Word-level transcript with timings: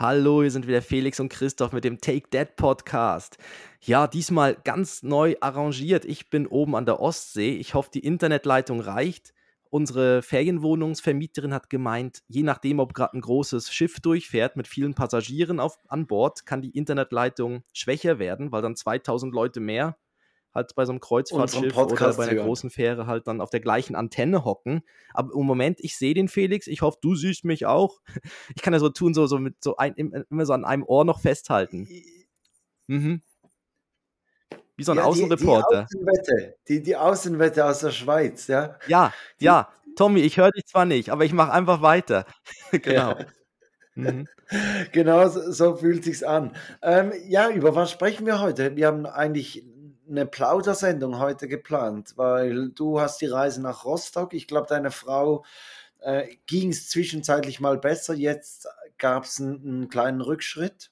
Hallo, 0.00 0.42
hier 0.42 0.52
sind 0.52 0.68
wieder 0.68 0.80
Felix 0.80 1.18
und 1.18 1.28
Christoph 1.28 1.72
mit 1.72 1.82
dem 1.82 2.00
Take 2.00 2.30
That 2.30 2.54
Podcast. 2.54 3.36
Ja, 3.80 4.06
diesmal 4.06 4.54
ganz 4.54 5.02
neu 5.02 5.34
arrangiert. 5.40 6.04
Ich 6.04 6.30
bin 6.30 6.46
oben 6.46 6.76
an 6.76 6.86
der 6.86 7.00
Ostsee. 7.00 7.56
Ich 7.56 7.74
hoffe, 7.74 7.90
die 7.92 8.06
Internetleitung 8.06 8.78
reicht. 8.78 9.34
Unsere 9.70 10.22
Ferienwohnungsvermieterin 10.22 11.52
hat 11.52 11.68
gemeint, 11.68 12.22
je 12.28 12.44
nachdem, 12.44 12.78
ob 12.78 12.94
gerade 12.94 13.18
ein 13.18 13.22
großes 13.22 13.72
Schiff 13.72 13.98
durchfährt 13.98 14.54
mit 14.54 14.68
vielen 14.68 14.94
Passagieren 14.94 15.58
auf, 15.58 15.76
an 15.88 16.06
Bord, 16.06 16.46
kann 16.46 16.62
die 16.62 16.70
Internetleitung 16.70 17.64
schwächer 17.72 18.20
werden, 18.20 18.52
weil 18.52 18.62
dann 18.62 18.76
2000 18.76 19.34
Leute 19.34 19.58
mehr 19.58 19.96
halt 20.54 20.74
bei 20.74 20.84
so 20.84 20.92
einem 20.92 21.00
Kreuzfahrtschiff 21.00 21.76
oder 21.76 22.14
bei 22.14 22.28
einer 22.28 22.42
großen 22.42 22.70
Fähre 22.70 23.06
halt 23.06 23.26
dann 23.26 23.40
auf 23.40 23.50
der 23.50 23.60
gleichen 23.60 23.94
Antenne 23.94 24.44
hocken. 24.44 24.82
Aber 25.14 25.32
im 25.34 25.46
Moment, 25.46 25.78
ich 25.80 25.96
sehe 25.96 26.14
den 26.14 26.28
Felix, 26.28 26.66
ich 26.66 26.82
hoffe, 26.82 26.98
du 27.00 27.14
siehst 27.14 27.44
mich 27.44 27.66
auch. 27.66 28.00
Ich 28.54 28.62
kann 28.62 28.72
ja 28.72 28.80
so 28.80 28.88
tun, 28.88 29.14
so, 29.14 29.26
so 29.26 29.38
mit 29.38 29.62
so 29.62 29.76
ein, 29.76 29.94
immer 29.94 30.46
so 30.46 30.52
an 30.52 30.64
einem 30.64 30.82
Ohr 30.82 31.04
noch 31.04 31.20
festhalten. 31.20 31.88
Mhm. 32.86 33.22
Wie 34.76 34.84
so 34.84 34.92
ein 34.92 34.98
ja, 34.98 35.04
Außenreporter. 35.04 35.86
Die, 35.92 35.96
die, 35.96 36.06
Außenwette, 36.06 36.56
die, 36.68 36.82
die 36.82 36.96
Außenwette 36.96 37.64
aus 37.64 37.80
der 37.80 37.90
Schweiz, 37.90 38.46
ja? 38.46 38.78
Ja, 38.86 39.12
die, 39.40 39.44
ja. 39.44 39.68
Tommy, 39.96 40.20
ich 40.20 40.36
höre 40.36 40.50
dich 40.50 40.66
zwar 40.66 40.84
nicht, 40.84 41.10
aber 41.10 41.24
ich 41.24 41.32
mache 41.32 41.52
einfach 41.52 41.82
weiter. 41.82 42.26
genau. 42.70 43.18
Ja. 43.18 43.26
Mhm. 43.94 44.28
Genau, 44.92 45.28
so, 45.28 45.52
so 45.52 45.76
fühlt 45.76 46.04
sich's 46.04 46.22
an. 46.22 46.56
Ähm, 46.80 47.12
ja, 47.26 47.50
über 47.50 47.74
was 47.74 47.90
sprechen 47.90 48.24
wir 48.24 48.40
heute? 48.40 48.76
Wir 48.76 48.86
haben 48.86 49.04
eigentlich 49.04 49.62
eine 50.08 50.26
Plaudersendung 50.26 51.18
heute 51.18 51.48
geplant, 51.48 52.14
weil 52.16 52.70
du 52.70 53.00
hast 53.00 53.20
die 53.20 53.26
Reise 53.26 53.60
nach 53.62 53.84
Rostock. 53.84 54.34
Ich 54.34 54.46
glaube, 54.46 54.66
deine 54.68 54.90
Frau 54.90 55.44
äh, 56.00 56.36
ging 56.46 56.70
es 56.70 56.88
zwischenzeitlich 56.88 57.60
mal 57.60 57.78
besser. 57.78 58.14
Jetzt 58.14 58.68
gab 58.98 59.24
es 59.24 59.40
einen, 59.40 59.62
einen, 59.62 59.88
kleinen 59.88 60.20
Rückschritt. 60.20 60.90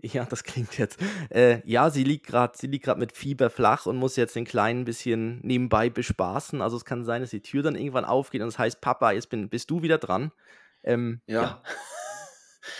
Ja, 0.00 0.24
das 0.24 0.44
klingt 0.44 0.78
jetzt. 0.78 1.00
Äh, 1.30 1.60
ja, 1.64 1.90
sie 1.90 2.04
liegt 2.04 2.26
gerade, 2.26 2.56
sie 2.56 2.68
liegt 2.68 2.84
gerade 2.84 3.00
mit 3.00 3.16
Fieber 3.16 3.50
flach 3.50 3.86
und 3.86 3.96
muss 3.96 4.14
jetzt 4.14 4.36
den 4.36 4.44
Kleinen 4.44 4.82
ein 4.82 4.84
bisschen 4.84 5.40
nebenbei 5.42 5.90
bespaßen. 5.90 6.62
Also 6.62 6.76
es 6.76 6.84
kann 6.84 7.04
sein, 7.04 7.20
dass 7.20 7.30
die 7.30 7.42
Tür 7.42 7.64
dann 7.64 7.74
irgendwann 7.74 8.04
aufgeht 8.04 8.42
und 8.42 8.48
es 8.48 8.54
das 8.54 8.60
heißt, 8.60 8.80
Papa, 8.80 9.10
jetzt 9.10 9.28
bin, 9.28 9.48
bist 9.48 9.70
du 9.70 9.82
wieder 9.82 9.98
dran. 9.98 10.30
Ähm, 10.84 11.20
ja. 11.26 11.42
ja. 11.42 11.62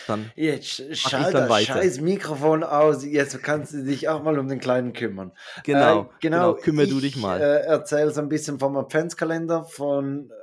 Dann 0.06 0.30
jetzt 0.36 0.96
schalt 0.96 1.34
das 1.34 1.64
scheiß 1.64 2.00
Mikrofon 2.00 2.64
aus, 2.64 3.04
jetzt 3.04 3.42
kannst 3.42 3.72
du 3.72 3.84
dich 3.84 4.08
auch 4.08 4.22
mal 4.22 4.38
um 4.38 4.48
den 4.48 4.60
Kleinen 4.60 4.92
kümmern. 4.92 5.32
Genau, 5.64 6.02
äh, 6.02 6.06
genau, 6.20 6.52
genau 6.52 6.54
kümmere 6.54 6.86
du 6.86 7.00
dich 7.00 7.16
mal. 7.16 7.40
Äh, 7.40 7.66
erzähle 7.66 8.10
so 8.10 8.20
ein 8.20 8.28
bisschen 8.28 8.58
vom 8.58 8.76
Adventskalender, 8.76 9.64
von 9.64 10.30
äh, 10.30 10.34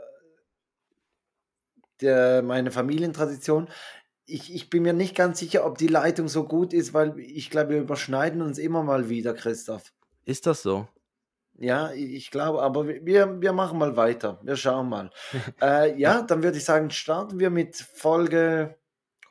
der, 2.02 2.42
meine 2.42 2.72
Familientradition. 2.72 3.68
Ich, 4.26 4.54
ich 4.54 4.70
bin 4.70 4.84
mir 4.84 4.94
nicht 4.94 5.16
ganz 5.16 5.40
sicher, 5.40 5.66
ob 5.66 5.78
die 5.78 5.88
Leitung 5.88 6.28
so 6.28 6.46
gut 6.46 6.74
ist, 6.74 6.94
weil 6.94 7.20
ich 7.20 7.50
glaube, 7.50 7.72
wir 7.72 7.82
überschneiden 7.82 8.42
uns 8.42 8.58
immer 8.58 8.84
mal 8.84 9.10
wieder, 9.10 9.34
Christoph. 9.34 9.94
Ist 10.26 10.48
das 10.48 10.64
so? 10.64 10.88
Ja, 11.58 11.92
ich 11.94 12.32
glaube, 12.32 12.62
aber 12.62 12.88
wir, 12.88 13.42
wir 13.42 13.54
machen 13.54 13.80
mal 13.80 13.96
weiter. 13.96 14.40
Wir 14.44 14.58
schauen 14.58 14.90
mal. 14.90 15.10
äh, 15.62 15.98
ja, 16.00 16.22
dann 16.22 16.44
würde 16.44 16.58
ich 16.58 16.66
sagen, 16.66 16.90
starten 16.90 17.40
wir 17.40 17.50
mit 17.50 17.76
Folge 17.76 18.76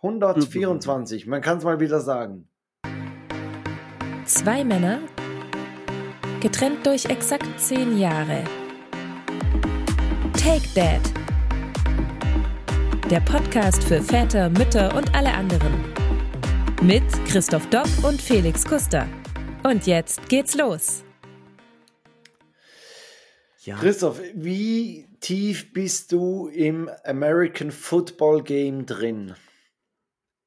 124, 0.05 1.27
man 1.27 1.41
kann 1.41 1.56
es 1.56 1.64
mal 1.64 1.80
wieder 1.80 1.98
sagen. 1.98 2.47
Zwei 4.27 4.62
Männer, 4.62 5.00
getrennt 6.41 6.84
durch 6.84 7.06
exakt 7.06 7.48
zehn 7.58 7.98
Jahre. 7.98 8.44
Take 10.34 10.69
Dad. 10.74 11.00
Der 13.11 13.20
Podcast 13.20 13.83
für 13.83 14.02
Väter, 14.02 14.50
Mütter 14.50 14.94
und 14.94 15.14
alle 15.14 15.33
anderen. 15.33 15.72
Mit 16.83 17.05
Christoph 17.27 17.66
Dopp 17.70 17.89
und 18.02 18.20
Felix 18.20 18.62
Kuster. 18.62 19.08
Und 19.62 19.86
jetzt 19.86 20.28
geht's 20.28 20.55
los. 20.55 21.02
Ja. 23.61 23.77
Christoph, 23.77 24.20
wie 24.34 25.08
tief 25.20 25.73
bist 25.73 26.12
du 26.12 26.48
im 26.48 26.90
American 27.05 27.70
Football 27.70 28.42
Game 28.42 28.84
drin? 28.84 29.34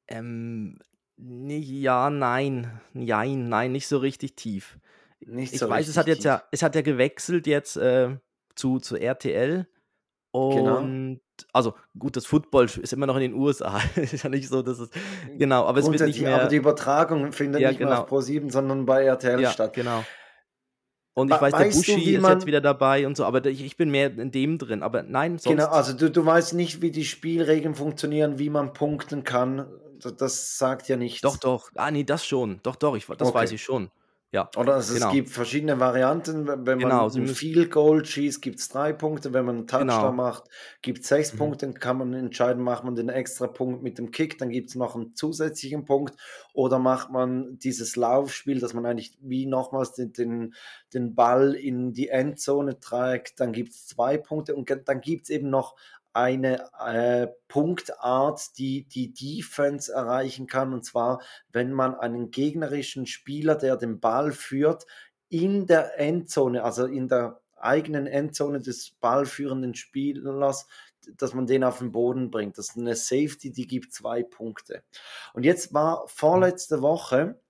Ähm, 0.08 0.78
ja, 1.18 2.10
nein. 2.10 2.80
Nein, 2.92 3.48
nein, 3.48 3.72
nicht 3.72 3.88
so 3.88 3.98
richtig 3.98 4.36
tief. 4.36 4.78
Nicht 5.20 5.54
ich 5.54 5.58
so 5.58 5.68
weiß, 5.68 5.88
es 5.88 5.96
hat 5.96 6.06
jetzt 6.06 6.18
tief. 6.18 6.26
ja, 6.26 6.42
es 6.50 6.62
hat 6.62 6.74
ja 6.74 6.82
gewechselt 6.82 7.46
jetzt 7.46 7.76
äh, 7.76 8.16
zu, 8.54 8.78
zu 8.78 8.96
RTL. 8.96 9.66
Genau. 10.32 10.78
Und 10.78 11.20
genau. 11.36 11.48
also 11.52 11.74
gut, 11.98 12.16
das 12.16 12.26
Football 12.26 12.66
ist 12.66 12.92
immer 12.92 13.06
noch 13.06 13.16
in 13.16 13.22
den 13.22 13.34
USA. 13.34 13.80
ist 13.96 14.22
ja 14.22 14.30
nicht 14.30 14.48
so, 14.48 14.62
dass 14.62 14.78
es 14.78 14.90
genau, 15.36 15.64
aber 15.64 15.80
es 15.80 15.90
wird 15.90 16.00
nicht 16.02 16.20
mehr. 16.20 16.40
Aber 16.40 16.48
die 16.48 16.56
Übertragung 16.56 17.32
findet 17.32 17.62
ja, 17.62 17.70
nicht 17.70 17.78
genau. 17.78 17.90
mehr 17.90 18.00
auf 18.02 18.10
Pro7, 18.10 18.50
sondern 18.50 18.86
bei 18.86 19.04
RTL 19.04 19.40
ja, 19.40 19.50
statt. 19.50 19.72
Genau. 19.72 20.04
Und 21.14 21.32
ich 21.32 21.40
weiß, 21.40 21.52
der 21.52 21.64
Bushi 21.64 21.94
du, 21.94 22.18
ist 22.18 22.28
jetzt 22.28 22.46
wieder 22.46 22.60
dabei 22.60 23.04
und 23.04 23.16
so, 23.16 23.24
aber 23.24 23.44
ich, 23.46 23.64
ich, 23.64 23.76
bin 23.76 23.90
mehr 23.90 24.16
in 24.16 24.30
dem 24.30 24.56
drin. 24.56 24.84
Aber 24.84 25.02
nein, 25.02 25.38
sonst. 25.38 25.56
Genau, 25.56 25.68
also 25.68 25.92
du, 25.92 26.10
du 26.10 26.24
weißt 26.24 26.54
nicht, 26.54 26.80
wie 26.80 26.92
die 26.92 27.04
Spielregeln 27.04 27.74
funktionieren, 27.74 28.38
wie 28.38 28.50
man 28.50 28.72
punkten 28.72 29.24
kann 29.24 29.66
das 29.98 30.58
sagt 30.58 30.88
ja 30.88 30.96
nichts. 30.96 31.20
Doch, 31.20 31.36
doch. 31.36 31.70
Ah, 31.74 31.90
nee, 31.90 32.04
das 32.04 32.24
schon. 32.24 32.60
Doch, 32.62 32.76
doch, 32.76 32.96
ich, 32.96 33.06
das 33.06 33.28
okay. 33.28 33.34
weiß 33.34 33.52
ich 33.52 33.62
schon. 33.62 33.90
Ja. 34.30 34.50
Oder 34.58 34.74
also 34.74 34.92
genau. 34.92 35.06
es 35.06 35.12
gibt 35.12 35.30
verschiedene 35.30 35.80
Varianten. 35.80 36.46
Wenn 36.46 36.78
genau, 36.78 37.08
man 37.08 37.16
ein 37.16 37.28
Field 37.28 37.70
Goal 37.70 38.04
schießt, 38.04 38.42
gibt 38.42 38.58
es 38.58 38.68
drei 38.68 38.92
Punkte. 38.92 39.32
Wenn 39.32 39.46
man 39.46 39.56
einen 39.56 39.66
Touchdown 39.66 39.88
genau. 39.88 40.12
macht, 40.12 40.44
gibt 40.82 41.00
es 41.00 41.08
sechs 41.08 41.32
mhm. 41.32 41.38
Punkte. 41.38 41.66
Dann 41.66 41.74
kann 41.80 41.96
man 41.96 42.12
entscheiden, 42.12 42.62
macht 42.62 42.84
man 42.84 42.94
den 42.94 43.08
extra 43.08 43.46
Punkt 43.46 43.82
mit 43.82 43.96
dem 43.96 44.10
Kick, 44.10 44.36
dann 44.36 44.50
gibt 44.50 44.68
es 44.68 44.74
noch 44.74 44.94
einen 44.94 45.14
zusätzlichen 45.14 45.86
Punkt. 45.86 46.14
Oder 46.52 46.78
macht 46.78 47.10
man 47.10 47.58
dieses 47.58 47.96
Laufspiel, 47.96 48.60
dass 48.60 48.74
man 48.74 48.84
eigentlich 48.84 49.16
wie 49.22 49.46
nochmals 49.46 49.92
den, 49.92 50.12
den, 50.12 50.54
den 50.92 51.14
Ball 51.14 51.54
in 51.54 51.94
die 51.94 52.08
Endzone 52.08 52.80
trägt, 52.80 53.40
dann 53.40 53.52
gibt 53.52 53.70
es 53.70 53.86
zwei 53.86 54.18
Punkte. 54.18 54.54
Und 54.54 54.70
dann 54.84 55.00
gibt 55.00 55.22
es 55.24 55.30
eben 55.30 55.48
noch 55.48 55.74
eine 56.18 56.68
äh, 56.84 57.28
Punktart, 57.46 58.58
die 58.58 58.88
die 58.88 59.12
Defense 59.12 59.92
erreichen 59.92 60.48
kann. 60.48 60.72
Und 60.72 60.84
zwar, 60.84 61.22
wenn 61.52 61.72
man 61.72 61.94
einen 61.94 62.32
gegnerischen 62.32 63.06
Spieler, 63.06 63.54
der 63.54 63.76
den 63.76 64.00
Ball 64.00 64.32
führt, 64.32 64.84
in 65.28 65.66
der 65.66 66.00
Endzone, 66.00 66.64
also 66.64 66.86
in 66.86 67.06
der 67.06 67.40
eigenen 67.56 68.08
Endzone 68.08 68.60
des 68.60 68.96
ballführenden 69.00 69.74
Spielers, 69.74 70.66
dass 71.16 71.34
man 71.34 71.46
den 71.46 71.62
auf 71.62 71.78
den 71.78 71.92
Boden 71.92 72.30
bringt. 72.32 72.58
Das 72.58 72.70
ist 72.70 72.76
eine 72.76 72.96
Safety, 72.96 73.52
die 73.52 73.68
gibt 73.68 73.92
zwei 73.92 74.24
Punkte. 74.24 74.82
Und 75.34 75.44
jetzt 75.44 75.72
war 75.72 76.08
vorletzte 76.08 76.82
Woche 76.82 77.40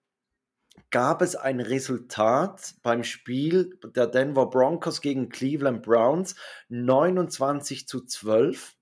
gab 0.91 1.23
es 1.23 1.37
ein 1.37 1.61
Resultat 1.61 2.75
beim 2.83 3.05
Spiel 3.05 3.79
der 3.95 4.07
Denver 4.07 4.51
Broncos 4.51 5.01
gegen 5.01 5.29
Cleveland 5.29 5.83
Browns 5.83 6.35
29 6.69 7.87
zu 7.87 8.05
12 8.05 8.77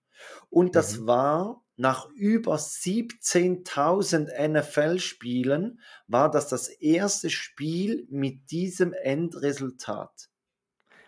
und 0.51 0.75
das 0.75 0.99
mhm. 0.99 1.07
war 1.07 1.62
nach 1.77 2.09
über 2.11 2.57
17.000 2.57 4.31
NFL-Spielen 4.49 5.81
war 6.07 6.31
das 6.31 6.49
das 6.49 6.69
erste 6.69 7.29
Spiel 7.29 8.07
mit 8.11 8.51
diesem 8.51 8.95
Endresultat. 8.95 10.31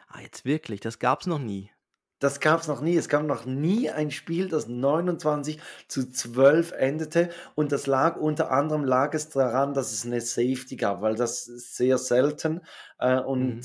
Ah, 0.08 0.20
jetzt 0.20 0.44
wirklich, 0.44 0.80
das 0.80 0.98
gab 0.98 1.22
es 1.22 1.26
noch 1.26 1.38
nie. 1.38 1.70
Das 2.18 2.40
gab 2.40 2.60
es 2.60 2.68
noch 2.68 2.80
nie. 2.80 2.96
Es 2.96 3.08
gab 3.08 3.22
noch 3.22 3.44
nie 3.44 3.90
ein 3.90 4.10
Spiel, 4.10 4.48
das 4.48 4.66
29 4.66 5.60
zu 5.86 6.10
12 6.10 6.72
endete. 6.72 7.30
Und 7.54 7.72
das 7.72 7.86
lag 7.86 8.16
unter 8.16 8.50
anderem 8.50 8.84
lag 8.84 9.14
es 9.14 9.28
daran, 9.28 9.74
dass 9.74 9.92
es 9.92 10.04
eine 10.04 10.20
Safety 10.20 10.76
gab, 10.76 11.00
weil 11.00 11.14
das 11.14 11.46
ist 11.46 11.76
sehr 11.76 11.98
selten. 11.98 12.60
Äh, 12.98 13.20
und 13.20 13.56
mhm. 13.56 13.60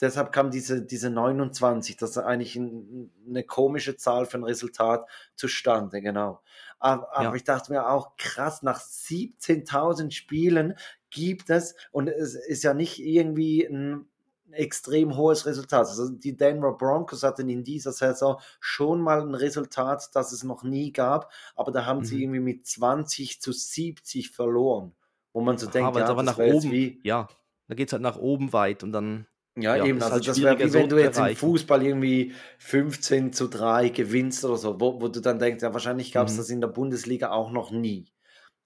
deshalb 0.00 0.30
kam 0.30 0.50
diese, 0.50 0.82
diese 0.82 1.10
29, 1.10 1.96
das 1.96 2.10
ist 2.10 2.18
eigentlich 2.18 2.54
ein, 2.54 3.10
eine 3.28 3.42
komische 3.42 3.96
Zahl 3.96 4.26
für 4.26 4.38
ein 4.38 4.44
Resultat 4.44 5.08
zustande, 5.34 6.00
genau. 6.00 6.40
Aber, 6.78 7.16
aber 7.16 7.30
ja. 7.30 7.34
ich 7.34 7.44
dachte 7.44 7.72
mir 7.72 7.88
auch, 7.88 8.16
krass, 8.16 8.62
nach 8.62 8.80
17.000 8.80 10.12
Spielen 10.12 10.74
gibt 11.10 11.50
es, 11.50 11.74
und 11.90 12.08
es 12.08 12.34
ist 12.34 12.62
ja 12.62 12.74
nicht 12.74 13.00
irgendwie 13.00 13.64
ein 13.64 14.08
extrem 14.52 15.16
hohes 15.16 15.46
Resultat. 15.46 15.86
Also 15.86 16.08
die 16.08 16.36
Denver 16.36 16.72
Broncos 16.72 17.22
hatten 17.22 17.48
in 17.48 17.64
dieser 17.64 17.92
Saison 17.92 18.40
schon 18.60 19.00
mal 19.00 19.20
ein 19.20 19.34
Resultat, 19.34 20.10
das 20.14 20.32
es 20.32 20.44
noch 20.44 20.62
nie 20.62 20.92
gab, 20.92 21.32
aber 21.54 21.72
da 21.72 21.84
haben 21.84 22.00
mhm. 22.00 22.04
sie 22.04 22.22
irgendwie 22.22 22.40
mit 22.40 22.66
20 22.66 23.40
zu 23.40 23.52
70 23.52 24.30
verloren. 24.30 24.94
Wo 25.32 25.40
man 25.40 25.58
so 25.58 25.66
Aha, 25.66 25.72
denkt, 25.72 25.96
ja, 25.96 26.06
aber 26.06 26.22
nach 26.22 26.38
oben, 26.38 26.70
wie, 26.70 27.00
ja, 27.02 27.28
da 27.68 27.74
geht 27.74 27.88
es 27.88 27.92
halt 27.92 28.02
nach 28.02 28.16
oben 28.16 28.52
weit 28.52 28.82
und 28.82 28.92
dann. 28.92 29.26
Ja, 29.58 29.74
ja 29.74 29.86
eben, 29.86 30.02
also 30.02 30.12
halt 30.12 30.28
das 30.28 30.42
wäre 30.42 30.58
wie 30.58 30.72
wenn 30.74 30.88
du 30.88 30.98
jetzt 30.98 31.18
im 31.18 31.34
Fußball 31.34 31.82
irgendwie 31.82 32.34
15 32.58 33.32
zu 33.32 33.48
3 33.48 33.88
gewinnst 33.88 34.44
oder 34.44 34.56
so, 34.56 34.78
wo, 34.78 35.00
wo 35.00 35.08
du 35.08 35.20
dann 35.20 35.38
denkst, 35.38 35.62
ja, 35.62 35.72
wahrscheinlich 35.72 36.12
gab 36.12 36.28
es 36.28 36.34
mhm. 36.34 36.38
das 36.38 36.50
in 36.50 36.60
der 36.60 36.68
Bundesliga 36.68 37.30
auch 37.30 37.50
noch 37.50 37.70
nie. 37.70 38.12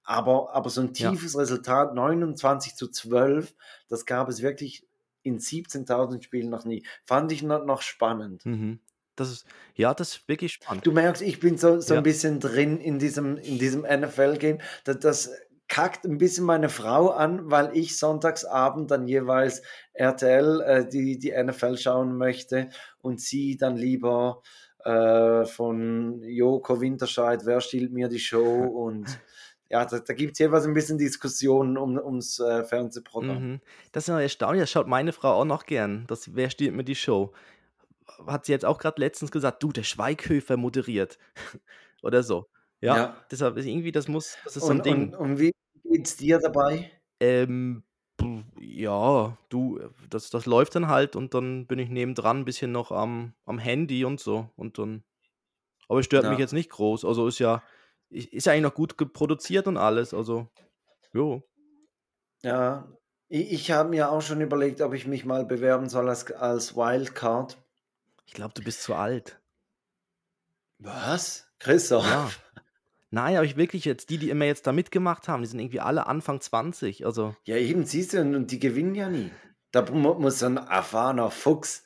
Aber, 0.03 0.53
aber 0.53 0.71
so 0.71 0.81
ein 0.81 0.93
tiefes 0.93 1.35
ja. 1.35 1.41
Resultat, 1.41 1.95
29 1.95 2.75
zu 2.75 2.89
12, 2.89 3.55
das 3.89 4.07
gab 4.07 4.29
es 4.29 4.43
wirklich 4.43 4.90
in 5.23 5.39
17.000 5.39 6.23
Spielen 6.23 6.51
noch 6.51 6.65
nie. 6.65 6.85
Fand 7.05 7.33
ich 7.33 7.43
noch, 7.43 7.65
noch 7.65 7.83
spannend. 7.83 8.45
Mhm. 8.45 8.81
das 9.17 9.31
ist, 9.31 9.47
ja, 9.75 9.95
das 9.95 10.17
ist 10.17 10.29
wirklich 10.29 10.53
spannend. 10.53 10.87
Du 10.87 10.93
merkst, 10.93 11.23
ich 11.23 11.41
bin 11.41 11.59
so, 11.59 11.81
so 11.81 11.95
ja. 11.95 12.01
ein 12.01 12.05
bisschen 12.05 12.41
drin 12.41 12.79
in 12.79 12.99
diesem, 12.99 13.37
in 13.37 13.59
diesem 13.59 13.83
NFL-Game. 13.83 14.59
Das, 14.85 14.99
das 14.99 15.31
kackt 15.71 16.05
ein 16.05 16.19
bisschen 16.19 16.45
meine 16.45 16.69
Frau 16.69 17.11
an, 17.11 17.51
weil 17.51 17.77
ich 17.77 17.97
sonntagsabend 17.97 18.91
dann 18.91 19.07
jeweils 19.07 19.63
RTL 19.93 20.61
äh, 20.63 20.89
die, 20.89 21.19
die 21.19 21.33
NFL 21.33 21.79
schauen 21.79 22.19
möchte 22.19 22.71
und 22.99 23.21
sie 23.21 23.57
dann 23.57 23.77
lieber 23.77 24.43
äh, 24.85 25.45
von 25.45 26.23
Joko 26.23 26.81
Winterscheid, 26.81 27.43
wer 27.45 27.61
stiehlt 27.61 27.93
mir 27.93 28.09
die 28.09 28.19
Show 28.19 28.65
und 28.87 29.21
ja, 29.71 29.85
da, 29.85 30.01
da 30.01 30.15
gibt 30.15 30.33
es 30.33 30.41
jeweils 30.41 30.67
ein 30.67 30.75
bisschen 30.75 30.99
Diskussionen 30.99 31.79
um, 31.79 31.97
ums 31.97 32.41
äh, 32.41 32.65
Fernsehprogramm. 32.65 33.53
Mhm. 33.53 33.61
Das 33.93 34.05
ist 34.05 34.09
ja 34.09 34.21
erstaunlich, 34.21 34.63
das 34.63 34.71
schaut 34.71 34.89
meine 34.89 35.13
Frau 35.13 35.41
auch 35.41 35.45
noch 35.45 35.65
gern, 35.65 36.05
das, 36.09 36.35
wer 36.35 36.51
stiehlt 36.51 36.75
mir 36.75 36.85
die 36.85 36.97
Show. 36.97 37.33
Hat 38.27 38.45
sie 38.45 38.53
jetzt 38.53 38.65
auch 38.65 38.79
gerade 38.79 39.01
letztens 39.01 39.31
gesagt, 39.31 39.63
du, 39.63 39.71
der 39.71 39.85
Schweighöfer 39.85 40.57
moderiert 40.57 41.19
oder 42.03 42.25
so. 42.25 42.47
Ja, 42.81 42.97
ja, 42.97 43.17
deshalb 43.31 43.57
ist 43.59 43.67
irgendwie, 43.67 43.93
das 43.93 44.09
muss, 44.09 44.37
das 44.45 44.57
ist 44.57 44.65
so 44.65 44.71
ein 44.71 44.79
und, 44.79 44.87
Ding. 44.87 45.15
Und, 45.15 45.15
und 45.15 45.39
wie 45.39 45.53
geht's 45.85 46.17
dir 46.17 46.41
dabei? 46.41 46.91
Ähm, 47.21 47.85
ja, 48.59 49.37
du, 49.51 49.81
das, 50.09 50.31
das 50.31 50.47
läuft 50.47 50.75
dann 50.75 50.89
halt 50.89 51.15
und 51.15 51.35
dann 51.35 51.67
bin 51.67 51.79
ich 51.79 51.89
nebendran 51.91 52.41
ein 52.41 52.45
bisschen 52.45 52.73
noch 52.73 52.91
am, 52.91 53.35
am 53.45 53.59
Handy 53.59 54.05
und 54.05 54.19
so. 54.19 54.51
Und 54.57 54.79
dann. 54.79 55.05
Aber 55.89 56.01
es 56.01 56.07
stört 56.07 56.29
mich 56.29 56.39
jetzt 56.39 56.53
nicht 56.53 56.71
groß. 56.71 57.05
Also 57.05 57.27
ist 57.27 57.41
ja, 57.41 57.63
ist 58.11 58.47
ja 58.47 58.53
eigentlich 58.53 58.63
noch 58.63 58.75
gut 58.75 59.13
produziert 59.13 59.67
und 59.67 59.77
alles. 59.77 60.13
Also, 60.13 60.49
jo. 61.13 61.43
Ja, 62.43 62.89
ich, 63.29 63.53
ich 63.53 63.71
habe 63.71 63.91
mir 63.91 64.11
auch 64.11 64.23
schon 64.23 64.41
überlegt, 64.41 64.81
ob 64.81 64.95
ich 64.95 65.07
mich 65.07 65.25
mal 65.25 65.45
bewerben 65.45 65.89
soll 65.89 66.09
als, 66.09 66.31
als 66.33 66.77
Wildcard. 66.77 67.57
Ich 68.27 68.35
glaube, 68.35 68.55
du 68.55 68.63
bist 68.63 68.83
zu 68.83 68.95
alt. 68.95 69.41
Was? 70.79 71.47
Christoph? 71.59 72.07
Ja. 72.07 72.31
Nein, 73.11 73.37
aber 73.37 73.45
ich 73.45 73.57
wirklich 73.57 73.85
jetzt, 73.85 74.11
die, 74.11 74.19
die 74.19 74.31
immer 74.31 74.45
jetzt 74.45 74.67
da 74.67 74.73
mitgemacht 74.73 75.29
haben, 75.29 75.43
die 75.43 75.49
sind 75.49 75.59
irgendwie 75.59 75.81
alle 75.81 76.07
Anfang 76.07 76.41
20. 76.41 77.05
Also. 77.05 77.35
Ja, 77.45 77.57
eben, 77.57 77.85
siehst 77.85 78.13
du, 78.13 78.21
und 78.21 78.51
die 78.51 78.61
gewinnen 78.61 78.95
ja 78.95 79.09
nie. 79.09 79.31
Da 79.73 79.83
muss 79.91 80.39
so 80.39 80.47
ein 80.47 80.57
erfahrener 80.57 81.31
Fuchs. 81.31 81.85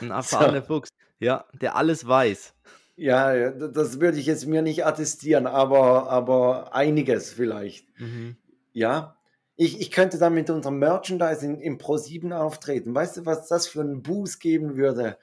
Ein 0.00 0.10
erfahrener 0.10 0.60
so. 0.62 0.66
Fuchs, 0.66 0.90
ja, 1.18 1.46
der 1.54 1.76
alles 1.76 2.06
weiß. 2.06 2.54
Ja, 2.98 3.50
das 3.50 4.00
würde 4.00 4.18
ich 4.18 4.26
jetzt 4.26 4.46
mir 4.46 4.62
nicht 4.62 4.84
attestieren, 4.84 5.46
aber, 5.46 6.10
aber 6.10 6.74
einiges 6.74 7.30
vielleicht. 7.30 7.86
Mhm. 7.98 8.36
Ja, 8.72 9.16
ich, 9.56 9.80
ich 9.80 9.90
könnte 9.90 10.18
dann 10.18 10.34
mit 10.34 10.50
unserem 10.50 10.78
Merchandise 10.78 11.46
im 11.46 11.78
Pro7 11.78 12.32
auftreten. 12.32 12.94
Weißt 12.94 13.18
du, 13.18 13.26
was 13.26 13.48
das 13.48 13.66
für 13.66 13.80
einen 13.80 14.02
Boost 14.02 14.40
geben 14.40 14.76
würde? 14.76 15.16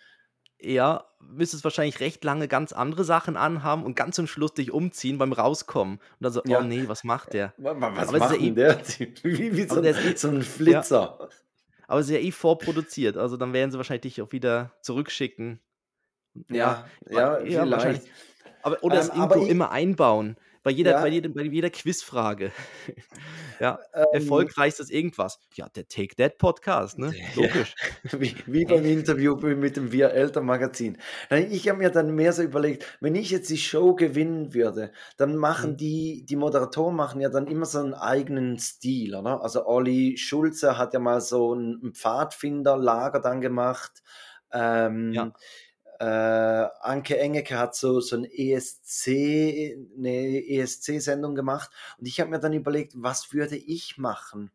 ja, 0.60 1.06
müsstest 1.20 1.64
wahrscheinlich 1.64 2.00
recht 2.00 2.24
lange 2.24 2.48
ganz 2.48 2.74
andere 2.74 3.04
Sachen 3.04 3.38
anhaben 3.38 3.84
und 3.84 3.96
ganz 3.96 4.16
zum 4.16 4.28
Schluss 4.28 4.54
dich 4.54 4.72
umziehen 4.72 5.18
beim 5.18 5.34
Rauskommen. 5.34 5.96
Und 5.98 6.02
dann 6.20 6.34
so, 6.34 6.42
ja. 6.46 6.60
oh 6.60 6.64
nee, 6.64 6.88
was 6.88 7.04
macht 7.04 7.34
der? 7.34 7.54
Was 7.58 8.10
aber 8.10 8.20
macht 8.20 8.42
eh, 8.42 8.52
der? 8.52 8.80
Wie, 9.24 9.56
wie 9.56 9.68
so, 9.68 9.82
der 9.82 9.96
eh, 9.96 10.16
so, 10.16 10.30
ein 10.30 10.42
Flitzer. 10.42 11.18
Ja. 11.20 11.30
Aber 11.88 12.00
es 12.00 12.08
ist 12.08 12.14
ja 12.14 12.20
eh 12.20 12.32
vorproduziert, 12.32 13.16
also 13.16 13.38
dann 13.38 13.54
werden 13.54 13.70
sie 13.72 13.78
wahrscheinlich 13.78 14.14
dich 14.14 14.22
auch 14.22 14.32
wieder 14.32 14.72
zurückschicken. 14.82 15.60
Ja, 16.50 16.86
ja, 17.10 17.40
ja, 17.42 17.70
wahrscheinlich. 17.70 18.04
Aber, 18.62 18.84
oder 18.84 18.96
ähm, 18.96 19.08
das 19.08 19.16
irgendwo 19.16 19.46
immer 19.46 19.72
einbauen. 19.72 20.38
Bei 20.66 20.72
jeder, 20.72 20.94
ja. 20.94 21.02
bei, 21.02 21.10
jedem, 21.10 21.36
bei 21.36 21.44
jeder 21.44 21.70
Quizfrage. 21.70 22.52
ja, 23.60 23.78
ähm, 23.94 24.06
erfolgreichstes 24.14 24.90
irgendwas. 24.90 25.40
Ja, 25.54 25.70
der 25.70 25.88
Take 25.88 26.16
That 26.16 26.40
Podcast, 26.40 26.98
ne? 26.98 27.14
Logisch. 27.36 27.76
Ja. 28.12 28.20
Wie, 28.20 28.36
wie, 28.48 28.66
beim 28.66 28.84
Interview 28.84 29.36
mit 29.36 29.78
dem 29.78 29.92
Wir 29.92 30.10
Eltern 30.10 30.48
Magazin. 30.48 30.98
Ich 31.30 31.70
habe 31.70 31.78
mir 31.78 31.92
dann 31.92 32.16
mehr 32.16 32.34
so 32.34 32.42
überlegt, 32.42 32.98
wenn 33.00 33.14
ich 33.14 33.30
jetzt 33.30 33.52
die 33.52 33.60
Show 33.60 33.94
gewinnen 33.94 34.56
würde, 34.56 34.92
dann 35.18 35.36
machen 35.36 35.74
mhm. 35.74 35.78
die, 35.78 36.26
die 36.28 36.36
Moderatoren 36.36 36.96
machen 36.96 37.22
ja 37.22 37.30
dann 37.30 37.46
immer 37.46 37.68
so 37.68 37.78
einen 37.78 37.94
eigenen 37.94 38.58
Stil, 38.58 39.14
oder? 39.14 39.44
Also 39.44 39.68
Olli 39.68 40.18
Schulze 40.18 40.80
hat 40.80 40.96
ja 40.96 41.00
mal 41.00 41.22
so 41.22 41.54
ein 41.54 41.94
Pfadfinderlager 41.94 43.20
dann 43.20 43.40
gemacht. 43.40 44.02
Ähm, 44.52 45.14
ja 45.14 45.32
äh, 46.06 46.70
Anke 46.82 47.20
Engeke 47.20 47.58
hat 47.58 47.76
so, 47.76 48.00
so 48.00 48.18
ein 48.18 48.26
ESC, 48.26 49.76
eine 49.98 50.48
ESC-Sendung 50.48 51.36
gemacht 51.36 51.72
und 51.98 52.08
ich 52.08 52.20
habe 52.20 52.30
mir 52.30 52.40
dann 52.40 52.54
überlegt, 52.54 52.94
was 52.96 53.34
würde 53.34 53.56
ich 53.56 53.98
machen? 53.98 54.52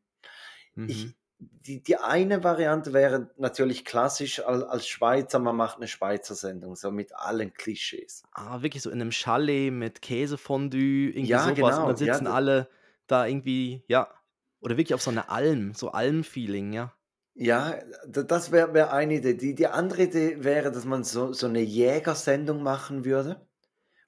Mhm. 0.74 0.88
Ich, 0.88 1.14
die, 1.38 1.82
die 1.82 1.96
eine 1.96 2.44
Variante 2.44 2.92
wäre 2.92 3.30
natürlich 3.36 3.84
klassisch 3.84 4.40
als, 4.40 4.62
als 4.62 4.86
Schweizer, 4.86 5.38
man 5.38 5.56
macht 5.56 5.78
eine 5.78 5.88
Schweizer 5.88 6.34
Sendung, 6.34 6.76
so 6.76 6.90
mit 6.90 7.14
allen 7.16 7.52
Klischees. 7.52 8.22
Ah, 8.32 8.62
wirklich 8.62 8.82
so 8.82 8.90
in 8.90 9.00
einem 9.00 9.10
Chalet 9.10 9.72
mit 9.72 10.02
Käsefondue, 10.02 11.10
irgendwie 11.10 11.26
ja, 11.26 11.42
sowas. 11.42 11.56
Genau. 11.56 11.80
Und 11.80 11.88
dann 11.88 11.96
sitzen 11.96 12.26
ja, 12.26 12.32
alle 12.32 12.68
da 13.06 13.26
irgendwie, 13.26 13.82
ja, 13.88 14.08
oder 14.60 14.76
wirklich 14.76 14.94
auf 14.94 15.02
so 15.02 15.10
einer 15.10 15.30
Alm, 15.30 15.74
so 15.74 15.90
Alm-Feeling, 15.90 16.72
ja. 16.72 16.94
Ja, 17.34 17.74
das 18.06 18.52
wäre 18.52 18.74
wär 18.74 18.92
eine 18.92 19.14
Idee. 19.14 19.34
Die, 19.34 19.54
die 19.54 19.66
andere 19.66 20.02
Idee 20.02 20.44
wäre, 20.44 20.70
dass 20.70 20.84
man 20.84 21.04
so, 21.04 21.32
so 21.32 21.46
eine 21.46 21.60
Jägersendung 21.60 22.62
machen 22.62 23.04
würde, 23.04 23.46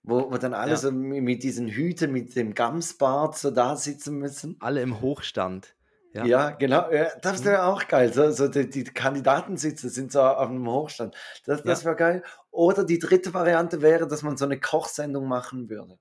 wo, 0.02 0.30
wo 0.30 0.36
dann 0.38 0.54
alle 0.54 0.72
ja. 0.72 0.76
so 0.76 0.90
mit 0.90 1.42
diesen 1.42 1.68
Hüten, 1.68 2.12
mit 2.12 2.34
dem 2.36 2.54
Gamsbart 2.54 3.38
so 3.38 3.50
da 3.50 3.76
sitzen 3.76 4.18
müssen. 4.18 4.56
Alle 4.60 4.82
im 4.82 5.00
Hochstand. 5.00 5.74
Ja, 6.12 6.24
ja 6.24 6.50
genau. 6.50 6.90
Ja, 6.90 7.08
das 7.20 7.40
mhm. 7.40 7.46
wäre 7.46 7.64
auch 7.64 7.86
geil. 7.88 8.12
So, 8.12 8.30
so 8.30 8.48
die, 8.48 8.68
die, 8.68 8.84
Kandidaten 8.84 9.56
sitzen, 9.56 9.88
sind 9.88 10.12
so 10.12 10.20
auf 10.20 10.48
einem 10.48 10.68
Hochstand. 10.68 11.14
Das, 11.46 11.62
das 11.62 11.84
wäre 11.84 11.96
geil. 11.96 12.22
Oder 12.50 12.84
die 12.84 12.98
dritte 12.98 13.32
Variante 13.32 13.80
wäre, 13.80 14.06
dass 14.06 14.22
man 14.22 14.36
so 14.36 14.44
eine 14.44 14.60
Kochsendung 14.60 15.26
machen 15.26 15.70
würde. 15.70 15.98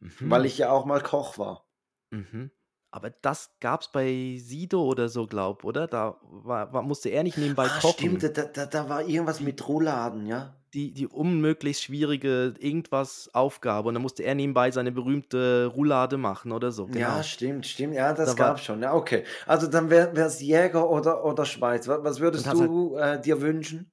Mhm. 0.00 0.30
Weil 0.30 0.46
ich 0.46 0.58
ja 0.58 0.70
auch 0.70 0.86
mal 0.86 1.02
Koch 1.02 1.36
war. 1.36 1.66
Mhm. 2.10 2.50
Aber 2.90 3.10
das 3.10 3.50
gab 3.60 3.82
es 3.82 3.88
bei 3.88 4.38
Sido 4.38 4.82
oder 4.82 5.08
so, 5.08 5.26
glaub, 5.26 5.64
oder? 5.64 5.86
Da 5.86 6.16
war, 6.22 6.72
war, 6.72 6.82
musste 6.82 7.10
er 7.10 7.22
nicht 7.22 7.36
nebenbei 7.36 7.66
ah, 7.66 7.80
kochen. 7.80 8.18
Stimmt, 8.18 8.22
da, 8.22 8.44
da, 8.44 8.66
da 8.66 8.88
war 8.88 9.06
irgendwas 9.06 9.40
mit 9.40 9.66
Rouladen, 9.68 10.26
ja? 10.26 10.54
Die, 10.72 10.92
die 10.92 11.06
unmöglichst 11.06 11.82
schwierige 11.82 12.54
irgendwas 12.58 13.30
Aufgabe 13.32 13.88
und 13.88 13.94
dann 13.94 14.02
musste 14.02 14.22
er 14.22 14.34
nebenbei 14.34 14.70
seine 14.70 14.92
berühmte 14.92 15.66
Roulade 15.66 16.18
machen 16.18 16.52
oder 16.52 16.72
so. 16.72 16.86
Genau. 16.86 16.98
Ja, 16.98 17.22
stimmt, 17.22 17.66
stimmt. 17.66 17.94
Ja, 17.94 18.12
das 18.12 18.34
da 18.34 18.34
gab 18.34 18.60
schon. 18.60 18.82
Ja, 18.82 18.94
okay. 18.94 19.24
Also 19.46 19.66
dann 19.66 19.88
wäre 19.90 20.10
es 20.14 20.40
Jäger 20.40 20.88
oder, 20.88 21.24
oder 21.24 21.46
Schweiz. 21.46 21.88
Was 21.88 22.20
würdest 22.20 22.46
du 22.52 22.98
halt, 22.98 23.20
äh, 23.20 23.22
dir 23.22 23.40
wünschen? 23.40 23.90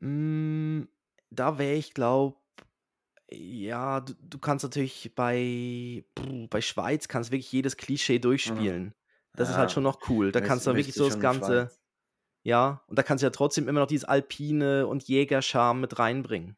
Mm, 0.00 0.84
da 1.30 1.58
wäre 1.58 1.74
ich, 1.74 1.92
glaube 1.94 2.36
ja, 3.34 4.00
du, 4.00 4.14
du 4.20 4.38
kannst 4.38 4.62
natürlich 4.64 5.12
bei, 5.14 6.04
bei 6.50 6.60
Schweiz 6.60 7.08
kannst 7.08 7.30
wirklich 7.30 7.52
jedes 7.52 7.76
Klischee 7.76 8.18
Mhm. 8.18 8.20
durchspielen. 8.20 8.94
Das 9.36 9.48
ist 9.48 9.56
halt 9.56 9.72
schon 9.72 9.82
noch 9.82 10.08
cool. 10.10 10.32
Da 10.32 10.40
kannst 10.40 10.66
du 10.66 10.74
wirklich 10.74 10.94
so 10.96 11.04
das 11.04 11.18
Ganze, 11.18 11.70
ja, 12.44 12.82
und 12.88 12.98
da 12.98 13.02
kannst 13.04 13.22
du 13.22 13.26
ja 13.26 13.30
trotzdem 13.30 13.68
immer 13.68 13.80
noch 13.80 13.86
dieses 13.88 14.04
Alpine 14.06 14.86
und 14.86 15.04
Jägerscharme 15.08 15.80
mit 15.82 15.98
reinbringen. 15.98 16.56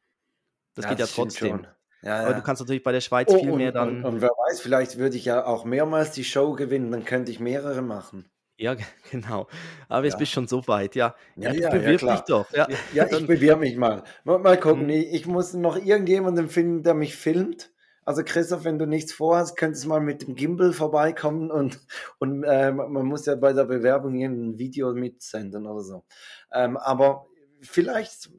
Das 0.74 0.84
Ja, 0.84 0.90
geht 0.90 1.00
ja 1.00 1.06
trotzdem. 1.06 1.60
schon. 1.60 1.66
Ja, 2.02 2.22
Aber 2.24 2.34
du 2.34 2.42
kannst 2.42 2.60
natürlich 2.62 2.82
bei 2.82 2.92
der 2.92 3.00
Schweiz 3.02 3.32
Oh, 3.32 3.38
viel 3.38 3.52
mehr 3.52 3.72
und, 3.72 3.76
und, 3.76 4.04
und 4.04 4.20
wer 4.22 4.30
weiß, 4.30 4.60
vielleicht 4.60 4.98
würde 4.98 5.16
ich 5.16 5.24
ja 5.26 5.44
auch 5.46 5.64
mehrmals 5.64 6.12
die 6.12 6.24
Show 6.24 6.52
gewinnen, 6.54 6.90
dann 6.90 7.04
könnte 7.04 7.30
ich 7.32 7.40
mehrere 7.40 7.82
machen. 7.82 8.30
Ja, 8.56 8.76
genau. 9.10 9.48
Aber 9.88 10.04
jetzt 10.06 10.14
Ja. 10.14 10.18
bist 10.18 10.32
schon 10.32 10.46
so 10.48 10.66
weit, 10.68 10.94
ja. 10.94 11.14
Ja, 11.36 11.50
Ja, 11.50 11.52
ja, 11.52 11.70
ja, 11.70 11.70
bewirb 11.70 12.06
dich 12.06 12.24
doch. 12.24 12.52
Ja, 12.54 12.68
Ja, 12.90 13.06
ich 13.10 13.26
bewerbe 13.26 13.60
mich 13.62 13.76
mal. 13.76 14.04
Mal, 14.24 14.38
mal 14.38 14.58
gucken. 14.58 14.88
Ich, 14.88 15.12
ich 15.12 15.26
muss 15.26 15.54
noch 15.54 15.76
irgendjemanden 15.76 16.48
finden, 16.48 16.82
der 16.82 16.94
mich 16.94 17.16
filmt. 17.16 17.72
Also 18.04 18.22
Christoph, 18.24 18.64
wenn 18.64 18.78
du 18.78 18.86
nichts 18.86 19.12
vorhast, 19.14 19.56
könntest 19.56 19.84
du 19.84 19.88
mal 19.88 20.00
mit 20.00 20.22
dem 20.22 20.34
Gimbal 20.36 20.72
vorbeikommen 20.72 21.50
und, 21.50 21.80
und 22.18 22.44
äh, 22.44 22.70
man 22.70 23.06
muss 23.06 23.26
ja 23.26 23.34
bei 23.34 23.52
der 23.54 23.64
Bewerbung 23.64 24.14
ein 24.22 24.58
Video 24.58 24.92
mitsenden 24.94 25.66
oder 25.66 25.80
so. 25.82 26.04
Ähm, 26.52 26.76
aber 26.76 27.26
vielleicht 27.62 28.30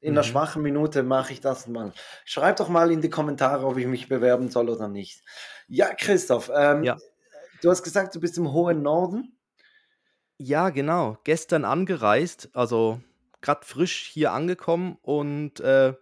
in 0.00 0.14
einer 0.14 0.22
Mhm. 0.22 0.24
schwachen 0.24 0.62
Minute 0.62 1.02
mache 1.02 1.32
ich 1.32 1.40
das 1.40 1.66
mal. 1.66 1.92
Schreib 2.24 2.56
doch 2.56 2.68
mal 2.68 2.90
in 2.90 3.02
die 3.02 3.10
Kommentare, 3.10 3.66
ob 3.66 3.76
ich 3.76 3.86
mich 3.86 4.08
bewerben 4.08 4.48
soll 4.48 4.70
oder 4.70 4.88
nicht. 4.88 5.22
Ja, 5.68 5.92
Christoph, 5.94 6.50
ähm, 6.54 6.84
Ja. 6.84 6.96
Du 7.62 7.70
hast 7.70 7.82
gesagt, 7.82 8.14
du 8.14 8.20
bist 8.20 8.38
im 8.38 8.52
hohen 8.52 8.82
Norden. 8.82 9.36
Ja, 10.38 10.70
genau. 10.70 11.18
Gestern 11.24 11.64
angereist, 11.64 12.48
also 12.54 13.00
gerade 13.42 13.64
frisch 13.66 14.08
hier 14.12 14.32
angekommen 14.32 14.98
und 15.02 15.60
äh, 15.60 15.94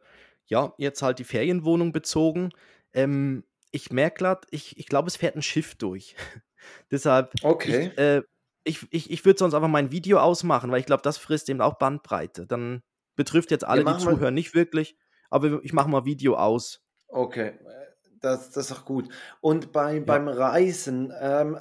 ja, 0.47 0.73
jetzt 0.79 1.03
halt 1.03 1.19
die 1.19 1.25
Ferienwohnung 1.25 1.93
bezogen. 1.93 2.51
Ähm, 2.93 3.45
ich 3.71 3.91
merke 3.91 4.19
gerade, 4.19 4.47
ich, 4.51 4.79
ich 4.79 4.87
glaube, 4.87 5.09
es 5.09 5.17
fährt 5.17 5.37
ein 5.37 5.43
Schiff 5.43 5.75
durch. 5.75 6.15
Deshalb, 6.91 7.33
okay. 7.43 7.91
ich, 7.93 7.99
äh, 7.99 8.23
ich, 8.65 8.87
ich, 8.91 9.11
ich 9.11 9.25
würde 9.25 9.39
sonst 9.39 9.55
einfach 9.55 9.69
mein 9.69 9.91
Video 9.91 10.19
ausmachen, 10.21 10.71
weil 10.71 10.81
ich 10.81 10.87
glaube, 10.87 11.03
das 11.03 11.19
frisst 11.19 11.49
eben 11.49 11.61
auch 11.61 11.79
Bandbreite. 11.79 12.47
Dann 12.47 12.83
betrifft 13.17 13.51
jetzt 13.51 13.65
alle, 13.65 13.85
die 13.85 13.99
zuhören, 13.99 14.35
nicht 14.35 14.55
wirklich, 14.55 14.97
aber 15.31 15.63
ich 15.65 15.73
mache 15.73 15.89
mal 15.89 16.05
Video 16.05 16.37
aus. 16.37 16.85
Okay, 17.09 17.59
das, 18.21 18.51
das 18.51 18.71
ist 18.71 18.77
auch 18.77 18.85
gut. 18.85 19.09
Und 19.41 19.73
bei, 19.73 19.97
ja. 19.97 20.05
beim 20.05 20.29
Reisen, 20.29 21.13
ähm, 21.21 21.59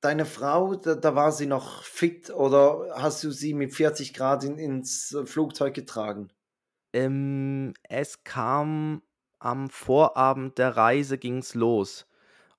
deine 0.00 0.24
Frau, 0.24 0.76
da, 0.76 0.94
da, 0.94 1.14
war 1.14 1.32
sie 1.32 1.46
noch 1.46 1.82
fit 1.82 2.30
oder 2.30 2.94
hast 2.94 3.24
du 3.24 3.30
sie 3.30 3.54
mit 3.54 3.74
40 3.74 4.14
Grad 4.14 4.44
in, 4.44 4.58
ins 4.58 5.16
Flugzeug 5.24 5.74
getragen? 5.74 6.28
Ähm, 6.92 7.74
es 7.82 8.24
kam 8.24 9.02
am 9.38 9.68
Vorabend 9.68 10.58
der 10.58 10.76
Reise 10.76 11.18
ging's 11.18 11.54
los. 11.54 12.06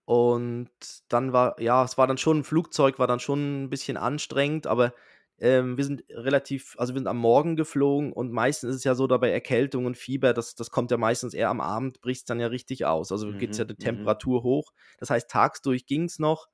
Und 0.06 0.70
dann 1.10 1.34
war, 1.34 1.60
ja, 1.60 1.84
es 1.84 1.98
war 1.98 2.08
dann 2.08 2.18
schon, 2.18 2.40
ein 2.40 2.44
Flugzeug 2.44 2.98
war 2.98 3.08
dann 3.08 3.20
schon 3.20 3.64
ein 3.64 3.70
bisschen 3.70 3.98
anstrengend, 3.98 4.66
aber 4.66 4.94
ähm, 5.40 5.78
wir 5.78 5.84
sind 5.84 6.04
relativ, 6.10 6.76
also 6.78 6.94
wir 6.94 7.00
sind 7.00 7.08
am 7.08 7.18
Morgen 7.18 7.56
geflogen 7.56 8.12
und 8.12 8.32
meistens 8.32 8.72
ist 8.72 8.76
es 8.78 8.84
ja 8.84 8.96
so, 8.96 9.06
da 9.06 9.18
bei 9.18 9.32
Erkältung 9.32 9.86
und 9.86 9.98
Fieber, 9.98 10.34
das, 10.34 10.56
das 10.56 10.72
kommt 10.72 10.90
ja 10.90 10.98
meistens 10.98 11.34
eher 11.34 11.50
am 11.50 11.62
Abend, 11.62 12.02
bricht 12.02 12.22
es 12.22 12.26
dann 12.26 12.40
ja 12.40 12.48
richtig 12.48 12.86
aus. 12.86 13.12
Also 13.12 13.32
geht 13.32 13.52
es 13.52 13.58
ja 13.58 13.66
die 13.66 13.74
mhm, 13.74 13.78
mhm. 13.78 13.98
Temperatur 13.98 14.44
hoch. 14.44 14.72
Das 14.98 15.10
heißt, 15.10 15.30
tagsdurch 15.30 15.86
ging 15.86 16.06
es 16.06 16.18
noch. 16.20 16.48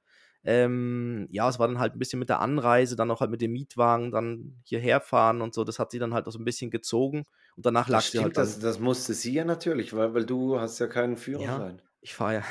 Ähm, 0.45 1.27
ja, 1.31 1.47
es 1.47 1.57
war 1.57 1.69
dann 1.69 1.79
halt 1.79 1.95
ein 1.95 1.99
bisschen 1.99 2.19
mit 2.19 2.27
der 2.27 2.41
Anreise, 2.41 2.97
dann 2.97 3.09
auch 3.09 3.21
halt 3.21 3.31
mit 3.31 3.39
dem 3.39 3.53
Mietwagen, 3.53 4.11
dann 4.11 4.61
hierher 4.65 4.99
fahren 4.99 5.41
und 5.41 5.53
so. 5.53 5.63
Das 5.63 5.79
hat 5.79 5.91
sie 5.91 5.99
dann 5.99 6.13
halt 6.13 6.27
auch 6.27 6.33
so 6.33 6.39
ein 6.39 6.43
bisschen 6.43 6.69
gezogen. 6.69 7.23
Und 7.55 7.65
danach 7.65 7.87
lag 7.87 8.01
sie 8.01 8.19
halt. 8.19 8.35
Das, 8.35 8.59
das 8.59 8.79
musste 8.79 9.13
sie 9.13 9.33
ja 9.33 9.45
natürlich, 9.45 9.93
weil, 9.95 10.13
weil 10.13 10.25
du 10.25 10.59
hast 10.59 10.79
ja 10.79 10.87
keinen 10.87 11.15
Führerschein. 11.15 11.77
Ja, 11.77 11.92
ich 12.03 12.13
fahre 12.13 12.33
ja, 12.33 12.43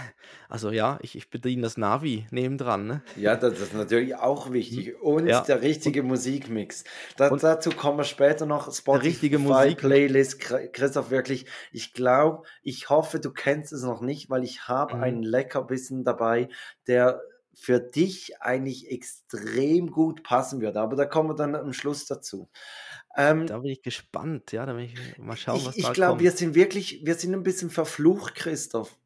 also 0.48 0.70
ja, 0.70 0.98
ich, 1.02 1.14
ich 1.14 1.28
bediene 1.28 1.62
das 1.62 1.76
Navi 1.76 2.26
nebendran. 2.30 2.86
Ne? 2.86 3.02
Ja, 3.16 3.36
das 3.36 3.60
ist 3.60 3.74
natürlich 3.74 4.16
auch 4.16 4.50
wichtig. 4.50 4.94
Mhm. 4.94 5.02
Und 5.02 5.26
ja. 5.26 5.42
der 5.42 5.60
richtige 5.60 6.00
und, 6.00 6.08
Musikmix. 6.08 6.84
Da, 7.18 7.28
und 7.28 7.42
dazu 7.42 7.70
kommen 7.70 7.98
wir 7.98 8.04
später 8.04 8.46
noch. 8.46 8.72
Spotify 8.72 9.08
richtige 9.08 9.38
Musik. 9.38 9.78
Playlist. 9.78 10.40
Christoph, 10.40 11.10
wirklich, 11.10 11.44
ich 11.70 11.92
glaube, 11.92 12.44
ich 12.62 12.88
hoffe, 12.88 13.20
du 13.20 13.30
kennst 13.30 13.74
es 13.74 13.82
noch 13.82 14.00
nicht, 14.00 14.30
weil 14.30 14.42
ich 14.42 14.68
habe 14.68 14.96
mhm. 14.96 15.02
einen 15.02 15.22
Leckerbissen 15.22 16.02
dabei, 16.02 16.48
der 16.86 17.20
für 17.54 17.78
dich 17.78 18.40
eigentlich 18.40 18.90
extrem 18.90 19.90
gut 19.90 20.22
passen 20.22 20.62
wird. 20.62 20.78
Aber 20.78 20.96
da 20.96 21.04
kommen 21.04 21.28
wir 21.28 21.34
dann 21.34 21.54
am 21.54 21.74
Schluss 21.74 22.06
dazu. 22.06 22.48
Ähm, 23.14 23.46
da 23.46 23.58
bin 23.58 23.70
ich 23.70 23.82
gespannt, 23.82 24.52
ja, 24.52 24.64
da 24.64 24.74
will 24.74 24.84
ich 24.84 25.18
mal 25.18 25.36
schauen, 25.36 25.62
was 25.66 25.76
ich, 25.76 25.82
da 25.82 25.90
Ich 25.90 25.94
glaube, 25.94 26.20
wir 26.20 26.30
sind 26.30 26.54
wirklich, 26.54 27.02
wir 27.04 27.14
sind 27.16 27.34
ein 27.34 27.42
bisschen 27.42 27.68
verflucht, 27.68 28.34
Christoph. 28.34 28.96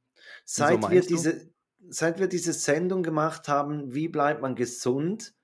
Seit 0.46 0.82
so 0.82 0.90
wir 0.90 1.00
diese, 1.02 1.50
seit 1.88 2.18
wir 2.18 2.28
diese 2.28 2.52
Sendung 2.52 3.02
gemacht 3.02 3.48
haben, 3.48 3.92
wie 3.92 4.08
bleibt 4.08 4.40
man 4.40 4.54
gesund, 4.54 5.34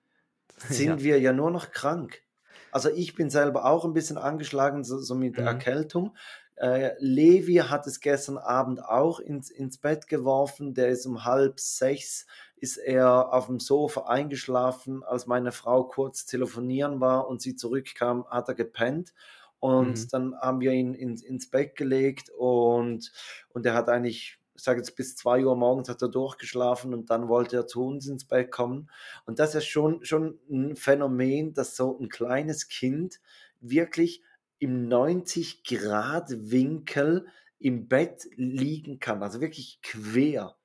sind 0.68 0.88
ja. 0.88 1.00
wir 1.00 1.21
ja 1.21 1.32
nur 1.32 1.50
noch 1.50 1.73
krank. 1.73 2.23
Also 2.71 2.88
ich 2.88 3.14
bin 3.14 3.28
selber 3.28 3.66
auch 3.66 3.85
ein 3.85 3.92
bisschen 3.92 4.16
angeschlagen, 4.16 4.85
so, 4.85 4.99
so 4.99 5.14
mit 5.14 5.37
mhm. 5.37 5.47
Erkältung. 5.47 6.16
Äh, 6.56 6.92
Levi 6.99 7.56
hat 7.56 7.87
es 7.87 8.00
gestern 8.00 8.38
Abend 8.38 8.82
auch 8.82 9.21
ins, 9.21 9.50
ins 9.50 9.76
Bett 9.76 10.06
geworfen. 10.06 10.73
Der 10.73 10.88
ist 10.88 11.04
um 11.04 11.25
halb 11.25 11.61
sechs 11.61 12.26
ist 12.62 12.76
er 12.76 13.32
auf 13.32 13.47
dem 13.47 13.59
Sofa 13.59 14.02
eingeschlafen, 14.02 15.02
als 15.02 15.26
meine 15.26 15.50
Frau 15.50 15.82
kurz 15.82 16.26
telefonieren 16.26 17.00
war 17.00 17.26
und 17.26 17.42
sie 17.42 17.56
zurückkam, 17.56 18.25
hat 18.30 18.47
er 18.47 18.54
gepennt. 18.54 19.12
Und 19.59 19.99
mhm. 19.99 20.09
dann 20.12 20.35
haben 20.40 20.61
wir 20.61 20.71
ihn 20.71 20.94
ins, 20.94 21.23
ins 21.25 21.50
Bett 21.50 21.75
gelegt 21.75 22.30
und, 22.30 23.11
und 23.49 23.66
er 23.66 23.75
hat 23.75 23.88
eigentlich, 23.88 24.38
ich 24.54 24.62
sage 24.62 24.80
jetzt 24.80 24.97
bis 24.97 25.16
zwei 25.16 25.44
Uhr 25.44 25.56
morgens 25.56 25.88
hat 25.88 26.02
er 26.02 26.09
durchgeschlafen 26.09 26.92
und 26.94 27.11
dann 27.11 27.28
wollte 27.28 27.56
er 27.56 27.66
zu 27.66 27.85
uns 27.85 28.06
ins 28.06 28.26
Bett 28.26 28.50
kommen. 28.50 28.90
Und 29.25 29.38
das 29.38 29.54
ist 29.54 29.66
schon, 29.66 30.04
schon 30.04 30.38
ein 30.50 30.76
Phänomen, 30.76 31.54
dass 31.54 31.76
so 31.76 31.99
ein 31.99 32.09
kleines 32.09 32.68
Kind 32.68 33.21
wirklich 33.61 34.23
im 34.59 34.88
90-Grad-Winkel 34.88 37.26
im 37.59 37.88
Bett 37.88 38.28
liegen 38.37 38.99
kann, 38.99 39.23
also 39.23 39.40
wirklich 39.40 39.80
quer. 39.82 40.56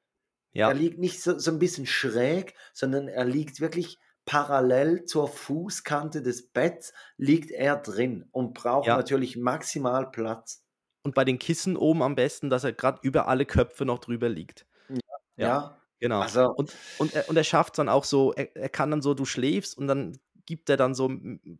Ja. 0.51 0.69
Er 0.69 0.73
liegt 0.73 0.99
nicht 0.99 1.21
so, 1.21 1.37
so 1.37 1.51
ein 1.51 1.59
bisschen 1.59 1.85
schräg, 1.85 2.55
sondern 2.73 3.07
er 3.07 3.25
liegt 3.25 3.61
wirklich 3.61 3.99
parallel 4.25 5.05
zur 5.05 5.27
Fußkante 5.27 6.21
des 6.21 6.49
Betts, 6.49 6.93
liegt 7.17 7.51
er 7.51 7.77
drin 7.77 8.27
und 8.31 8.53
braucht 8.53 8.87
ja. 8.87 8.97
natürlich 8.97 9.37
maximal 9.37 10.11
Platz. 10.11 10.66
Und 11.07 11.15
bei 11.15 11.23
den 11.23 11.39
Kissen 11.39 11.77
oben 11.77 12.03
am 12.03 12.15
besten, 12.15 12.49
dass 12.49 12.65
er 12.65 12.73
gerade 12.73 12.99
über 13.01 13.29
alle 13.29 13.45
Köpfe 13.45 13.85
noch 13.85 13.99
drüber 13.99 14.27
liegt. 14.27 14.65
Ja. 14.89 14.97
ja. 15.37 15.81
Genau. 16.01 16.19
Also, 16.19 16.51
und, 16.51 16.75
und, 16.97 17.15
er, 17.15 17.29
und 17.29 17.37
er 17.37 17.45
schafft 17.45 17.75
es 17.75 17.77
dann 17.77 17.87
auch 17.87 18.03
so, 18.03 18.33
er, 18.33 18.53
er 18.57 18.67
kann 18.67 18.91
dann 18.91 19.01
so, 19.01 19.13
du 19.13 19.23
schläfst 19.23 19.77
und 19.77 19.87
dann 19.87 20.19
gibt 20.45 20.69
er 20.69 20.75
dann 20.75 20.93
so, 20.93 21.09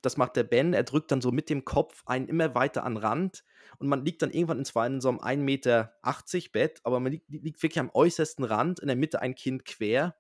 das 0.02 0.18
macht 0.18 0.36
der 0.36 0.44
Ben, 0.44 0.74
er 0.74 0.84
drückt 0.84 1.14
dann 1.14 1.22
so 1.22 1.32
mit 1.32 1.50
dem 1.50 1.64
Kopf 1.64 2.04
einen 2.06 2.28
immer 2.28 2.56
weiter 2.56 2.84
an 2.84 2.98
Rand 2.98 3.46
und 3.80 3.88
man 3.88 4.04
liegt 4.04 4.22
dann 4.22 4.32
irgendwann 4.32 4.60
in, 4.60 4.66
zwar 4.66 4.86
in 4.86 5.00
so 5.00 5.08
einem 5.08 5.20
1,80 5.20 5.38
Meter 5.38 5.94
Bett, 6.52 6.82
aber 6.84 7.00
man 7.00 7.14
liegt, 7.14 7.30
liegt, 7.30 7.64
wirklich 7.64 7.80
am 7.80 7.90
äußersten 7.94 8.44
Rand, 8.44 8.82
in 8.82 8.88
der 8.88 8.98
Mitte 8.98 9.22
ein 9.22 9.34
Kind 9.34 9.64
quer. 9.64 10.18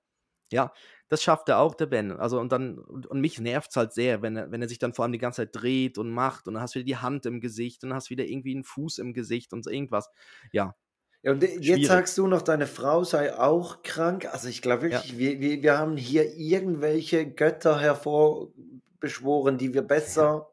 Ja, 0.51 0.72
das 1.10 1.24
schafft 1.24 1.50
er 1.50 1.60
auch, 1.60 1.75
der 1.75 1.86
Ben. 1.86 2.12
Also 2.12 2.39
und 2.39 2.51
dann, 2.51 2.77
und, 2.77 3.08
und 3.08 3.22
mich 3.22 3.39
nervt 3.39 3.72
es 3.72 3.75
halt 3.75 3.94
sehr, 3.94 4.22
wenn 4.22 4.36
er, 4.36 4.51
wenn 4.51 4.62
er 4.62 4.70
sich 4.70 4.80
dann 4.80 4.94
vor 4.94 5.04
allem 5.04 5.12
die 5.12 5.18
ganze 5.18 5.44
Zeit 5.44 5.50
dreht 5.54 5.98
und 5.98 6.10
macht 6.10 6.48
und 6.48 6.56
dann 6.56 6.63
hast 6.63 6.75
du 6.75 6.80
wieder 6.80 6.86
die 6.86 6.98
Hand 6.98 7.25
im 7.25 7.39
Gesicht 7.39 7.84
und 7.84 7.89
dann 7.89 7.98
hast 7.98 8.10
wieder 8.10 8.25
irgendwie 8.25 8.54
einen 8.54 8.63
Fuß 8.63 8.98
im 9.00 9.13
Gesicht 9.13 9.54
und 9.54 9.63
so 9.63 9.70
irgendwas. 9.70 10.10
Ja, 10.51 10.75
ja, 11.24 11.32
und 11.32 11.42
jetzt 11.42 11.66
Schwierig. 11.66 11.88
sagst 11.88 12.18
du 12.18 12.27
noch, 12.27 12.42
deine 12.42 12.68
Frau 12.68 13.04
sei 13.04 13.36
auch 13.38 13.82
krank. 13.82 14.27
Also 14.32 14.48
ich 14.48 14.62
glaube 14.62 14.84
wirklich, 14.84 15.12
ja. 15.13 15.18
wir, 15.18 15.39
wir, 15.39 15.63
wir 15.63 15.77
haben 15.77 15.98
hier 15.98 16.36
irgendwelche 16.36 17.30
Götter 17.30 17.80
hervorbeschworen, 17.80 19.58
die 19.58 19.74
wir 19.74 19.82
besser 19.82 20.50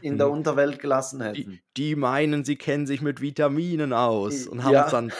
in 0.00 0.18
der 0.18 0.26
hm. 0.26 0.34
Unterwelt 0.34 0.80
gelassen 0.80 1.22
hätten. 1.22 1.34
Die, 1.34 1.62
die, 1.76 1.96
meinen, 1.96 2.44
sie 2.44 2.56
kennen 2.56 2.86
sich 2.86 3.00
mit 3.00 3.20
Vitaminen 3.20 3.92
aus 3.92 4.46
und 4.48 4.64
haben 4.64 4.72
ja. 4.72 4.82
uns 4.82 4.90
dann 4.90 5.12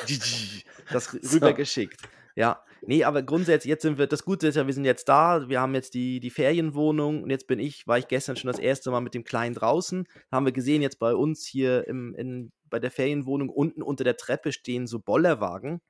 das 0.92 1.14
rübergeschickt. 1.14 2.00
Ja, 2.35 2.62
nee, 2.82 3.04
aber 3.04 3.23
grundsätzlich, 3.23 3.68
jetzt 3.68 3.82
sind 3.82 3.99
wir, 3.99 4.06
das 4.06 4.25
Gute 4.25 4.49
ist 4.49 4.56
ja, 4.56 4.66
wir 4.66 4.75
sind 4.75 4.85
jetzt 4.85 5.08
da, 5.08 5.49
wir 5.49 5.61
haben 5.61 5.75
jetzt 5.75 5.94
die, 5.94 6.20
die 6.20 6.30
Ferienwohnung 6.30 7.23
und 7.23 7.30
jetzt 7.30 7.47
bin 7.47 7.58
ich, 7.58 7.87
war 7.87 7.99
ich 7.99 8.08
gestern 8.08 8.37
schon 8.37 8.50
das 8.50 8.58
erste 8.58 8.90
Mal 8.90 9.00
mit 9.00 9.14
dem 9.14 9.25
Kleinen 9.25 9.54
draußen, 9.54 10.06
haben 10.30 10.47
wir 10.47 10.52
gesehen, 10.52 10.82
jetzt 10.82 10.99
bei 10.99 11.14
uns 11.14 11.47
hier 11.47 11.87
im, 11.87 12.14
in, 12.14 12.52
bei 12.64 12.78
der 12.78 12.90
Ferienwohnung 12.90 13.49
unten 13.49 13.82
unter 13.82 14.04
der 14.04 14.16
Treppe 14.16 14.52
stehen 14.52 14.87
so 14.87 14.99
Bollerwagen. 15.00 15.80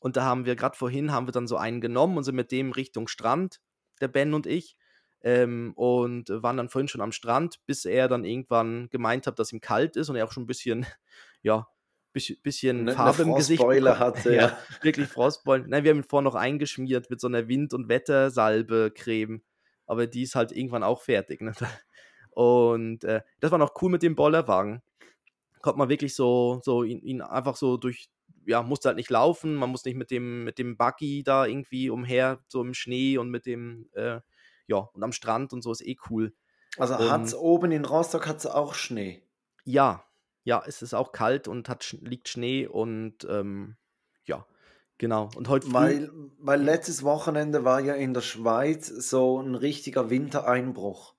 Und 0.00 0.16
da 0.16 0.24
haben 0.24 0.44
wir 0.44 0.54
gerade 0.54 0.76
vorhin, 0.76 1.12
haben 1.12 1.26
wir 1.26 1.32
dann 1.32 1.48
so 1.48 1.56
einen 1.56 1.80
genommen 1.80 2.16
und 2.16 2.24
sind 2.24 2.36
mit 2.36 2.52
dem 2.52 2.72
Richtung 2.72 3.08
Strand, 3.08 3.60
der 4.00 4.08
Ben 4.08 4.32
und 4.32 4.46
ich, 4.46 4.76
ähm, 5.22 5.72
und 5.74 6.28
waren 6.28 6.56
dann 6.56 6.68
vorhin 6.68 6.88
schon 6.88 7.00
am 7.00 7.12
Strand, 7.12 7.58
bis 7.66 7.84
er 7.84 8.08
dann 8.08 8.24
irgendwann 8.24 8.88
gemeint 8.90 9.26
hat, 9.26 9.38
dass 9.38 9.52
ihm 9.52 9.60
kalt 9.60 9.96
ist 9.96 10.08
und 10.08 10.16
er 10.16 10.24
auch 10.24 10.32
schon 10.32 10.44
ein 10.44 10.46
bisschen, 10.46 10.86
ja, 11.42 11.66
bisschen, 12.12 12.38
bisschen 12.42 12.84
ne, 12.84 12.92
Farbe 12.92 13.22
im 13.22 13.34
Gesicht 13.34 13.62
hatte. 13.62 14.34
ja, 14.34 14.40
ja. 14.48 14.58
wirklich 14.82 15.08
Frostbeulen. 15.08 15.68
Nein, 15.68 15.84
wir 15.84 15.90
haben 15.90 15.98
ihn 15.98 16.04
vorher 16.04 16.24
noch 16.24 16.34
eingeschmiert 16.34 17.10
mit 17.10 17.20
so 17.20 17.26
einer 17.26 17.48
Wind- 17.48 17.74
und 17.74 17.88
Wettersalbe-Creme, 17.88 19.42
aber 19.86 20.06
die 20.06 20.22
ist 20.22 20.34
halt 20.34 20.52
irgendwann 20.52 20.82
auch 20.82 21.02
fertig. 21.02 21.40
Ne? 21.40 21.52
Und 22.30 23.02
äh, 23.02 23.22
das 23.40 23.50
war 23.50 23.58
noch 23.58 23.74
cool 23.82 23.90
mit 23.90 24.04
dem 24.04 24.14
Bollerwagen. 24.14 24.80
Konnte 25.60 25.78
man 25.78 25.88
wirklich 25.88 26.14
so, 26.14 26.60
so 26.62 26.84
ihn, 26.84 27.00
ihn 27.02 27.20
einfach 27.20 27.56
so 27.56 27.76
durch, 27.76 28.10
ja, 28.46 28.62
musste 28.62 28.88
halt 28.88 28.96
nicht 28.96 29.10
laufen, 29.10 29.56
man 29.56 29.70
muss 29.70 29.84
nicht 29.84 29.96
mit 29.96 30.12
dem, 30.12 30.44
mit 30.44 30.56
dem 30.58 30.76
Buggy 30.76 31.24
da 31.24 31.46
irgendwie 31.46 31.90
umher, 31.90 32.38
so 32.46 32.62
im 32.62 32.74
Schnee 32.74 33.18
und 33.18 33.30
mit 33.30 33.44
dem, 33.44 33.88
äh, 33.94 34.20
ja, 34.68 34.76
und 34.76 35.02
am 35.02 35.10
Strand 35.10 35.52
und 35.52 35.62
so 35.62 35.72
ist 35.72 35.84
eh 35.84 35.96
cool. 36.10 36.32
Also 36.76 36.96
hat 36.96 37.24
es 37.24 37.34
oben 37.34 37.72
in 37.72 37.84
Rostock 37.84 38.28
hat's 38.28 38.46
auch 38.46 38.74
Schnee? 38.74 39.22
Ja, 39.64 40.04
ja, 40.48 40.62
es 40.66 40.80
ist 40.80 40.94
auch 40.94 41.12
kalt 41.12 41.46
und 41.46 41.68
hat, 41.68 41.94
liegt 42.00 42.26
Schnee 42.26 42.66
und 42.66 43.26
ähm, 43.28 43.76
ja, 44.24 44.46
genau. 44.96 45.28
Und 45.36 45.50
heute 45.50 45.70
weil, 45.74 46.10
weil 46.38 46.62
letztes 46.62 47.02
Wochenende 47.02 47.66
war 47.66 47.80
ja 47.80 47.92
in 47.92 48.14
der 48.14 48.22
Schweiz 48.22 48.86
so 48.86 49.42
ein 49.42 49.54
richtiger 49.54 50.08
Wintereinbruch. 50.08 51.14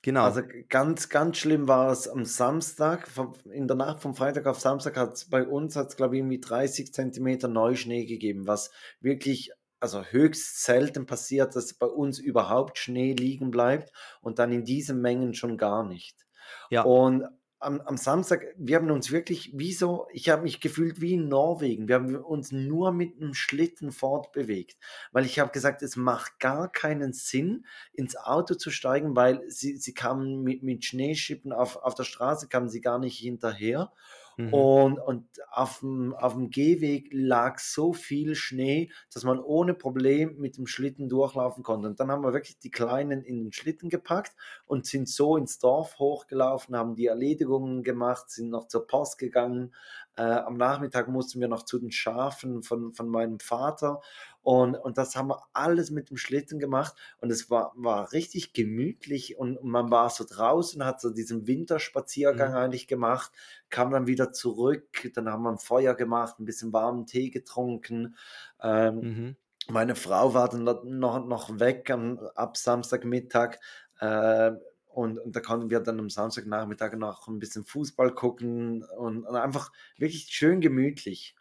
Genau. 0.00 0.22
Also 0.22 0.40
ganz, 0.70 1.10
ganz 1.10 1.36
schlimm 1.36 1.68
war 1.68 1.92
es 1.92 2.08
am 2.08 2.24
Samstag, 2.24 3.06
in 3.52 3.68
der 3.68 3.76
Nacht 3.76 4.00
vom 4.00 4.14
Freitag 4.14 4.46
auf 4.46 4.60
Samstag 4.60 4.96
hat 4.96 5.12
es 5.12 5.28
bei 5.28 5.46
uns, 5.46 5.76
hat 5.76 5.88
es 5.88 5.96
glaube 5.98 6.16
ich 6.16 6.20
irgendwie 6.20 6.40
30 6.40 6.94
Zentimeter 6.94 7.48
Neuschnee 7.48 8.06
gegeben, 8.06 8.46
was 8.46 8.70
wirklich 8.98 9.52
also 9.78 10.02
höchst 10.02 10.62
selten 10.64 11.04
passiert, 11.04 11.54
dass 11.54 11.74
bei 11.74 11.86
uns 11.86 12.18
überhaupt 12.18 12.78
Schnee 12.78 13.12
liegen 13.12 13.50
bleibt 13.50 13.92
und 14.22 14.38
dann 14.38 14.52
in 14.52 14.64
diesen 14.64 15.02
Mengen 15.02 15.34
schon 15.34 15.58
gar 15.58 15.84
nicht. 15.86 16.24
Ja. 16.70 16.82
Und 16.82 17.26
am, 17.58 17.80
am 17.80 17.96
Samstag, 17.96 18.44
wir 18.56 18.76
haben 18.76 18.90
uns 18.90 19.10
wirklich 19.10 19.50
wie 19.54 19.72
so, 19.72 20.06
ich 20.12 20.28
habe 20.28 20.42
mich 20.42 20.60
gefühlt 20.60 21.00
wie 21.00 21.14
in 21.14 21.28
Norwegen. 21.28 21.88
Wir 21.88 21.96
haben 21.96 22.16
uns 22.16 22.52
nur 22.52 22.92
mit 22.92 23.16
einem 23.16 23.34
Schlitten 23.34 23.92
fortbewegt, 23.92 24.76
weil 25.12 25.24
ich 25.24 25.38
habe 25.38 25.52
gesagt, 25.52 25.82
es 25.82 25.96
macht 25.96 26.38
gar 26.38 26.70
keinen 26.70 27.12
Sinn, 27.12 27.66
ins 27.92 28.16
Auto 28.16 28.54
zu 28.54 28.70
steigen, 28.70 29.16
weil 29.16 29.42
sie, 29.48 29.76
sie 29.76 29.94
kamen 29.94 30.42
mit, 30.42 30.62
mit 30.62 30.84
Schneeschippen 30.84 31.52
auf, 31.52 31.76
auf 31.76 31.94
der 31.94 32.04
Straße, 32.04 32.48
kamen 32.48 32.68
sie 32.68 32.80
gar 32.80 32.98
nicht 32.98 33.18
hinterher. 33.18 33.92
Mhm. 34.36 34.52
Und, 34.52 34.98
und 34.98 35.26
auf, 35.50 35.80
dem, 35.80 36.14
auf 36.14 36.34
dem 36.34 36.50
Gehweg 36.50 37.08
lag 37.10 37.58
so 37.58 37.94
viel 37.94 38.34
Schnee, 38.34 38.90
dass 39.12 39.24
man 39.24 39.40
ohne 39.40 39.72
Problem 39.72 40.36
mit 40.38 40.58
dem 40.58 40.66
Schlitten 40.66 41.08
durchlaufen 41.08 41.62
konnte. 41.62 41.88
Und 41.88 42.00
dann 42.00 42.10
haben 42.10 42.22
wir 42.22 42.34
wirklich 42.34 42.58
die 42.58 42.70
Kleinen 42.70 43.22
in 43.22 43.44
den 43.44 43.52
Schlitten 43.52 43.88
gepackt 43.88 44.36
und 44.66 44.84
sind 44.84 45.08
so 45.08 45.36
ins 45.38 45.58
Dorf 45.58 45.98
hochgelaufen, 45.98 46.76
haben 46.76 46.96
die 46.96 47.06
Erledigungen 47.06 47.82
gemacht, 47.82 48.30
sind 48.30 48.50
noch 48.50 48.68
zur 48.68 48.86
Post 48.86 49.18
gegangen. 49.18 49.74
Äh, 50.16 50.22
am 50.22 50.56
Nachmittag 50.56 51.08
mussten 51.08 51.40
wir 51.40 51.48
noch 51.48 51.64
zu 51.64 51.78
den 51.78 51.92
Schafen 51.92 52.62
von, 52.62 52.92
von 52.92 53.08
meinem 53.08 53.38
Vater 53.38 54.00
und, 54.46 54.76
und 54.76 54.96
das 54.96 55.16
haben 55.16 55.28
wir 55.28 55.42
alles 55.52 55.90
mit 55.90 56.08
dem 56.08 56.16
Schlitten 56.16 56.60
gemacht 56.60 56.94
und 57.18 57.32
es 57.32 57.50
war, 57.50 57.72
war 57.74 58.12
richtig 58.12 58.52
gemütlich 58.52 59.36
und, 59.36 59.56
und 59.56 59.68
man 59.68 59.90
war 59.90 60.08
so 60.08 60.24
draußen, 60.24 60.84
hat 60.84 61.00
so 61.00 61.10
diesen 61.10 61.48
Winterspaziergang 61.48 62.52
mhm. 62.52 62.56
eigentlich 62.56 62.86
gemacht, 62.86 63.32
kam 63.70 63.90
dann 63.90 64.06
wieder 64.06 64.32
zurück, 64.32 65.10
dann 65.14 65.28
haben 65.28 65.42
wir 65.42 65.50
ein 65.50 65.58
Feuer 65.58 65.94
gemacht, 65.94 66.38
ein 66.38 66.44
bisschen 66.44 66.72
warmen 66.72 67.06
Tee 67.06 67.30
getrunken. 67.30 68.14
Ähm, 68.62 69.00
mhm. 69.00 69.36
Meine 69.68 69.96
Frau 69.96 70.32
war 70.32 70.48
dann 70.48 70.62
noch, 70.62 71.26
noch 71.26 71.58
weg 71.58 71.90
am, 71.90 72.20
ab 72.36 72.56
Samstagmittag. 72.56 73.58
Äh, 73.98 74.52
und, 74.96 75.18
und, 75.18 75.36
da 75.36 75.40
konnten 75.40 75.68
wir 75.68 75.80
dann 75.80 76.00
am 76.00 76.08
Samstagnachmittag 76.08 76.96
noch 76.96 77.28
ein 77.28 77.38
bisschen 77.38 77.64
Fußball 77.64 78.14
gucken 78.14 78.82
und, 78.82 79.24
und 79.24 79.36
einfach 79.36 79.70
wirklich 79.98 80.28
schön 80.30 80.62
gemütlich. 80.62 81.36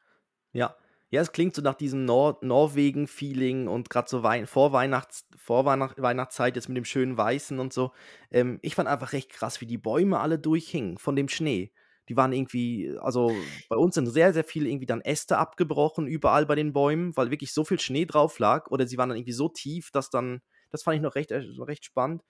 Ja, 0.52 0.76
ja, 1.10 1.22
es 1.22 1.32
klingt 1.32 1.56
so 1.56 1.62
nach 1.62 1.76
diesem 1.76 2.04
Nor 2.04 2.38
Norwegen-Feeling 2.42 3.70
und 3.70 3.90
gerade 3.90 4.10
so 4.10 4.24
Wei 4.24 4.46
Vorweihnachts 4.46 5.26
Vorweihnachtszeit 5.38 6.58
jetzt 6.58 6.68
mit 6.68 6.76
dem 6.76 6.84
schönen 6.84 7.18
Weißen 7.18 7.58
und 7.60 7.72
so. 7.72 7.94
Ähm, 8.30 8.60
ich 8.62 8.76
fand 8.76 8.90
einfach 8.90 9.14
recht 9.14 9.30
krass, 9.30 9.62
wie 9.62 9.68
die 9.68 9.78
Bäume 9.78 10.20
alle 10.20 10.38
durchhingen 10.38 10.98
von 10.98 11.16
dem 11.16 11.30
Schnee. 11.30 11.72
Die 12.10 12.18
waren 12.18 12.34
irgendwie, 12.34 12.94
also 13.00 13.32
bei 13.70 13.78
uns 13.78 13.96
sind 13.96 14.08
sehr, 14.08 14.34
sehr 14.34 14.44
viele 14.44 14.70
irgendwie 14.70 14.86
dann 14.86 15.00
Äste 15.00 15.38
abgebrochen, 15.38 16.08
überall 16.08 16.46
bei 16.46 16.56
den 16.56 16.74
Bäumen, 16.74 17.16
weil 17.16 17.32
wirklich 17.32 17.54
so 17.54 17.64
viel 17.64 17.80
Schnee 17.80 18.06
drauf 18.06 18.38
lag. 18.38 18.70
Oder 18.70 18.86
sie 18.86 18.98
waren 18.98 19.10
dann 19.10 19.18
irgendwie 19.18 19.32
so 19.32 19.48
tief, 19.48 19.92
dass 19.92 20.10
dann, 20.10 20.42
das 20.72 20.84
fand 20.84 20.98
ich 20.98 21.02
noch 21.02 21.16
recht, 21.16 21.32
äh, 21.32 21.42
recht 21.60 21.86
spannend. 21.86 22.22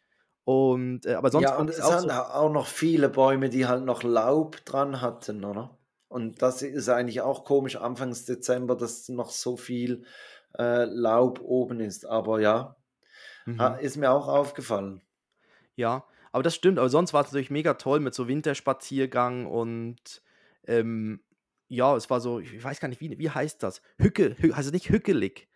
Und, 0.46 1.08
äh, 1.08 1.16
aber 1.16 1.32
sonst 1.32 1.44
ja, 1.44 1.58
und 1.58 1.70
es 1.70 1.82
auch, 1.82 2.00
so 2.00 2.10
auch 2.10 2.52
noch 2.52 2.68
viele 2.68 3.10
Bäume, 3.10 3.50
die 3.50 3.66
halt 3.66 3.84
noch 3.84 4.04
Laub 4.04 4.64
dran 4.64 5.02
hatten, 5.02 5.44
oder? 5.44 5.78
Und 6.08 6.42
das 6.42 6.62
ist 6.62 6.88
eigentlich 6.88 7.22
auch 7.22 7.44
komisch, 7.44 7.76
Anfangs 7.76 8.26
Dezember, 8.26 8.76
dass 8.76 9.10
noch 9.10 9.32
so 9.32 9.58
viel 9.58 10.06
äh, 10.58 10.86
Laub 10.86 11.42
oben 11.42 11.80
ist. 11.80 12.06
Aber 12.06 12.40
ja, 12.40 12.76
mhm. 13.46 13.60
ist 13.82 13.98
mir 13.98 14.12
auch 14.12 14.28
aufgefallen. 14.28 15.02
Ja, 15.76 16.06
aber 16.32 16.44
das 16.44 16.56
stimmt. 16.56 16.78
Aber 16.78 16.90
sonst 16.90 17.12
war 17.14 17.22
es 17.22 17.28
natürlich 17.28 17.50
mega 17.50 17.74
toll 17.74 18.00
mit 18.00 18.14
so 18.14 18.28
Winterspaziergang 18.28 19.48
und 19.48 20.22
ähm, 20.68 21.22
ja, 21.68 21.96
es 21.96 22.10
war 22.10 22.22
so, 22.22 22.40
ich 22.40 22.64
weiß 22.64 22.80
gar 22.80 22.88
nicht, 22.88 23.02
wie, 23.02 23.18
wie 23.18 23.30
heißt 23.30 23.64
das? 23.64 23.82
Hücke, 23.98 24.36
Hü 24.38 24.52
also 24.54 24.70
nicht 24.70 24.90
hückelig. 24.90 25.48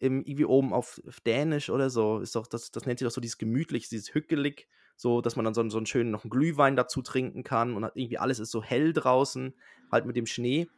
Im, 0.00 0.24
irgendwie 0.24 0.46
oben 0.46 0.72
auf, 0.72 1.00
Dänisch 1.24 1.70
oder 1.70 1.90
so, 1.90 2.18
ist 2.18 2.34
doch, 2.34 2.46
das, 2.46 2.72
das 2.72 2.86
nennt 2.86 2.98
sich 2.98 3.06
doch 3.06 3.14
so 3.14 3.20
dieses 3.20 3.38
gemütlich, 3.38 3.88
dieses 3.88 4.12
hückelig 4.14 4.66
so 5.00 5.22
dass 5.22 5.34
man 5.34 5.46
dann 5.46 5.54
so, 5.54 5.66
so 5.70 5.78
einen 5.78 5.86
schönen 5.86 6.10
noch 6.10 6.24
einen 6.24 6.30
Glühwein 6.30 6.76
dazu 6.76 7.00
trinken 7.00 7.42
kann 7.42 7.74
und 7.74 7.82
irgendwie 7.94 8.18
alles 8.18 8.38
ist 8.38 8.50
so 8.50 8.62
hell 8.62 8.92
draußen, 8.92 9.54
halt 9.90 10.04
mit 10.04 10.14
dem 10.14 10.26
Schnee. 10.26 10.68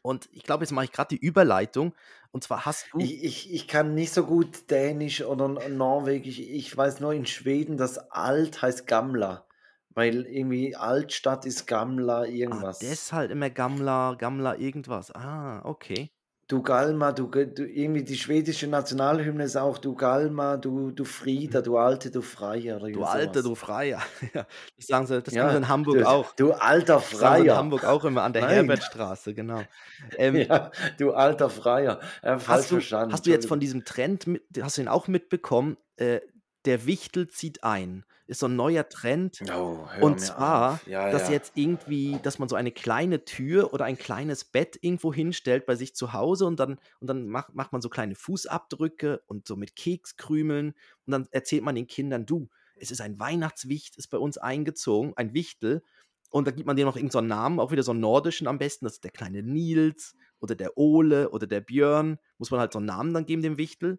Und 0.00 0.28
ich 0.32 0.42
glaube, 0.42 0.64
jetzt 0.64 0.72
mache 0.72 0.86
ich 0.86 0.92
gerade 0.92 1.14
die 1.14 1.22
Überleitung. 1.22 1.94
Und 2.32 2.42
zwar 2.42 2.64
hast 2.64 2.86
du. 2.92 2.98
Ich, 2.98 3.22
ich, 3.22 3.52
ich 3.52 3.68
kann 3.68 3.94
nicht 3.94 4.12
so 4.12 4.24
gut 4.24 4.70
Dänisch 4.70 5.22
oder 5.22 5.48
Norwegisch. 5.68 6.38
Ich 6.38 6.74
weiß 6.74 7.00
nur 7.00 7.12
in 7.12 7.26
Schweden, 7.26 7.76
dass 7.76 7.98
Alt 8.10 8.62
heißt 8.62 8.86
Gamla. 8.86 9.46
Weil 9.90 10.26
irgendwie 10.26 10.74
Altstadt 10.74 11.44
ist 11.44 11.66
Gamla 11.66 12.20
ah, 12.20 12.24
irgendwas. 12.24 12.80
Ah, 12.80 12.86
deshalb 12.88 13.30
immer 13.30 13.50
Gamla, 13.50 14.14
Gamla 14.14 14.56
irgendwas. 14.56 15.14
Ah, 15.14 15.60
okay. 15.64 16.10
Du 16.48 16.62
Galma, 16.62 17.10
du, 17.10 17.26
du, 17.26 17.66
irgendwie 17.66 18.04
die 18.04 18.16
schwedische 18.16 18.68
Nationalhymne 18.68 19.44
ist 19.44 19.56
auch 19.56 19.78
du 19.78 19.96
Galma, 19.96 20.56
du, 20.56 20.92
du 20.92 21.04
Frieda, 21.04 21.58
mhm. 21.58 21.64
du 21.64 21.76
Alte, 21.76 22.10
du 22.12 22.22
Freier. 22.22 22.78
du 22.78 23.02
Alte, 23.02 23.42
du 23.42 23.56
Freier. 23.56 24.00
das 24.32 24.46
sagen 24.86 25.06
sie, 25.06 25.20
das 25.20 25.34
ja, 25.34 25.50
sie 25.50 25.56
in 25.56 25.68
Hamburg 25.68 25.98
du, 25.98 26.04
auch. 26.06 26.32
Du 26.36 26.52
alter 26.52 27.00
Freier. 27.00 27.10
Das 27.10 27.18
sagen 27.20 27.42
sie 27.42 27.48
in 27.48 27.56
Hamburg 27.56 27.84
auch 27.84 28.04
immer 28.04 28.22
an 28.22 28.32
der 28.32 28.42
Nein. 28.42 28.54
Herbertstraße, 28.54 29.34
genau. 29.34 29.62
Ähm, 30.18 30.36
ja, 30.36 30.70
du 30.98 31.12
alter 31.14 31.50
Freier. 31.50 32.00
Ja, 32.22 32.38
hast, 32.46 32.70
du, 32.70 32.80
hast 32.80 33.26
du 33.26 33.30
jetzt 33.30 33.48
von 33.48 33.58
diesem 33.58 33.84
Trend, 33.84 34.26
mit, 34.26 34.42
hast 34.60 34.76
du 34.76 34.82
ihn 34.82 34.88
auch 34.88 35.08
mitbekommen, 35.08 35.78
äh, 35.96 36.20
der 36.64 36.86
Wichtel 36.86 37.28
zieht 37.28 37.64
ein 37.64 38.04
ist 38.26 38.40
so 38.40 38.46
ein 38.46 38.56
neuer 38.56 38.88
Trend. 38.88 39.40
Oh, 39.54 39.86
und 40.00 40.20
zwar, 40.20 40.80
ja, 40.86 41.10
dass 41.10 41.28
ja. 41.28 41.34
jetzt 41.34 41.52
irgendwie, 41.54 42.18
dass 42.22 42.38
man 42.38 42.48
so 42.48 42.56
eine 42.56 42.72
kleine 42.72 43.24
Tür 43.24 43.72
oder 43.72 43.84
ein 43.84 43.98
kleines 43.98 44.44
Bett 44.44 44.78
irgendwo 44.80 45.12
hinstellt 45.14 45.66
bei 45.66 45.76
sich 45.76 45.94
zu 45.94 46.12
Hause 46.12 46.46
und 46.46 46.58
dann, 46.58 46.78
und 47.00 47.06
dann 47.08 47.28
macht, 47.28 47.54
macht 47.54 47.72
man 47.72 47.80
so 47.80 47.88
kleine 47.88 48.14
Fußabdrücke 48.14 49.22
und 49.26 49.46
so 49.46 49.56
mit 49.56 49.76
Kekskrümeln 49.76 50.74
und 51.06 51.10
dann 51.10 51.28
erzählt 51.30 51.62
man 51.62 51.74
den 51.74 51.86
Kindern, 51.86 52.26
du, 52.26 52.48
es 52.76 52.90
ist 52.90 53.00
ein 53.00 53.18
Weihnachtswicht, 53.18 53.96
ist 53.96 54.08
bei 54.08 54.18
uns 54.18 54.38
eingezogen, 54.38 55.14
ein 55.16 55.32
Wichtel. 55.34 55.82
Und 56.30 56.46
da 56.46 56.50
gibt 56.50 56.66
man 56.66 56.76
dem 56.76 56.86
noch 56.86 56.96
irgendeinen 56.96 57.28
so 57.28 57.34
Namen, 57.34 57.60
auch 57.60 57.70
wieder 57.70 57.82
so 57.82 57.92
einen 57.92 58.00
nordischen 58.00 58.46
am 58.46 58.58
besten. 58.58 58.84
Das 58.84 58.94
ist 58.94 59.04
der 59.04 59.12
kleine 59.12 59.42
Nils 59.42 60.14
oder 60.40 60.54
der 60.54 60.76
Ole 60.76 61.30
oder 61.30 61.46
der 61.46 61.60
Björn. 61.60 62.18
Muss 62.36 62.50
man 62.50 62.60
halt 62.60 62.72
so 62.72 62.78
einen 62.78 62.86
Namen 62.86 63.14
dann 63.14 63.24
geben, 63.24 63.42
dem 63.42 63.56
Wichtel. 63.56 63.98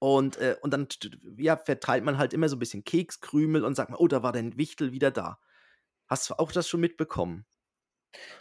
Und, 0.00 0.38
äh, 0.38 0.56
und 0.62 0.72
dann 0.72 0.88
ja, 1.36 1.56
verteilt 1.56 2.04
man 2.04 2.18
halt 2.18 2.32
immer 2.32 2.48
so 2.48 2.56
ein 2.56 2.58
bisschen 2.58 2.84
Kekskrümel 2.84 3.64
und 3.64 3.76
sagt 3.76 3.90
mal, 3.90 3.98
oh, 3.98 4.08
da 4.08 4.22
war 4.22 4.32
dein 4.32 4.56
Wichtel 4.56 4.92
wieder 4.92 5.10
da. 5.10 5.38
Hast 6.08 6.30
du 6.30 6.34
auch 6.38 6.50
das 6.52 6.68
schon 6.68 6.80
mitbekommen? 6.80 7.46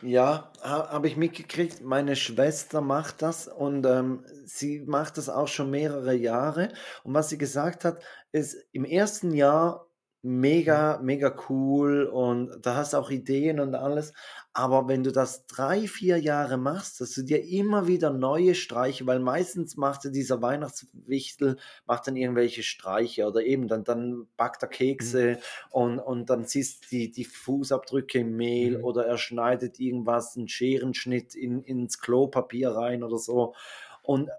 Ja, 0.01 0.51
ha, 0.63 0.89
habe 0.89 1.07
ich 1.07 1.17
mitgekriegt. 1.17 1.81
Meine 1.81 2.15
Schwester 2.15 2.81
macht 2.81 3.21
das 3.21 3.47
und 3.47 3.85
ähm, 3.85 4.25
sie 4.45 4.81
macht 4.81 5.17
das 5.17 5.29
auch 5.29 5.47
schon 5.47 5.69
mehrere 5.69 6.15
Jahre. 6.15 6.69
Und 7.03 7.13
was 7.13 7.29
sie 7.29 7.37
gesagt 7.37 7.85
hat, 7.85 8.01
ist, 8.31 8.55
im 8.71 8.85
ersten 8.85 9.33
Jahr 9.33 9.88
mega, 10.21 10.99
mega 11.01 11.33
cool 11.49 12.03
und 12.03 12.51
da 12.61 12.75
hast 12.75 12.93
du 12.93 12.97
auch 12.97 13.09
Ideen 13.09 13.59
und 13.59 13.73
alles. 13.73 14.13
Aber 14.51 14.87
wenn 14.89 15.03
du 15.03 15.11
das 15.11 15.45
drei, 15.47 15.87
vier 15.87 16.17
Jahre 16.17 16.57
machst, 16.57 16.99
dass 16.99 17.13
du 17.13 17.21
dir 17.21 17.45
immer 17.45 17.87
wieder 17.87 18.11
neue 18.11 18.55
Streiche, 18.55 19.07
weil 19.07 19.19
meistens 19.19 19.77
macht 19.77 20.03
dieser 20.13 20.41
Weihnachtswichtel, 20.41 21.57
macht 21.85 22.07
dann 22.07 22.17
irgendwelche 22.17 22.63
Streiche 22.63 23.25
oder 23.27 23.43
eben 23.43 23.67
dann, 23.69 23.85
dann 23.85 24.27
backt 24.35 24.61
er 24.63 24.69
Kekse 24.69 25.31
mhm. 25.31 25.37
und, 25.71 25.99
und 25.99 26.29
dann 26.29 26.45
siehst 26.45 26.83
du 26.83 26.87
die, 26.89 27.11
die 27.11 27.25
Fußabdrücke 27.25 28.19
im 28.19 28.35
Mehl 28.35 28.79
mhm. 28.79 28.83
oder 28.83 29.05
er 29.05 29.17
schneidet 29.17 29.79
irgendwas, 29.79 30.35
einen 30.35 30.49
Scherenschnitt 30.49 31.35
in, 31.35 31.63
ins 31.63 31.99
Klopapier 31.99 32.71
rein 32.71 33.03
oder 33.03 33.17
so. 33.17 33.53
Und 34.01 34.29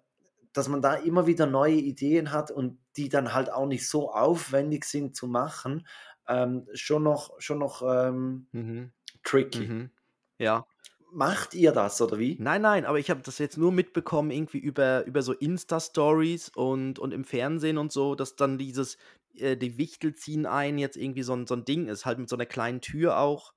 dass 0.52 0.68
man 0.68 0.82
da 0.82 0.94
immer 0.94 1.26
wieder 1.26 1.46
neue 1.46 1.76
Ideen 1.76 2.32
hat 2.32 2.50
und 2.50 2.78
die 2.96 3.08
dann 3.08 3.32
halt 3.32 3.52
auch 3.52 3.66
nicht 3.66 3.88
so 3.88 4.10
aufwendig 4.12 4.84
sind 4.84 5.14
zu 5.14 5.28
machen, 5.28 5.86
ähm, 6.28 6.66
schon 6.74 7.02
noch, 7.02 7.32
schon 7.38 7.58
noch 7.58 7.82
ähm, 7.82 8.46
mhm. 8.52 8.92
tricky. 9.22 9.66
Mhm. 9.66 9.90
Ja. 10.38 10.66
Macht 11.12 11.54
ihr 11.54 11.72
das 11.72 12.00
oder 12.00 12.18
wie? 12.18 12.36
Nein, 12.38 12.62
nein, 12.62 12.84
aber 12.84 12.98
ich 12.98 13.10
habe 13.10 13.20
das 13.22 13.38
jetzt 13.38 13.58
nur 13.58 13.72
mitbekommen, 13.72 14.30
irgendwie 14.30 14.58
über, 14.58 15.04
über 15.06 15.22
so 15.22 15.32
Insta-Stories 15.32 16.50
und, 16.50 17.00
und 17.00 17.12
im 17.12 17.24
Fernsehen 17.24 17.78
und 17.78 17.90
so, 17.90 18.14
dass 18.14 18.36
dann 18.36 18.58
dieses, 18.58 18.96
äh, 19.34 19.56
die 19.56 19.76
Wichtel 19.76 20.14
ziehen 20.14 20.46
ein, 20.46 20.78
jetzt 20.78 20.96
irgendwie 20.96 21.24
so 21.24 21.34
ein, 21.34 21.48
so 21.48 21.54
ein 21.54 21.64
Ding 21.64 21.88
ist, 21.88 22.06
halt 22.06 22.18
mit 22.18 22.28
so 22.28 22.36
einer 22.36 22.46
kleinen 22.46 22.80
Tür 22.80 23.18
auch. 23.18 23.54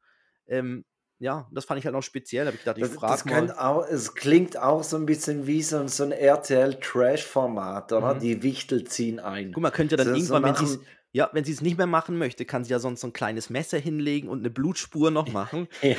Ähm, 0.48 0.84
ja, 1.24 1.48
das 1.52 1.64
fand 1.64 1.80
ich 1.80 1.86
halt 1.86 1.96
noch 1.96 2.04
speziell. 2.04 2.46
Habe 2.46 2.58
ich 2.58 2.64
gedacht, 2.64 2.78
ich 2.78 2.86
frage 2.88 3.30
mal. 3.30 3.52
Auch, 3.58 3.88
es 3.88 4.14
klingt 4.14 4.58
auch 4.58 4.84
so 4.84 4.98
ein 4.98 5.06
bisschen 5.06 5.48
wie 5.48 5.64
so, 5.64 5.88
so 5.88 6.04
ein 6.04 6.12
RTL-Trash-Format, 6.12 7.94
oder? 7.94 8.16
Mhm. 8.16 8.20
Die 8.20 8.44
Wichtel 8.44 8.84
ziehen 8.84 9.22
ein. 9.22 9.54
Guck 9.54 9.64
mal, 9.64 9.72
könnte 9.72 9.96
ja 9.96 10.04
dann 10.04 10.14
so, 10.14 10.36
irgendwann, 10.36 10.56
so 10.56 10.62
wenn 10.62 10.68
sie 10.68 10.80
ja, 11.14 11.30
wenn 11.32 11.46
sie 11.46 11.54
es 11.54 11.62
nicht 11.62 11.78
mehr 11.78 11.88
machen 11.88 12.18
möchte, 12.18 12.44
kann 12.44 12.66
sie 12.66 12.72
ja 12.72 12.80
sonst 12.80 13.02
so 13.02 13.08
ein 13.08 13.14
kleines 13.14 13.50
Messer 13.50 13.78
hinlegen 13.78 14.28
und 14.28 14.40
eine 14.40 14.50
Blutspur 14.50 15.12
noch 15.12 15.32
machen. 15.32 15.68
ja. 15.82 15.96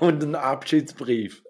und 0.00 0.22
einen 0.22 0.34
Abschiedsbrief. 0.34 1.42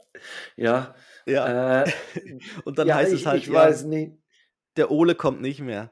Ja. 0.57 0.95
Ja. 1.27 1.83
Äh, 1.83 1.93
und 2.65 2.79
dann 2.79 2.87
ja, 2.89 2.95
heißt 2.95 3.13
ich, 3.13 3.21
es 3.21 3.27
halt, 3.27 3.43
ich 3.43 3.49
ja, 3.49 3.55
weiß 3.55 3.83
nicht. 3.83 4.13
Der 4.77 4.91
Ole 4.91 5.15
kommt 5.15 5.43
nicht 5.43 5.61
mehr. 5.61 5.91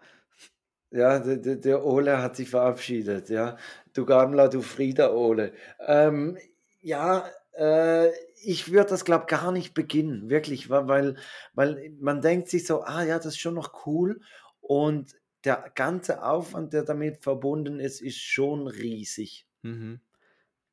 Ja, 0.94 1.18
der, 1.18 1.56
der 1.56 1.84
Ole 1.84 2.22
hat 2.22 2.36
sich 2.36 2.48
verabschiedet, 2.48 3.28
ja. 3.28 3.58
Du 3.94 4.06
Gamla, 4.06 4.46
du 4.46 4.62
Frieda 4.62 5.10
Ole. 5.12 5.52
Ähm, 5.80 6.38
ja, 6.82 7.28
äh, 7.56 8.10
ich 8.44 8.70
würde 8.70 8.90
das, 8.90 9.04
glaube 9.04 9.26
gar 9.26 9.50
nicht 9.50 9.74
beginnen, 9.74 10.30
wirklich, 10.30 10.70
weil, 10.70 11.16
weil 11.52 11.92
man 11.98 12.20
denkt 12.20 12.48
sich 12.48 12.64
so, 12.64 12.82
ah 12.82 13.02
ja, 13.02 13.16
das 13.16 13.26
ist 13.26 13.40
schon 13.40 13.54
noch 13.54 13.86
cool 13.86 14.20
und 14.60 15.16
der 15.42 15.72
ganze 15.74 16.22
Aufwand, 16.22 16.72
der 16.72 16.84
damit 16.84 17.24
verbunden 17.24 17.80
ist, 17.80 18.00
ist 18.00 18.20
schon 18.20 18.68
riesig. 18.68 19.48
Mhm. 19.62 19.98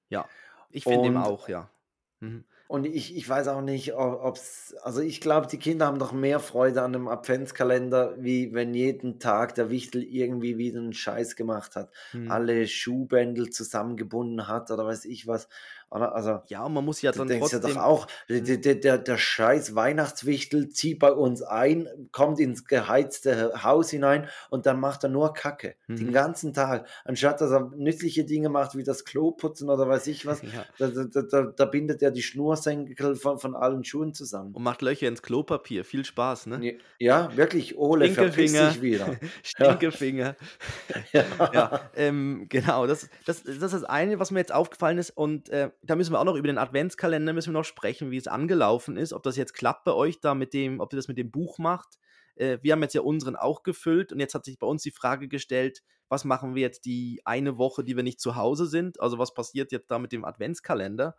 Ja, 0.10 0.30
ich 0.70 0.84
finde 0.84 1.08
eben 1.08 1.18
auch, 1.18 1.50
ja. 1.50 1.72
Mhm. 2.20 2.46
Und 2.72 2.86
ich, 2.86 3.18
ich 3.18 3.28
weiß 3.28 3.50
auch 3.50 3.60
nicht, 3.60 3.96
ob 3.96 4.38
es, 4.38 4.78
also 4.82 5.02
ich 5.02 5.20
glaube, 5.20 5.46
die 5.48 5.58
Kinder 5.58 5.88
haben 5.88 6.00
doch 6.00 6.14
mehr 6.14 6.40
Freude 6.40 6.84
an 6.84 6.96
einem 6.96 7.10
Adventskalender, 7.10 8.16
wie 8.18 8.54
wenn 8.54 8.74
jeden 8.74 9.20
Tag 9.20 9.56
der 9.56 9.70
Wichtel 9.70 10.02
irgendwie 10.02 10.58
wieder 10.58 10.80
einen 10.80 10.94
Scheiß 10.94 11.36
gemacht 11.36 11.76
hat, 11.76 11.92
mhm. 12.14 12.32
alle 12.32 12.66
Schuhbändel 12.68 13.50
zusammengebunden 13.50 14.48
hat 14.48 14.72
oder 14.72 14.86
weiß 14.86 15.04
ich 15.04 15.28
was. 15.28 15.50
Oder? 15.92 16.16
Also, 16.16 16.42
ja, 16.48 16.64
und 16.64 16.74
man 16.74 16.86
muss 16.86 17.02
ja 17.02 17.12
dann 17.12 17.28
du 17.28 17.38
trotzdem... 17.38 17.62
ja 17.62 17.68
doch 17.68 17.82
auch, 17.82 18.08
der, 18.30 18.58
der, 18.58 18.76
der, 18.76 18.98
der 18.98 19.18
scheiß 19.18 19.76
Weihnachtswichtel 19.76 20.70
zieht 20.70 21.00
bei 21.00 21.12
uns 21.12 21.42
ein, 21.42 21.88
kommt 22.14 22.40
ins 22.40 22.66
geheizte 22.66 23.62
Haus 23.62 23.90
hinein 23.90 24.30
und 24.50 24.66
dann 24.66 24.80
macht 24.80 25.04
er 25.04 25.10
nur 25.10 25.34
Kacke. 25.34 25.76
Mhm. 25.88 25.96
Den 25.98 26.14
ganzen 26.14 26.54
Tag. 26.54 26.88
Anstatt 27.04 27.42
dass 27.42 27.52
er 27.52 27.72
nützliche 27.76 28.24
Dinge 28.24 28.48
macht, 28.48 28.78
wie 28.78 28.84
das 28.84 29.04
Klo 29.04 29.32
putzen 29.32 29.70
oder 29.70 29.88
weiß 29.88 30.08
ich 30.08 30.26
was, 30.26 30.42
ja. 30.44 30.66
da, 30.78 30.88
da, 30.88 31.22
da, 31.24 31.42
da, 31.44 31.66
bindet 31.66 32.02
er 32.02 32.12
die 32.12 32.24
Schnursenkel 32.24 33.16
von, 33.16 33.38
von 33.38 33.56
allen 33.56 33.84
Schuhen 33.84 34.14
zusammen. 34.14 34.54
Und 34.54 34.64
macht 34.64 34.82
Löcher 34.82 35.10
ins 35.10 35.22
Klopapier. 35.22 35.84
Viel 35.84 36.06
Spaß, 36.06 36.48
ne? 36.48 36.78
Ja, 37.00 37.36
wirklich. 37.36 37.78
Ole, 37.78 38.10
verpiss 38.12 38.54
dich 38.54 38.82
wieder. 38.82 39.18
Stinkefinger. 39.44 40.38
ja, 41.12 41.24
ja 41.54 41.82
ähm, 41.96 42.46
genau. 42.48 42.88
Das, 42.88 43.10
das, 43.26 43.44
das 43.44 43.56
ist 43.56 43.74
das 43.74 43.84
eine, 43.84 44.20
was 44.20 44.32
mir 44.32 44.40
jetzt 44.40 44.54
aufgefallen 44.54 44.98
ist. 44.98 45.12
Und 45.12 45.50
äh, 45.50 45.70
da 45.82 45.96
müssen 45.96 46.14
wir 46.14 46.20
auch 46.20 46.26
noch 46.26 46.36
über 46.36 46.48
den 46.48 46.58
Adventskalender 46.58 47.34
müssen 47.34 47.54
wir 47.54 47.60
noch 47.60 47.66
sprechen, 47.66 48.12
wie 48.12 48.18
es 48.18 48.28
angelaufen 48.28 48.98
ist, 48.98 49.14
ob 49.14 49.24
das 49.24 49.36
jetzt 49.36 49.54
klappt 49.54 49.84
bei 49.84 49.94
euch 49.94 50.20
da 50.20 50.36
mit 50.36 50.54
dem, 50.54 50.80
ob 50.80 50.94
ihr 50.94 50.98
das 50.98 51.08
mit 51.08 51.18
dem 51.18 51.32
Buch 51.32 51.58
macht. 51.58 52.00
Äh, 52.36 52.60
wir 52.62 52.74
haben 52.74 52.82
jetzt 52.82 52.94
ja 52.94 53.02
unseren 53.02 53.36
auch 53.36 53.64
gefüllt 53.64 54.14
und 54.14 54.20
jetzt 54.20 54.36
hat 54.36 54.46
sich 54.46 54.60
bei 54.60 54.68
uns 54.68 54.84
die 54.84 54.92
Frage 54.92 55.28
gestellt, 55.28 55.82
was 56.08 56.26
machen 56.26 56.56
wir 56.56 56.62
jetzt 56.62 56.86
die 56.86 57.22
eine 57.26 57.58
Woche, 57.58 57.84
die 57.84 57.96
wir 57.96 58.04
nicht 58.04 58.20
zu 58.20 58.36
Hause 58.36 58.66
sind? 58.68 59.00
Also 59.00 59.18
was 59.18 59.34
passiert 59.34 59.72
jetzt 59.72 59.90
da 59.90 59.98
mit 59.98 60.12
dem 60.12 60.26
Adventskalender? 60.26 61.16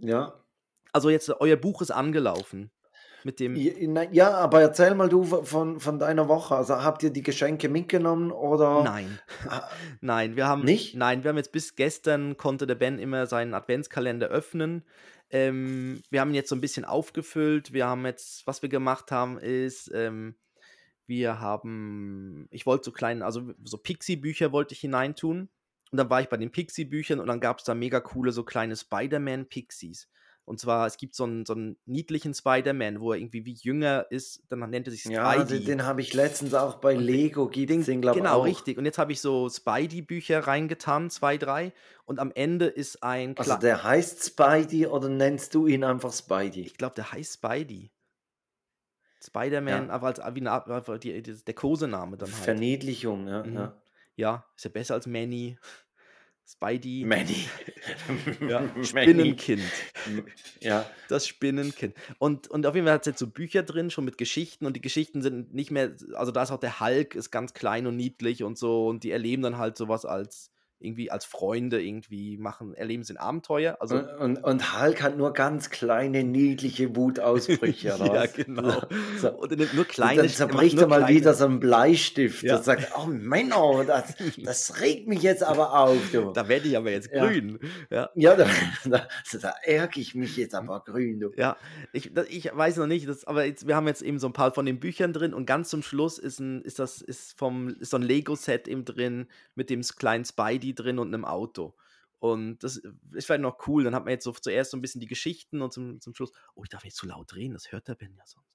Ja. 0.00 0.40
Also 0.92 1.10
jetzt, 1.10 1.28
euer 1.40 1.56
Buch 1.56 1.82
ist 1.82 1.90
angelaufen 1.90 2.70
mit 3.24 3.40
dem. 3.40 3.56
Ja, 4.12 4.32
aber 4.32 4.60
erzähl 4.60 4.94
mal 4.94 5.08
du 5.08 5.24
von, 5.24 5.80
von 5.80 5.98
deiner 5.98 6.28
Woche. 6.28 6.54
Also 6.56 6.82
habt 6.82 7.02
ihr 7.02 7.10
die 7.10 7.22
Geschenke 7.22 7.68
mitgenommen 7.68 8.30
oder? 8.30 8.82
Nein. 8.82 9.18
Ah. 9.48 9.68
nein, 10.00 10.36
wir 10.36 10.46
haben 10.46 10.64
nicht. 10.64 10.94
Nein, 10.94 11.24
wir 11.24 11.30
haben 11.30 11.36
jetzt 11.36 11.52
bis 11.52 11.76
gestern 11.76 12.36
konnte 12.36 12.66
der 12.66 12.74
Ben 12.74 12.98
immer 12.98 13.26
seinen 13.26 13.54
Adventskalender 13.54 14.28
öffnen. 14.28 14.84
Ähm, 15.30 16.02
wir 16.10 16.20
haben 16.20 16.30
ihn 16.30 16.36
jetzt 16.36 16.48
so 16.48 16.54
ein 16.54 16.60
bisschen 16.60 16.84
aufgefüllt. 16.84 17.72
Wir 17.72 17.86
haben 17.86 18.04
jetzt, 18.04 18.46
was 18.46 18.62
wir 18.62 18.68
gemacht 18.68 19.10
haben, 19.10 19.38
ist, 19.38 19.90
ähm, 19.94 20.36
wir 21.06 21.40
haben, 21.40 22.46
ich 22.50 22.66
wollte 22.66 22.84
so 22.84 22.92
kleine, 22.92 23.24
also 23.24 23.52
so 23.62 23.78
Pixie-Bücher 23.78 24.52
wollte 24.52 24.74
ich 24.74 24.80
hineintun. 24.80 25.48
Und 25.90 25.98
dann 25.98 26.10
war 26.10 26.20
ich 26.20 26.28
bei 26.28 26.36
den 26.36 26.50
Pixie-Büchern 26.50 27.20
und 27.20 27.26
dann 27.26 27.40
gab 27.40 27.58
es 27.58 27.64
da 27.64 27.74
mega 27.74 28.00
coole, 28.00 28.32
so 28.32 28.42
kleine 28.42 28.76
Spider-Man-Pixies. 28.76 30.08
Und 30.46 30.60
zwar, 30.60 30.86
es 30.86 30.98
gibt 30.98 31.14
so 31.14 31.24
einen, 31.24 31.46
so 31.46 31.54
einen 31.54 31.78
niedlichen 31.86 32.34
Spider-Man, 32.34 33.00
wo 33.00 33.12
er 33.12 33.18
irgendwie 33.18 33.46
wie 33.46 33.54
jünger 33.54 34.06
ist, 34.10 34.42
dann 34.50 34.58
nennt 34.68 34.86
er 34.86 34.90
sich 34.90 35.02
Spidey. 35.02 35.14
Ja, 35.16 35.42
den, 35.42 35.64
den 35.64 35.86
habe 35.86 36.02
ich 36.02 36.12
letztens 36.12 36.52
auch 36.52 36.76
bei 36.76 36.94
Lego, 36.94 37.48
gibt 37.48 37.70
den, 37.70 37.82
den 37.82 38.02
glaube 38.02 38.18
Genau, 38.18 38.40
auch. 38.40 38.44
richtig. 38.44 38.76
Und 38.76 38.84
jetzt 38.84 38.98
habe 38.98 39.12
ich 39.12 39.20
so 39.20 39.48
Spidey-Bücher 39.48 40.40
reingetan, 40.40 41.08
zwei, 41.08 41.38
drei. 41.38 41.72
Und 42.04 42.18
am 42.18 42.30
Ende 42.34 42.66
ist 42.66 43.02
ein... 43.02 43.36
Also 43.38 43.56
der 43.56 43.82
heißt 43.84 44.22
Spidey 44.24 44.86
oder 44.86 45.08
nennst 45.08 45.54
du 45.54 45.66
ihn 45.66 45.82
einfach 45.82 46.12
Spidey? 46.12 46.60
Ich 46.60 46.76
glaube, 46.76 46.94
der 46.94 47.10
heißt 47.12 47.34
Spidey. 47.34 47.90
Spider-Man, 49.22 49.88
ja. 49.88 49.92
aber 49.94 50.08
als 50.08 50.18
wie 50.34 50.46
eine, 50.46 50.98
die, 50.98 51.22
der 51.22 51.54
Kosename 51.54 52.18
dann 52.18 52.30
halt. 52.30 52.44
Verniedlichung, 52.44 53.26
ja, 53.26 53.42
mhm. 53.42 53.54
ja. 53.54 53.80
Ja, 54.16 54.44
ist 54.54 54.64
ja 54.64 54.70
besser 54.70 54.94
als 54.94 55.06
Manny. 55.06 55.58
Spidey. 56.46 57.04
Manny. 57.04 57.48
ja, 58.48 58.68
Spinnenkind. 58.82 59.62
Ja. 60.60 60.88
Das 61.08 61.26
Spinnenkind. 61.26 61.94
Und, 62.18 62.48
und 62.48 62.66
auf 62.66 62.74
jeden 62.74 62.86
Fall 62.86 62.94
hat 62.94 63.02
es 63.02 63.06
jetzt 63.06 63.18
so 63.18 63.26
Bücher 63.26 63.62
drin, 63.62 63.90
schon 63.90 64.04
mit 64.04 64.18
Geschichten. 64.18 64.66
Und 64.66 64.74
die 64.76 64.80
Geschichten 64.80 65.22
sind 65.22 65.54
nicht 65.54 65.70
mehr, 65.70 65.94
also 66.14 66.32
da 66.32 66.42
ist 66.42 66.50
auch 66.50 66.60
der 66.60 66.80
Hulk, 66.80 67.14
ist 67.14 67.30
ganz 67.30 67.54
klein 67.54 67.86
und 67.86 67.96
niedlich 67.96 68.44
und 68.44 68.58
so. 68.58 68.86
Und 68.86 69.04
die 69.04 69.10
erleben 69.10 69.42
dann 69.42 69.58
halt 69.58 69.76
sowas 69.76 70.04
als 70.04 70.53
irgendwie 70.84 71.10
als 71.10 71.24
Freunde 71.24 71.82
irgendwie 71.82 72.36
machen, 72.36 72.74
erleben 72.74 73.02
sie 73.04 73.14
ein 73.14 73.16
Abenteuer. 73.16 73.76
Also 73.80 73.96
und, 73.96 74.08
und, 74.18 74.44
und 74.44 74.80
Hulk 74.80 75.02
hat 75.02 75.16
nur 75.16 75.32
ganz 75.32 75.70
kleine, 75.70 76.24
niedliche 76.24 76.94
Wutausbrüche. 76.94 77.88
ja, 77.98 78.26
genau. 78.26 78.82
So. 79.18 79.32
Und 79.32 79.74
nur 79.74 79.84
kleine. 79.84 80.22
Und 80.22 80.28
dann 80.28 80.28
zerbricht 80.28 80.78
er 80.78 80.86
mal 80.86 80.98
kleine. 80.98 81.14
wieder 81.14 81.34
so 81.34 81.46
einen 81.46 81.60
Bleistift 81.60 82.42
ja. 82.42 82.56
und 82.56 82.64
sagt, 82.64 82.92
oh 82.98 83.06
Männer, 83.06 83.84
das, 83.86 84.14
das 84.44 84.80
regt 84.80 85.08
mich 85.08 85.22
jetzt 85.22 85.42
aber 85.42 85.78
auf. 85.78 86.10
Du. 86.12 86.32
Da 86.32 86.48
werde 86.48 86.68
ich 86.68 86.76
aber 86.76 86.90
jetzt 86.90 87.10
grün. 87.10 87.58
Ja, 87.90 88.10
ja 88.14 88.36
da, 88.36 88.46
da, 88.84 89.08
da 89.40 89.54
ärgere 89.62 90.00
ich 90.00 90.14
mich 90.14 90.36
jetzt 90.36 90.54
aber 90.54 90.80
grün. 90.80 91.20
Du. 91.20 91.30
Ja, 91.36 91.56
ich, 91.92 92.12
das, 92.12 92.28
ich 92.28 92.50
weiß 92.54 92.76
noch 92.76 92.86
nicht, 92.86 93.08
das, 93.08 93.24
aber 93.24 93.44
jetzt, 93.44 93.66
wir 93.66 93.76
haben 93.76 93.86
jetzt 93.86 94.02
eben 94.02 94.18
so 94.18 94.26
ein 94.26 94.32
paar 94.32 94.52
von 94.52 94.66
den 94.66 94.80
Büchern 94.80 95.12
drin 95.12 95.34
und 95.34 95.46
ganz 95.46 95.70
zum 95.70 95.82
Schluss 95.82 96.18
ist, 96.18 96.40
ein, 96.40 96.62
ist, 96.62 96.78
das, 96.78 97.00
ist, 97.00 97.38
vom, 97.38 97.68
ist 97.80 97.90
so 97.90 97.96
ein 97.96 98.02
Lego-Set 98.02 98.68
eben 98.68 98.84
drin 98.84 99.26
mit 99.54 99.70
dem 99.70 99.82
kleinen 99.82 100.24
Spidey 100.24 100.73
drin 100.74 100.98
und 100.98 101.12
einem 101.12 101.24
Auto. 101.24 101.74
Und 102.18 102.64
das 102.64 102.76
ist 103.12 103.26
vielleicht 103.26 103.42
noch 103.42 103.66
cool. 103.68 103.84
Dann 103.84 103.94
hat 103.94 104.04
man 104.04 104.12
jetzt 104.12 104.24
so 104.24 104.32
zuerst 104.32 104.70
so 104.70 104.76
ein 104.76 104.80
bisschen 104.80 105.00
die 105.00 105.06
Geschichten 105.06 105.60
und 105.60 105.72
zum, 105.72 106.00
zum 106.00 106.14
Schluss, 106.14 106.32
oh, 106.54 106.62
ich 106.62 106.70
darf 106.70 106.84
jetzt 106.84 106.96
zu 106.96 107.06
laut 107.06 107.34
reden, 107.34 107.52
das 107.52 107.70
hört 107.70 107.88
der 107.88 107.94
Ben 107.94 108.14
ja 108.14 108.24
sonst. 108.26 108.54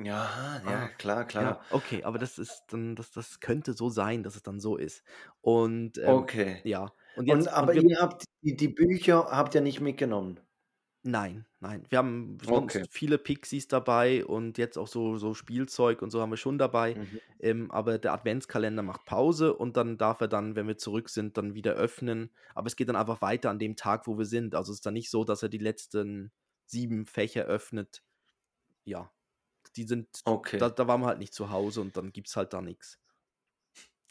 Ja, 0.00 0.60
ja, 0.64 0.84
ah, 0.84 0.88
klar, 0.96 1.24
klar. 1.24 1.42
Ja, 1.42 1.60
okay, 1.70 2.04
aber 2.04 2.18
das 2.18 2.38
ist 2.38 2.64
dann, 2.68 2.94
das, 2.94 3.10
das 3.10 3.40
könnte 3.40 3.72
so 3.72 3.88
sein, 3.88 4.22
dass 4.22 4.36
es 4.36 4.44
dann 4.44 4.60
so 4.60 4.76
ist. 4.76 5.02
Und 5.40 5.98
ähm, 5.98 6.08
okay. 6.08 6.60
ja. 6.62 6.92
Und, 7.16 7.26
jetzt, 7.26 7.38
und 7.38 7.48
aber 7.48 7.72
und 7.72 7.82
wir, 7.82 7.90
ihr 7.90 8.00
habt 8.00 8.24
die, 8.42 8.54
die 8.54 8.68
Bücher 8.68 9.26
habt 9.30 9.56
ihr 9.56 9.60
nicht 9.60 9.80
mitgenommen. 9.80 10.38
Nein, 11.04 11.46
nein. 11.60 11.84
Wir 11.88 11.98
haben 11.98 12.38
sonst 12.42 12.80
Okay. 12.80 12.88
viele 12.90 13.18
Pixies 13.18 13.68
dabei 13.68 14.26
und 14.26 14.58
jetzt 14.58 14.76
auch 14.76 14.88
so, 14.88 15.16
so 15.16 15.32
Spielzeug 15.32 16.02
und 16.02 16.10
so 16.10 16.20
haben 16.20 16.30
wir 16.30 16.36
schon 16.36 16.58
dabei. 16.58 16.96
Mhm. 16.96 17.20
Ähm, 17.38 17.70
aber 17.70 17.98
der 17.98 18.12
Adventskalender 18.12 18.82
macht 18.82 19.04
Pause 19.04 19.54
und 19.54 19.76
dann 19.76 19.96
darf 19.96 20.20
er 20.20 20.28
dann, 20.28 20.56
wenn 20.56 20.66
wir 20.66 20.76
zurück 20.76 21.08
sind, 21.08 21.36
dann 21.38 21.54
wieder 21.54 21.74
öffnen. 21.74 22.30
Aber 22.54 22.66
es 22.66 22.74
geht 22.76 22.88
dann 22.88 22.96
einfach 22.96 23.22
weiter 23.22 23.48
an 23.50 23.60
dem 23.60 23.76
Tag, 23.76 24.06
wo 24.08 24.18
wir 24.18 24.26
sind. 24.26 24.54
Also 24.56 24.72
es 24.72 24.78
ist 24.78 24.86
dann 24.86 24.94
nicht 24.94 25.10
so, 25.10 25.22
dass 25.24 25.42
er 25.42 25.48
die 25.48 25.58
letzten 25.58 26.32
sieben 26.66 27.06
Fächer 27.06 27.44
öffnet. 27.44 28.02
Ja, 28.84 29.12
die 29.76 29.84
sind, 29.84 30.24
Okay. 30.26 30.60
da, 30.60 30.70
da 30.70 30.88
waren 30.88 31.02
wir 31.02 31.06
halt 31.08 31.20
nicht 31.20 31.34
zu 31.34 31.50
Hause 31.50 31.80
und 31.82 31.96
dann 31.96 32.12
gibt 32.12 32.28
es 32.28 32.36
halt 32.36 32.52
da 32.54 32.62
nichts. 32.62 32.98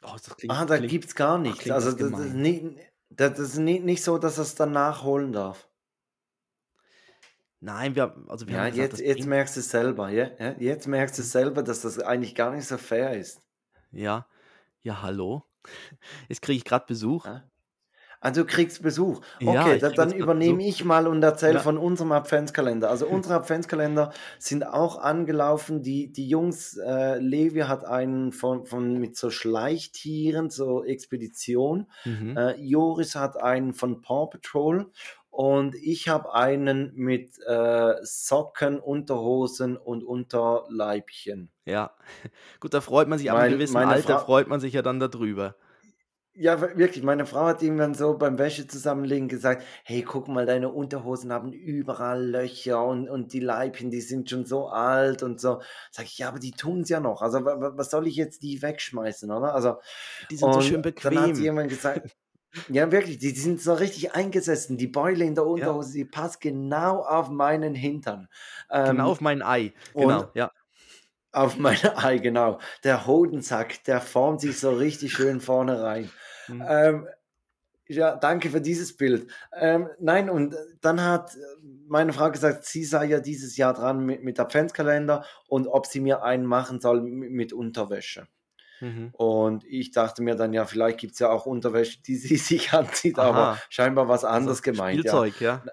Oh, 0.03 0.13
das 0.15 0.35
klingt, 0.37 0.59
Ah, 0.59 0.65
da 0.65 0.77
klingt, 0.77 0.79
gibt's 0.79 1.15
gar 1.15 1.37
nichts. 1.37 1.69
Also 1.71 1.91
das 1.91 2.11
das 2.11 2.19
ist 2.19 2.33
nicht, 2.33 2.63
das 3.09 3.39
ist 3.39 3.57
nicht, 3.57 3.83
nicht 3.83 4.03
so, 4.03 4.17
dass 4.17 4.37
er 4.37 4.43
es 4.43 4.55
dann 4.55 4.71
nachholen 4.71 5.31
darf. 5.33 5.66
Nein, 7.59 7.95
wir, 7.95 8.15
also 8.27 8.47
wir 8.47 8.55
ja, 8.55 8.61
haben 8.61 8.71
gesagt, 8.71 8.99
jetzt, 8.99 9.01
jetzt 9.01 9.25
merkst 9.25 9.55
du 9.55 9.59
es 9.61 9.69
selber, 9.69 10.09
ja? 10.09 10.29
ja? 10.39 10.55
Jetzt 10.59 10.87
merkst 10.87 11.17
du 11.17 11.21
es 11.23 11.31
selber, 11.31 11.63
dass 11.63 11.81
das 11.81 11.99
eigentlich 11.99 12.35
gar 12.35 12.51
nicht 12.51 12.67
so 12.67 12.77
fair 12.77 13.17
ist. 13.17 13.41
Ja, 13.91 14.27
ja, 14.83 15.01
hallo. 15.01 15.43
Jetzt 16.29 16.41
kriege 16.41 16.57
ich 16.57 16.65
gerade 16.65 16.85
Besuch. 16.87 17.25
Ja? 17.25 17.43
Du 18.31 18.45
kriegst 18.45 18.81
Besuch. 18.81 19.21
Okay, 19.41 19.53
ja, 19.53 19.77
dann, 19.77 19.93
dann 19.93 20.11
übernehme 20.11 20.63
ich 20.65 20.83
mal 20.83 21.07
und 21.07 21.21
erzähle 21.21 21.55
ja. 21.55 21.59
von 21.59 21.77
unserem 21.77 22.11
Adventskalender. 22.11 22.89
Also 22.89 23.07
unsere 23.07 23.35
Adventskalender 23.35 24.11
sind 24.39 24.65
auch 24.65 24.97
angelaufen. 24.97 25.83
Die, 25.83 26.11
die 26.11 26.27
Jungs, 26.27 26.77
äh, 26.77 27.19
Levi 27.19 27.61
hat 27.61 27.85
einen 27.85 28.31
von, 28.31 28.65
von 28.65 28.97
mit 28.97 29.15
so 29.15 29.29
Schleichtieren, 29.29 30.49
so 30.49 30.83
Expedition. 30.83 31.87
Mhm. 32.05 32.35
Äh, 32.35 32.55
Joris 32.55 33.15
hat 33.15 33.41
einen 33.41 33.73
von 33.73 34.01
Paw 34.01 34.27
Patrol 34.27 34.91
und 35.37 35.75
ich 35.75 36.09
habe 36.09 36.33
einen 36.33 36.95
mit 36.95 37.37
äh, 37.45 37.93
Socken, 38.01 38.79
Unterhosen 38.79 39.77
und 39.77 40.03
Unterleibchen. 40.03 41.51
Ja, 41.63 41.91
gut, 42.59 42.73
da 42.73 42.81
freut 42.81 43.07
man 43.07 43.19
sich, 43.19 43.29
aber 43.29 43.41
in 43.41 43.45
einem 43.45 43.59
gewissen 43.59 43.77
Alter 43.77 44.17
Frau, 44.17 44.25
freut 44.25 44.47
man 44.47 44.59
sich 44.59 44.73
ja 44.73 44.81
dann 44.81 44.99
darüber. 44.99 45.55
Ja, 46.33 46.59
wirklich, 46.59 47.03
meine 47.03 47.27
Frau 47.27 47.45
hat 47.45 47.61
irgendwann 47.61 47.93
so 47.93 48.17
beim 48.17 48.39
Wäsche 48.39 48.67
zusammenlegen 48.67 49.27
gesagt, 49.27 49.63
hey, 49.83 50.01
guck 50.01 50.27
mal, 50.27 50.47
deine 50.47 50.69
Unterhosen 50.69 51.31
haben 51.31 51.53
überall 51.53 52.25
Löcher 52.25 52.83
und, 52.83 53.07
und 53.07 53.31
die 53.31 53.39
Leibchen, 53.39 53.91
die 53.91 54.01
sind 54.01 54.31
schon 54.31 54.47
so 54.47 54.69
alt 54.69 55.21
und 55.21 55.39
so. 55.39 55.61
Sag 55.91 56.05
ich, 56.05 56.17
ja, 56.17 56.29
aber 56.29 56.39
die 56.39 56.53
tun 56.53 56.81
es 56.81 56.89
ja 56.89 56.99
noch. 56.99 57.21
Also 57.21 57.45
was 57.45 57.91
soll 57.91 58.07
ich 58.07 58.15
jetzt 58.15 58.41
die 58.41 58.63
wegschmeißen, 58.63 59.29
oder? 59.29 59.53
Also, 59.53 59.75
die 60.31 60.37
sind 60.37 60.51
so 60.51 60.61
schön 60.61 60.81
bequem. 60.81 61.13
Dann 61.13 61.29
hat 61.29 61.37
jemand 61.37 61.69
gesagt, 61.69 62.09
Ja, 62.69 62.91
wirklich, 62.91 63.17
die, 63.17 63.33
die 63.33 63.39
sind 63.39 63.61
so 63.61 63.73
richtig 63.73 64.13
eingesessen. 64.13 64.77
Die 64.77 64.87
Beule 64.87 65.25
in 65.25 65.35
der 65.35 65.45
Unterhose, 65.45 65.93
die 65.93 66.05
passt 66.05 66.41
genau 66.41 67.03
auf 67.03 67.29
meinen 67.29 67.75
Hintern. 67.75 68.27
Ähm, 68.69 68.97
genau 68.97 69.11
auf 69.11 69.21
mein 69.21 69.41
Ei. 69.41 69.73
Genau, 69.93 70.29
ja. 70.33 70.51
Auf 71.31 71.57
mein 71.57 71.77
Ei, 71.97 72.17
genau. 72.17 72.59
Der 72.83 73.05
Hodensack, 73.05 73.83
der 73.83 74.01
formt 74.01 74.41
sich 74.41 74.59
so 74.59 74.71
richtig 74.71 75.13
schön 75.13 75.41
vorne 75.41 75.81
rein. 75.81 76.09
Mhm. 76.47 76.65
Ähm, 76.67 77.07
ja, 77.89 78.15
danke 78.15 78.49
für 78.49 78.59
dieses 78.59 78.97
Bild. 78.97 79.31
Ähm, 79.53 79.89
nein, 79.99 80.29
und 80.29 80.55
dann 80.81 81.01
hat 81.01 81.37
meine 81.87 82.11
Frau 82.11 82.29
gesagt, 82.31 82.65
sie 82.65 82.83
sei 82.83 83.05
ja 83.05 83.19
dieses 83.19 83.55
Jahr 83.55 83.73
dran 83.73 84.05
mit, 84.05 84.23
mit 84.23 84.39
Adventskalender 84.39 85.25
und 85.47 85.67
ob 85.67 85.85
sie 85.85 86.01
mir 86.01 86.23
einen 86.23 86.45
machen 86.45 86.81
soll 86.81 87.01
mit 87.01 87.53
Unterwäsche. 87.53 88.27
Mhm. 88.79 89.09
Und 89.13 89.63
ich 89.65 89.91
dachte 89.91 90.21
mir 90.21 90.35
dann, 90.35 90.53
ja, 90.53 90.65
vielleicht 90.65 90.99
gibt 90.99 91.13
es 91.13 91.19
ja 91.19 91.29
auch 91.29 91.45
Unterwäsche, 91.45 92.01
die 92.01 92.15
sie 92.17 92.37
sich 92.37 92.73
anzieht, 92.73 93.19
Aha. 93.19 93.27
aber 93.27 93.61
scheinbar 93.69 94.07
was 94.07 94.23
also 94.23 94.35
anderes 94.35 94.59
also 94.59 94.71
gemeint. 94.71 94.99
Spielzeug, 94.99 95.41
ja. 95.41 95.63
ja. 95.65 95.71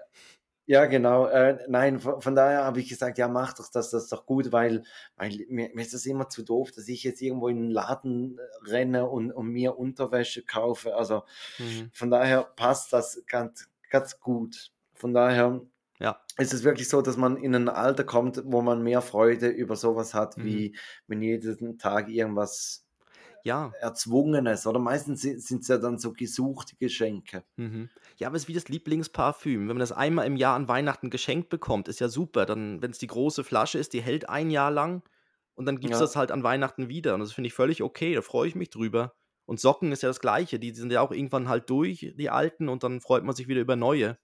Ja, 0.67 0.85
genau. 0.85 1.27
Äh, 1.27 1.59
nein, 1.67 1.99
von, 1.99 2.21
von, 2.21 2.35
daher 2.35 2.63
habe 2.63 2.79
ich 2.79 2.89
gesagt, 2.89 3.19
ja, 3.19 3.27
mach 3.27 3.53
doch 3.53 3.69
das, 3.71 3.91
das 3.91 4.03
ist 4.03 4.11
doch 4.11 4.25
gut, 4.25 4.51
weil, 4.51 4.83
weil 5.15 5.45
mir, 5.47 5.69
mir, 5.73 5.81
ist 5.81 5.93
das 5.93 6.07
immer 6.07 6.27
zu 6.27 6.41
doof, 6.41 6.71
dass 6.71 6.87
ich 6.87 7.03
jetzt 7.03 7.21
irgendwo 7.21 7.49
in 7.49 7.57
den 7.57 7.69
Laden 7.69 8.39
renne 8.65 9.07
und, 9.07 9.31
und 9.31 9.47
mir 9.47 9.77
Unterwäsche 9.77 10.43
kaufe. 10.43 10.95
Also 10.95 11.23
mhm. 11.59 11.91
von 11.93 12.09
daher 12.09 12.43
passt 12.43 12.93
das 12.93 13.21
ganz, 13.27 13.69
ganz 13.91 14.19
gut. 14.19 14.71
Von 14.95 15.13
daher 15.13 15.61
ja. 15.99 16.19
ist 16.37 16.53
es 16.53 16.63
wirklich 16.63 16.89
so, 16.89 17.03
dass 17.03 17.17
man 17.17 17.37
in 17.37 17.53
ein 17.53 17.69
Alter 17.69 18.03
kommt, 18.03 18.41
wo 18.45 18.63
man 18.63 18.81
mehr 18.81 19.01
Freude 19.01 19.49
über 19.49 19.75
sowas 19.75 20.15
hat, 20.15 20.37
mhm. 20.37 20.45
wie 20.45 20.75
wenn 21.05 21.21
jeden 21.21 21.77
Tag 21.77 22.09
irgendwas 22.09 22.84
ja. 23.45 23.71
Erzwungenes. 23.79 24.67
Oder 24.67 24.79
meistens 24.79 25.21
sind 25.21 25.61
es 25.61 25.67
ja 25.67 25.77
dann 25.77 25.97
so 25.97 26.11
gesuchte 26.11 26.75
Geschenke. 26.75 27.43
Mhm. 27.55 27.89
Ja, 28.17 28.27
aber 28.27 28.35
es 28.35 28.43
ist 28.43 28.47
wie 28.49 28.53
das 28.53 28.67
Lieblingsparfüm. 28.67 29.61
Wenn 29.61 29.75
man 29.75 29.79
das 29.79 29.91
einmal 29.91 30.25
im 30.25 30.35
Jahr 30.35 30.55
an 30.55 30.67
Weihnachten 30.67 31.09
geschenkt 31.09 31.49
bekommt, 31.49 31.87
ist 31.87 31.99
ja 31.99 32.09
super. 32.09 32.45
Dann, 32.45 32.81
wenn 32.81 32.91
es 32.91 32.97
die 32.97 33.07
große 33.07 33.43
Flasche 33.43 33.77
ist, 33.77 33.93
die 33.93 34.01
hält 34.01 34.27
ein 34.27 34.49
Jahr 34.49 34.71
lang 34.71 35.03
und 35.53 35.65
dann 35.65 35.79
gibt 35.79 35.93
es 35.93 35.99
ja. 35.99 36.05
das 36.05 36.15
halt 36.15 36.31
an 36.31 36.43
Weihnachten 36.43 36.89
wieder. 36.89 37.13
Und 37.13 37.21
das 37.21 37.33
finde 37.33 37.47
ich 37.47 37.53
völlig 37.53 37.81
okay, 37.83 38.15
da 38.15 38.21
freue 38.21 38.47
ich 38.47 38.55
mich 38.55 38.69
drüber. 38.69 39.13
Und 39.45 39.59
Socken 39.59 39.91
ist 39.91 40.01
ja 40.01 40.09
das 40.09 40.19
Gleiche. 40.19 40.59
Die 40.59 40.71
sind 40.71 40.91
ja 40.91 41.01
auch 41.01 41.11
irgendwann 41.11 41.47
halt 41.47 41.69
durch, 41.69 42.13
die 42.17 42.29
alten, 42.29 42.67
und 42.67 42.83
dann 42.83 42.99
freut 42.99 43.23
man 43.23 43.35
sich 43.35 43.47
wieder 43.47 43.61
über 43.61 43.75
neue. 43.75 44.17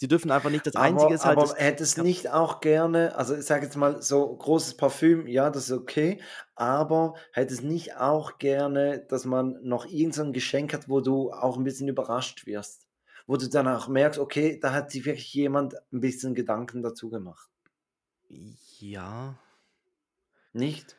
Sie 0.00 0.06
dürfen 0.06 0.30
einfach 0.30 0.50
nicht 0.50 0.64
das 0.64 0.76
Einzige 0.76 1.06
aber, 1.06 1.14
ist 1.14 1.24
halt. 1.24 1.38
Aber 1.38 1.54
hättest 1.56 1.96
ja. 1.96 2.04
nicht 2.04 2.30
auch 2.30 2.60
gerne, 2.60 3.16
also 3.16 3.34
ich 3.34 3.44
sage 3.44 3.64
jetzt 3.64 3.76
mal 3.76 4.00
so 4.00 4.36
großes 4.36 4.76
Parfüm, 4.76 5.26
ja, 5.26 5.50
das 5.50 5.64
ist 5.64 5.76
okay, 5.76 6.22
aber 6.54 7.14
hättest 7.32 7.64
nicht 7.64 7.96
auch 7.96 8.38
gerne, 8.38 9.04
dass 9.08 9.24
man 9.24 9.58
noch 9.62 9.86
irgendein 9.86 10.26
so 10.26 10.32
Geschenk 10.32 10.72
hat, 10.72 10.88
wo 10.88 11.00
du 11.00 11.32
auch 11.32 11.56
ein 11.56 11.64
bisschen 11.64 11.88
überrascht 11.88 12.46
wirst? 12.46 12.86
Wo 13.26 13.36
du 13.36 13.48
dann 13.48 13.66
auch 13.66 13.88
merkst, 13.88 14.20
okay, 14.20 14.60
da 14.60 14.72
hat 14.72 14.92
sich 14.92 15.04
wirklich 15.04 15.34
jemand 15.34 15.74
ein 15.92 16.00
bisschen 16.00 16.34
Gedanken 16.34 16.80
dazu 16.80 17.10
gemacht. 17.10 17.50
Ja. 18.78 19.36
Nicht? 20.52 20.96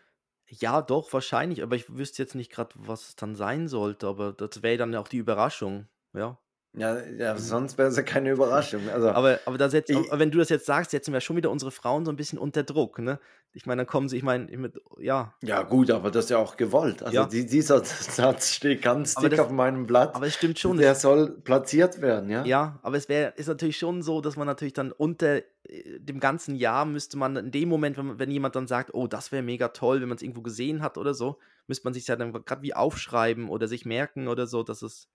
Ja, 0.47 0.81
doch, 0.81 1.13
wahrscheinlich, 1.13 1.63
aber 1.63 1.77
ich 1.77 1.95
wüsste 1.95 2.21
jetzt 2.21 2.35
nicht 2.35 2.51
gerade, 2.51 2.75
was 2.75 3.09
es 3.09 3.15
dann 3.15 3.35
sein 3.35 3.69
sollte, 3.69 4.07
aber 4.07 4.33
das 4.33 4.61
wäre 4.61 4.77
dann 4.77 4.93
auch 4.95 5.07
die 5.07 5.17
Überraschung, 5.17 5.87
ja. 6.13 6.37
Ja, 6.77 6.99
ja, 7.17 7.33
mhm. 7.33 7.39
sonst 7.39 7.77
wäre 7.79 7.89
es 7.89 7.97
ja 7.97 8.03
keine 8.03 8.29
Überraschung. 8.29 8.89
Also, 8.89 9.09
aber, 9.09 9.39
aber, 9.45 9.57
da 9.57 9.69
setzt, 9.69 9.89
ich, 9.89 9.97
wenn 10.11 10.29
du 10.29 10.37
das 10.37 10.49
jetzt 10.49 10.67
sagst, 10.67 10.91
setzen 10.91 11.11
wir 11.11 11.19
schon 11.19 11.35
wieder 11.35 11.49
unsere 11.49 11.71
Frauen 11.71 12.05
so 12.05 12.11
ein 12.11 12.15
bisschen 12.15 12.37
unter 12.37 12.63
Druck, 12.63 12.99
ne? 12.99 13.19
Ich 13.53 13.65
meine, 13.65 13.79
dann 13.79 13.87
kommen 13.87 14.07
sie, 14.07 14.17
ich 14.17 14.23
meine, 14.23 14.71
ja. 14.99 15.33
Ja, 15.41 15.63
gut, 15.63 15.89
aber 15.89 16.11
das 16.11 16.25
ist 16.25 16.29
ja 16.29 16.37
auch 16.37 16.55
gewollt. 16.55 17.01
Also 17.01 17.15
ja. 17.15 17.25
die, 17.25 17.47
dieser 17.47 17.83
Satz 17.83 18.53
steht 18.53 18.83
ganz 18.83 19.15
dick 19.15 19.31
das, 19.31 19.39
auf 19.39 19.49
meinem 19.49 19.87
Blatt. 19.87 20.13
Aber 20.13 20.27
es 20.27 20.35
stimmt 20.35 20.59
schon. 20.59 20.77
Der 20.77 20.93
soll 20.93 21.31
platziert 21.41 22.01
werden, 22.01 22.29
ja. 22.29 22.45
Ja, 22.45 22.79
aber 22.83 22.97
es 22.97 23.09
wäre, 23.09 23.33
ist 23.35 23.47
natürlich 23.47 23.77
schon 23.77 24.03
so, 24.03 24.21
dass 24.21 24.37
man 24.37 24.45
natürlich 24.45 24.73
dann 24.73 24.91
unter 24.91 25.37
äh, 25.37 25.99
dem 25.99 26.19
ganzen 26.19 26.53
Jahr 26.55 26.85
müsste 26.85 27.17
man 27.17 27.35
in 27.35 27.49
dem 27.49 27.67
Moment, 27.67 27.97
wenn, 27.97 28.19
wenn 28.19 28.29
jemand 28.29 28.55
dann 28.55 28.67
sagt, 28.67 28.93
oh, 28.93 29.07
das 29.07 29.31
wäre 29.31 29.41
mega 29.41 29.69
toll, 29.69 30.01
wenn 30.01 30.09
man 30.09 30.17
es 30.17 30.21
irgendwo 30.21 30.43
gesehen 30.43 30.83
hat 30.83 30.99
oder 30.99 31.15
so, 31.15 31.39
müsste 31.65 31.85
man 31.85 31.95
sich 31.95 32.05
ja 32.05 32.15
dann 32.15 32.31
gerade 32.31 32.61
wie 32.61 32.75
aufschreiben 32.75 33.49
oder 33.49 33.67
sich 33.67 33.85
merken 33.85 34.27
oder 34.27 34.45
so, 34.45 34.61
dass 34.61 34.83
es. 34.83 35.07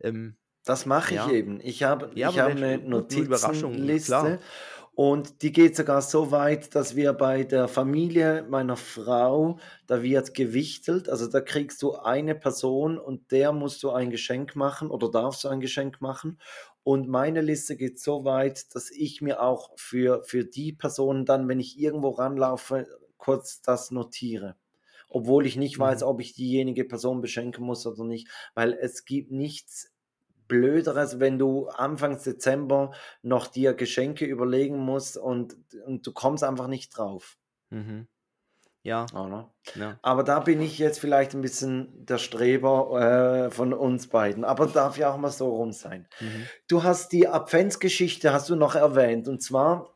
Ähm, 0.00 0.36
das 0.64 0.86
mache 0.86 1.14
ich 1.14 1.20
ja. 1.20 1.30
eben. 1.30 1.60
Ich 1.62 1.82
habe 1.82 2.10
ja, 2.14 2.30
ich 2.30 2.38
habe 2.38 2.52
eine 2.52 2.78
Notizenliste 2.78 4.38
und 4.94 5.40
die 5.42 5.52
geht 5.52 5.74
sogar 5.74 6.02
so 6.02 6.30
weit, 6.30 6.74
dass 6.74 6.96
wir 6.96 7.14
bei 7.14 7.44
der 7.44 7.66
Familie 7.66 8.44
meiner 8.48 8.76
Frau, 8.76 9.58
da 9.86 10.02
wird 10.02 10.34
gewichtelt, 10.34 11.08
also 11.08 11.26
da 11.28 11.40
kriegst 11.40 11.80
du 11.82 11.94
eine 11.94 12.34
Person 12.34 12.98
und 12.98 13.32
der 13.32 13.52
musst 13.52 13.82
du 13.82 13.90
ein 13.90 14.10
Geschenk 14.10 14.54
machen 14.54 14.90
oder 14.90 15.10
darfst 15.10 15.44
du 15.44 15.48
ein 15.48 15.60
Geschenk 15.60 16.02
machen. 16.02 16.38
Und 16.84 17.08
meine 17.08 17.40
Liste 17.40 17.76
geht 17.76 18.00
so 18.00 18.24
weit, 18.24 18.74
dass 18.74 18.90
ich 18.90 19.22
mir 19.22 19.40
auch 19.40 19.70
für, 19.76 20.24
für 20.24 20.44
die 20.44 20.72
Personen 20.72 21.24
dann, 21.24 21.48
wenn 21.48 21.60
ich 21.60 21.78
irgendwo 21.78 22.10
ranlaufe, 22.10 22.86
kurz 23.16 23.62
das 23.62 23.90
notiere 23.92 24.56
obwohl 25.14 25.46
ich 25.46 25.56
nicht 25.56 25.78
weiß, 25.78 26.00
mhm. 26.00 26.06
ob 26.06 26.20
ich 26.20 26.34
diejenige 26.34 26.84
Person 26.84 27.20
beschenken 27.20 27.64
muss 27.64 27.86
oder 27.86 28.04
nicht, 28.04 28.28
weil 28.54 28.72
es 28.72 29.04
gibt 29.04 29.30
nichts 29.30 29.91
Blöderes, 30.52 31.18
wenn 31.18 31.38
du 31.38 31.68
Anfang 31.68 32.22
Dezember 32.22 32.92
noch 33.22 33.46
dir 33.46 33.72
Geschenke 33.72 34.26
überlegen 34.26 34.76
musst 34.76 35.16
und, 35.16 35.56
und 35.86 36.06
du 36.06 36.12
kommst 36.12 36.44
einfach 36.44 36.66
nicht 36.66 36.90
drauf. 36.94 37.38
Mhm. 37.70 38.06
Ja. 38.82 39.06
ja. 39.76 39.98
Aber 40.02 40.24
da 40.24 40.40
bin 40.40 40.60
ich 40.60 40.78
jetzt 40.78 40.98
vielleicht 41.00 41.32
ein 41.32 41.40
bisschen 41.40 42.04
der 42.04 42.18
Streber 42.18 43.46
äh, 43.46 43.50
von 43.50 43.72
uns 43.72 44.08
beiden. 44.08 44.44
Aber 44.44 44.66
darf 44.66 44.98
ja 44.98 45.10
auch 45.10 45.16
mal 45.16 45.30
so 45.30 45.48
rum 45.56 45.72
sein. 45.72 46.06
Mhm. 46.20 46.46
Du 46.68 46.82
hast 46.82 47.12
die 47.12 47.28
Adventsgeschichte, 47.28 48.32
hast 48.34 48.50
du 48.50 48.56
noch 48.56 48.74
erwähnt. 48.74 49.26
Und 49.26 49.42
zwar 49.42 49.91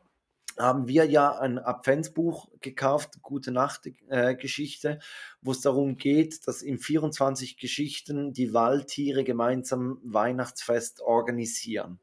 haben 0.57 0.87
wir 0.87 1.05
ja 1.05 1.37
ein 1.37 1.59
Adventsbuch 1.59 2.49
gekauft, 2.61 3.21
Gute 3.21 3.51
Nacht 3.51 3.89
äh, 4.07 4.35
Geschichte, 4.35 4.99
wo 5.41 5.51
es 5.51 5.61
darum 5.61 5.97
geht, 5.97 6.47
dass 6.47 6.61
in 6.61 6.79
24 6.79 7.57
Geschichten 7.57 8.33
die 8.33 8.53
Waldtiere 8.53 9.23
gemeinsam 9.23 9.99
Weihnachtsfest 10.03 11.01
organisieren. 11.01 11.99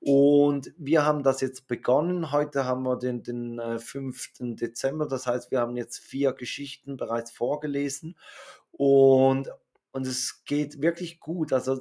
Und 0.00 0.72
wir 0.76 1.04
haben 1.04 1.22
das 1.22 1.40
jetzt 1.40 1.66
begonnen. 1.66 2.30
Heute 2.30 2.64
haben 2.64 2.84
wir 2.84 2.96
den, 2.96 3.22
den 3.22 3.58
äh, 3.58 3.78
5. 3.78 4.32
Dezember. 4.40 5.08
Das 5.08 5.26
heißt, 5.26 5.50
wir 5.50 5.60
haben 5.60 5.76
jetzt 5.76 5.98
vier 5.98 6.32
Geschichten 6.32 6.96
bereits 6.96 7.32
vorgelesen. 7.32 8.16
Und, 8.70 9.50
und 9.90 10.06
es 10.06 10.44
geht 10.44 10.80
wirklich 10.80 11.18
gut. 11.18 11.52
Also 11.52 11.80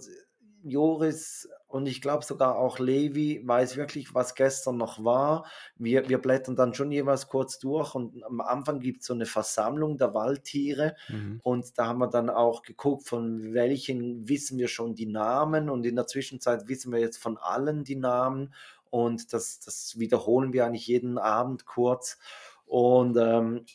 Joris 0.63 1.47
und 1.67 1.85
ich 1.87 2.01
glaube 2.01 2.23
sogar 2.23 2.57
auch 2.57 2.79
Levi 2.79 3.41
weiß 3.45 3.75
wirklich, 3.75 4.13
was 4.13 4.35
gestern 4.35 4.77
noch 4.77 5.03
war. 5.03 5.45
Wir, 5.75 6.07
wir 6.07 6.17
blättern 6.17 6.55
dann 6.55 6.73
schon 6.73 6.91
jeweils 6.91 7.27
kurz 7.27 7.59
durch 7.59 7.93
und 7.93 8.23
am 8.23 8.41
Anfang 8.41 8.79
gibt 8.79 9.01
es 9.01 9.07
so 9.07 9.13
eine 9.13 9.25
Versammlung 9.25 9.97
der 9.97 10.13
Waldtiere 10.13 10.95
mhm. 11.09 11.41
und 11.43 11.77
da 11.77 11.87
haben 11.87 11.99
wir 11.99 12.07
dann 12.07 12.29
auch 12.29 12.61
geguckt, 12.61 13.07
von 13.07 13.53
welchen 13.53 14.29
wissen 14.29 14.57
wir 14.57 14.67
schon 14.67 14.95
die 14.95 15.07
Namen 15.07 15.69
und 15.69 15.85
in 15.85 15.95
der 15.95 16.07
Zwischenzeit 16.07 16.67
wissen 16.67 16.91
wir 16.91 16.99
jetzt 16.99 17.17
von 17.17 17.37
allen 17.37 17.83
die 17.83 17.97
Namen 17.97 18.53
und 18.89 19.33
das, 19.33 19.59
das 19.59 19.99
wiederholen 19.99 20.53
wir 20.53 20.65
eigentlich 20.65 20.87
jeden 20.87 21.17
Abend 21.17 21.65
kurz. 21.65 22.17
Und 22.65 23.17
ähm, 23.17 23.65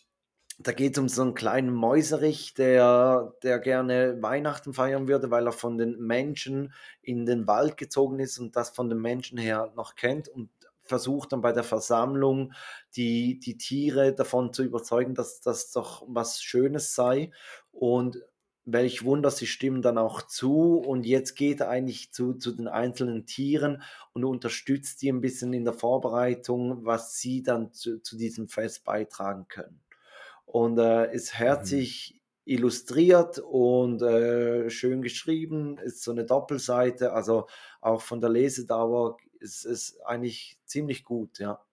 da 0.58 0.72
geht 0.72 0.92
es 0.92 0.98
um 0.98 1.08
so 1.08 1.22
einen 1.22 1.34
kleinen 1.34 1.72
Mäuserich, 1.72 2.54
der, 2.54 3.34
der 3.42 3.58
gerne 3.58 4.22
Weihnachten 4.22 4.74
feiern 4.74 5.08
würde, 5.08 5.30
weil 5.30 5.46
er 5.46 5.52
von 5.52 5.78
den 5.78 5.98
Menschen 5.98 6.72
in 7.00 7.26
den 7.26 7.46
Wald 7.46 7.76
gezogen 7.76 8.18
ist 8.18 8.38
und 8.38 8.56
das 8.56 8.70
von 8.70 8.88
den 8.88 9.00
Menschen 9.00 9.38
her 9.38 9.72
noch 9.76 9.94
kennt 9.94 10.28
und 10.28 10.50
versucht 10.82 11.32
dann 11.32 11.40
bei 11.40 11.52
der 11.52 11.64
Versammlung 11.64 12.52
die, 12.96 13.38
die 13.38 13.56
Tiere 13.56 14.12
davon 14.14 14.52
zu 14.52 14.62
überzeugen, 14.62 15.14
dass 15.14 15.40
das 15.40 15.72
doch 15.72 16.04
was 16.06 16.42
Schönes 16.42 16.94
sei. 16.94 17.30
Und 17.70 18.22
welch 18.64 19.04
Wunder, 19.04 19.30
sie 19.30 19.46
stimmen 19.46 19.82
dann 19.82 19.98
auch 19.98 20.22
zu. 20.22 20.76
Und 20.76 21.04
jetzt 21.04 21.34
geht 21.34 21.60
er 21.60 21.68
eigentlich 21.68 22.12
zu, 22.12 22.34
zu 22.34 22.52
den 22.52 22.68
einzelnen 22.68 23.26
Tieren 23.26 23.82
und 24.12 24.24
unterstützt 24.24 25.02
die 25.02 25.10
ein 25.10 25.20
bisschen 25.20 25.52
in 25.52 25.64
der 25.64 25.74
Vorbereitung, 25.74 26.84
was 26.84 27.18
sie 27.18 27.42
dann 27.42 27.72
zu, 27.72 28.00
zu 28.02 28.16
diesem 28.16 28.48
Fest 28.48 28.84
beitragen 28.84 29.46
können 29.48 29.80
und 30.52 30.78
äh, 30.78 31.10
ist 31.14 31.32
herzlich 31.32 32.12
mhm. 32.14 32.52
illustriert 32.52 33.38
und 33.38 34.02
äh, 34.02 34.68
schön 34.68 35.00
geschrieben, 35.00 35.78
ist 35.78 36.02
so 36.02 36.10
eine 36.10 36.26
Doppelseite, 36.26 37.14
also 37.14 37.46
auch 37.80 38.02
von 38.02 38.20
der 38.20 38.28
Lesedauer 38.28 39.16
ist 39.40 39.64
es 39.64 39.98
eigentlich 40.02 40.58
ziemlich 40.66 41.04
gut, 41.04 41.38
ja. 41.38 41.64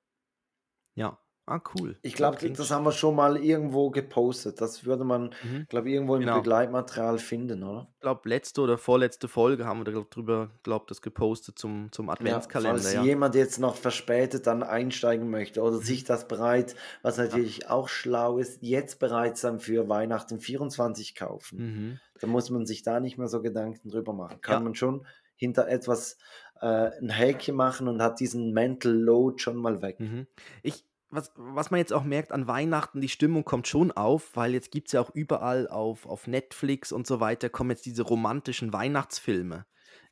Ja, 0.95 1.19
Ah, 1.49 1.61
cool. 1.73 1.97
Ich 2.03 2.13
glaube, 2.13 2.37
das, 2.39 2.57
das 2.57 2.71
haben 2.71 2.85
wir 2.85 2.91
schon 2.91 3.15
mal 3.15 3.35
irgendwo 3.35 3.89
gepostet. 3.89 4.61
Das 4.61 4.85
würde 4.85 5.03
man, 5.03 5.31
mhm. 5.43 5.65
glaube 5.67 5.89
irgendwo 5.89 6.13
im 6.15 6.21
genau. 6.21 6.37
Begleitmaterial 6.37 7.17
finden, 7.17 7.63
oder? 7.63 7.87
Ich 7.95 8.01
glaube, 8.01 8.29
letzte 8.29 8.61
oder 8.61 8.77
vorletzte 8.77 9.27
Folge 9.27 9.65
haben 9.65 9.83
wir 9.83 9.91
darüber, 9.91 10.51
glaube 10.61 10.85
das 10.87 11.01
gepostet 11.01 11.57
zum, 11.57 11.91
zum 11.91 12.09
Adventskalender. 12.11 12.77
Ja, 12.77 12.83
falls 12.83 12.93
ja. 12.93 13.03
jemand 13.03 13.33
jetzt 13.33 13.57
noch 13.57 13.75
verspätet 13.75 14.45
dann 14.45 14.61
einsteigen 14.61 15.31
möchte 15.31 15.63
oder 15.63 15.77
mhm. 15.77 15.81
sich 15.81 16.03
das 16.03 16.27
bereits, 16.27 16.75
was 17.01 17.17
natürlich 17.17 17.63
ja. 17.63 17.71
auch 17.71 17.89
schlau 17.89 18.37
ist, 18.37 18.61
jetzt 18.61 18.99
bereits 18.99 19.41
dann 19.41 19.59
für 19.59 19.89
Weihnachten 19.89 20.39
24 20.39 21.15
kaufen. 21.15 21.57
Mhm. 21.57 21.99
Da 22.21 22.27
muss 22.27 22.51
man 22.51 22.67
sich 22.67 22.83
da 22.83 22.99
nicht 22.99 23.17
mehr 23.17 23.27
so 23.27 23.41
Gedanken 23.41 23.89
drüber 23.89 24.13
machen. 24.13 24.39
Kann 24.41 24.63
man 24.63 24.75
schon 24.75 25.05
hinter 25.35 25.67
etwas 25.67 26.17
äh, 26.61 26.91
ein 26.99 27.09
Häkchen 27.09 27.55
machen 27.55 27.87
und 27.87 28.01
hat 28.01 28.19
diesen 28.19 28.51
Mental 28.51 28.91
Load 28.91 29.41
schon 29.41 29.55
mal 29.55 29.81
weg. 29.81 29.99
Mhm. 29.99 30.27
Ich, 30.63 30.85
was, 31.11 31.31
was 31.35 31.71
man 31.71 31.79
jetzt 31.79 31.93
auch 31.93 32.03
merkt 32.03 32.31
an 32.31 32.47
Weihnachten, 32.47 33.01
die 33.01 33.09
Stimmung 33.09 33.43
kommt 33.43 33.67
schon 33.67 33.91
auf, 33.91 34.35
weil 34.35 34.53
jetzt 34.53 34.71
gibt 34.71 34.87
es 34.87 34.93
ja 34.93 35.01
auch 35.01 35.09
überall 35.13 35.67
auf, 35.67 36.05
auf 36.05 36.27
Netflix 36.27 36.91
und 36.91 37.07
so 37.07 37.19
weiter, 37.19 37.49
kommen 37.49 37.71
jetzt 37.71 37.85
diese 37.85 38.03
romantischen 38.03 38.73
Weihnachtsfilme. 38.73 39.65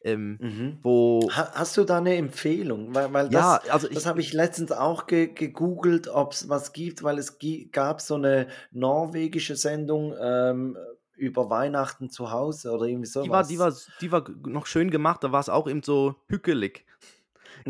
Ähm, 0.03 0.37
mhm. 0.39 0.77
wo 0.83 1.27
Hast 1.31 1.75
du 1.75 1.83
da 1.83 1.97
eine 1.97 2.15
Empfehlung? 2.15 2.93
Weil, 2.93 3.11
weil 3.13 3.29
das, 3.29 3.33
ja, 3.65 3.73
also 3.73 3.87
das 3.87 4.05
habe 4.05 4.21
ich 4.21 4.31
letztens 4.31 4.71
auch 4.71 5.07
ge 5.07 5.33
gegoogelt, 5.33 6.07
ob 6.07 6.33
es 6.33 6.49
was 6.49 6.71
gibt, 6.71 7.01
weil 7.03 7.17
es 7.17 7.39
gab 7.71 7.99
so 7.99 8.15
eine 8.15 8.47
norwegische 8.71 9.55
Sendung 9.55 10.13
ähm, 10.19 10.77
über 11.15 11.49
Weihnachten 11.49 12.09
zu 12.09 12.31
Hause 12.31 12.71
oder 12.71 12.85
irgendwie 12.85 13.07
sowas. 13.07 13.47
Die 13.47 13.57
war, 13.59 13.71
die 13.71 14.11
war, 14.11 14.23
die 14.23 14.35
war 14.45 14.49
noch 14.51 14.67
schön 14.67 14.91
gemacht, 14.91 15.23
da 15.23 15.31
war 15.31 15.39
es 15.39 15.49
auch 15.49 15.67
eben 15.67 15.81
so 15.81 16.15
hückelig. 16.27 16.85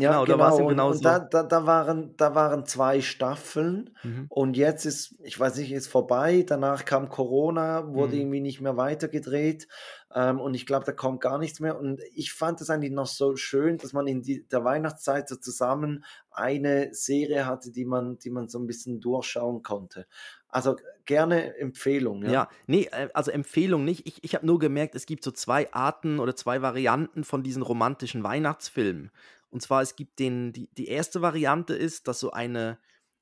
Ja, 0.00 0.10
genau, 0.10 0.24
da 0.24 0.38
war 0.38 0.50
es 0.52 0.56
genau. 0.56 0.68
genau 0.68 0.88
und, 0.88 0.96
und 0.96 1.04
da, 1.04 1.18
da, 1.18 1.42
da, 1.42 1.66
waren, 1.66 2.16
da 2.16 2.34
waren 2.34 2.66
zwei 2.66 3.00
Staffeln 3.00 3.90
mhm. 4.02 4.26
und 4.28 4.56
jetzt 4.56 4.84
ist, 4.86 5.14
ich 5.22 5.38
weiß 5.38 5.56
nicht, 5.56 5.72
ist 5.72 5.88
vorbei. 5.88 6.44
Danach 6.46 6.84
kam 6.84 7.08
Corona, 7.08 7.92
wurde 7.92 8.14
mhm. 8.14 8.20
irgendwie 8.20 8.40
nicht 8.40 8.60
mehr 8.60 8.76
weitergedreht. 8.76 9.68
Ähm, 10.14 10.40
und 10.40 10.54
ich 10.54 10.64
glaube, 10.64 10.86
da 10.86 10.92
kommt 10.92 11.20
gar 11.20 11.38
nichts 11.38 11.60
mehr. 11.60 11.78
Und 11.78 12.00
ich 12.14 12.32
fand 12.32 12.60
es 12.60 12.70
eigentlich 12.70 12.92
noch 12.92 13.06
so 13.06 13.36
schön, 13.36 13.76
dass 13.78 13.92
man 13.92 14.06
in 14.06 14.22
die, 14.22 14.46
der 14.48 14.64
Weihnachtszeit 14.64 15.28
so 15.28 15.36
zusammen 15.36 16.04
eine 16.30 16.94
Serie 16.94 17.46
hatte, 17.46 17.70
die 17.70 17.84
man, 17.84 18.18
die 18.18 18.30
man 18.30 18.48
so 18.48 18.58
ein 18.58 18.66
bisschen 18.66 19.00
durchschauen 19.00 19.62
konnte. 19.62 20.06
Also 20.48 20.76
gerne 21.04 21.56
Empfehlung. 21.58 22.22
Ja, 22.22 22.30
ja 22.30 22.48
nee, 22.66 22.88
äh, 22.90 23.08
also 23.12 23.30
Empfehlung 23.30 23.84
nicht. 23.84 24.06
Ich, 24.06 24.24
ich 24.24 24.34
habe 24.34 24.46
nur 24.46 24.58
gemerkt, 24.58 24.94
es 24.94 25.04
gibt 25.04 25.24
so 25.24 25.30
zwei 25.30 25.70
Arten 25.74 26.18
oder 26.20 26.34
zwei 26.34 26.62
Varianten 26.62 27.22
von 27.22 27.42
diesen 27.42 27.62
romantischen 27.62 28.22
Weihnachtsfilmen. 28.22 29.10
Und 29.50 29.62
zwar, 29.62 29.82
es 29.82 29.96
gibt 29.96 30.18
den, 30.18 30.52
die, 30.52 30.68
die 30.74 30.88
erste 30.88 31.22
Variante 31.22 31.74
ist, 31.74 32.08
dass 32.08 32.20
so 32.20 32.30
eine, 32.30 32.78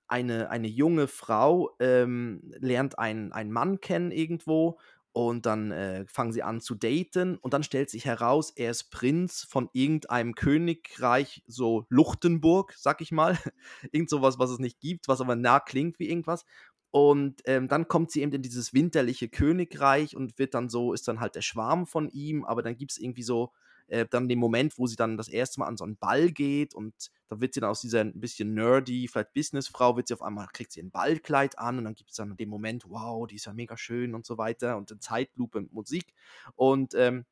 eine, 0.08 0.50
eine 0.50 0.68
junge 0.68 1.08
Frau 1.08 1.76
ähm, 1.80 2.40
lernt 2.58 2.98
einen, 2.98 3.32
einen 3.32 3.52
Mann 3.52 3.80
kennen 3.80 4.10
irgendwo 4.10 4.78
und 5.16 5.46
dann 5.46 5.70
äh, 5.70 6.04
fangen 6.06 6.32
sie 6.32 6.42
an 6.42 6.60
zu 6.60 6.74
daten 6.74 7.38
und 7.38 7.54
dann 7.54 7.62
stellt 7.62 7.88
sich 7.88 8.04
heraus, 8.04 8.50
er 8.50 8.70
ist 8.70 8.90
Prinz 8.90 9.46
von 9.48 9.70
irgendeinem 9.72 10.34
Königreich, 10.34 11.42
so 11.46 11.86
Luchtenburg, 11.88 12.74
sag 12.76 13.00
ich 13.00 13.12
mal. 13.12 13.38
Irgend 13.92 14.10
sowas, 14.10 14.38
was 14.38 14.50
es 14.50 14.58
nicht 14.58 14.78
gibt, 14.78 15.08
was 15.08 15.22
aber 15.22 15.34
nah 15.34 15.58
klingt 15.58 15.98
wie 15.98 16.10
irgendwas. 16.10 16.44
Und 16.90 17.40
ähm, 17.46 17.66
dann 17.66 17.88
kommt 17.88 18.10
sie 18.10 18.20
eben 18.20 18.32
in 18.32 18.42
dieses 18.42 18.74
winterliche 18.74 19.30
Königreich 19.30 20.14
und 20.14 20.38
wird 20.38 20.52
dann 20.52 20.68
so, 20.68 20.92
ist 20.92 21.08
dann 21.08 21.18
halt 21.20 21.34
der 21.34 21.42
Schwarm 21.42 21.86
von 21.86 22.10
ihm, 22.10 22.44
aber 22.44 22.62
dann 22.62 22.76
gibt 22.76 22.92
es 22.92 22.98
irgendwie 22.98 23.22
so 23.22 23.52
äh, 23.88 24.06
dann 24.08 24.28
den 24.28 24.38
Moment, 24.38 24.78
wo 24.78 24.86
sie 24.86 24.96
dann 24.96 25.16
das 25.16 25.28
erste 25.28 25.60
Mal 25.60 25.66
an 25.66 25.76
so 25.76 25.84
einen 25.84 25.96
Ball 25.96 26.30
geht 26.30 26.74
und 26.74 26.94
da 27.28 27.40
wird 27.40 27.54
sie 27.54 27.60
dann 27.60 27.70
aus 27.70 27.80
dieser 27.80 28.00
ein 28.00 28.20
bisschen 28.20 28.54
nerdy, 28.54 29.08
vielleicht 29.08 29.32
Businessfrau, 29.32 29.96
wird 29.96 30.08
sie 30.08 30.14
auf 30.14 30.22
einmal, 30.22 30.46
kriegt 30.52 30.72
sie 30.72 30.82
ein 30.82 30.90
Ballkleid 30.90 31.58
an 31.58 31.78
und 31.78 31.84
dann 31.84 31.94
gibt 31.94 32.10
es 32.10 32.16
dann 32.16 32.36
den 32.36 32.48
Moment, 32.48 32.84
wow, 32.88 33.26
die 33.26 33.36
ist 33.36 33.46
ja 33.46 33.52
mega 33.52 33.76
schön 33.76 34.14
und 34.14 34.26
so 34.26 34.38
weiter 34.38 34.76
und 34.76 34.90
eine 34.90 35.00
Zeitlupe 35.00 35.60
mit 35.60 35.72
Musik 35.72 36.14
und 36.54 36.94
ähm, 36.94 37.24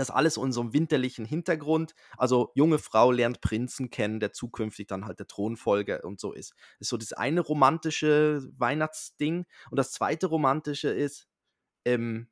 das 0.00 0.10
alles 0.10 0.36
in 0.38 0.52
so 0.52 0.62
einem 0.62 0.72
winterlichen 0.72 1.26
Hintergrund. 1.26 1.94
Also 2.16 2.52
junge 2.54 2.78
Frau 2.78 3.12
lernt 3.12 3.40
Prinzen 3.40 3.90
kennen, 3.90 4.18
der 4.18 4.32
zukünftig 4.32 4.86
dann 4.86 5.04
halt 5.04 5.18
der 5.18 5.26
Thronfolger 5.26 6.04
und 6.04 6.18
so 6.18 6.32
ist. 6.32 6.52
Das 6.78 6.86
ist 6.86 6.88
so 6.88 6.96
das 6.96 7.12
eine 7.12 7.40
romantische 7.40 8.48
Weihnachtsding. 8.56 9.44
Und 9.70 9.76
das 9.76 9.92
zweite 9.92 10.26
romantische 10.28 10.88
ist, 10.88 11.28
ähm, 11.84 12.28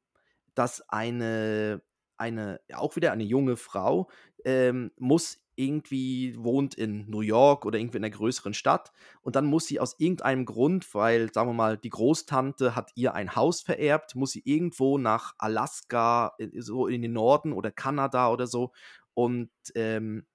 dass 0.55 0.81
eine 0.89 1.83
eine, 2.19 2.61
auch 2.75 2.97
wieder 2.97 3.13
eine 3.13 3.25
junge 3.25 3.57
Frau, 3.57 4.09
ähm, 4.45 4.93
muss 4.97 5.39
irgendwie 5.57 6.37
wohnt 6.39 6.75
in 6.77 7.11
New 7.11 7.21
York 7.21 7.67
oder 7.67 7.79
irgendwie 7.79 7.99
in 7.99 8.05
einer 8.05 8.15
größeren 8.15 8.55
Stadt 8.55 8.93
und 9.23 9.35
dann 9.35 9.47
muss 9.47 9.67
sie 9.67 9.81
aus 9.81 9.97
irgendeinem 9.99 10.45
Grund, 10.45 10.95
weil, 10.95 11.33
sagen 11.33 11.51
wir 11.51 11.55
mal, 11.55 11.77
die 11.77 11.91
Großtante 11.91 12.77
hat 12.77 12.93
ihr 12.95 13.15
ein 13.15 13.35
Haus 13.35 13.63
vererbt, 13.63 14.15
muss 14.15 14.31
sie 14.31 14.43
irgendwo 14.45 14.99
nach 14.99 15.35
Alaska, 15.39 16.37
so 16.59 16.87
in 16.87 17.03
den 17.03 17.13
Norden 17.13 17.53
oder 17.53 17.73
Kanada 17.73 18.31
oder 18.31 18.47
so 18.47 18.73
und 19.15 19.51
ähm, 19.75 20.27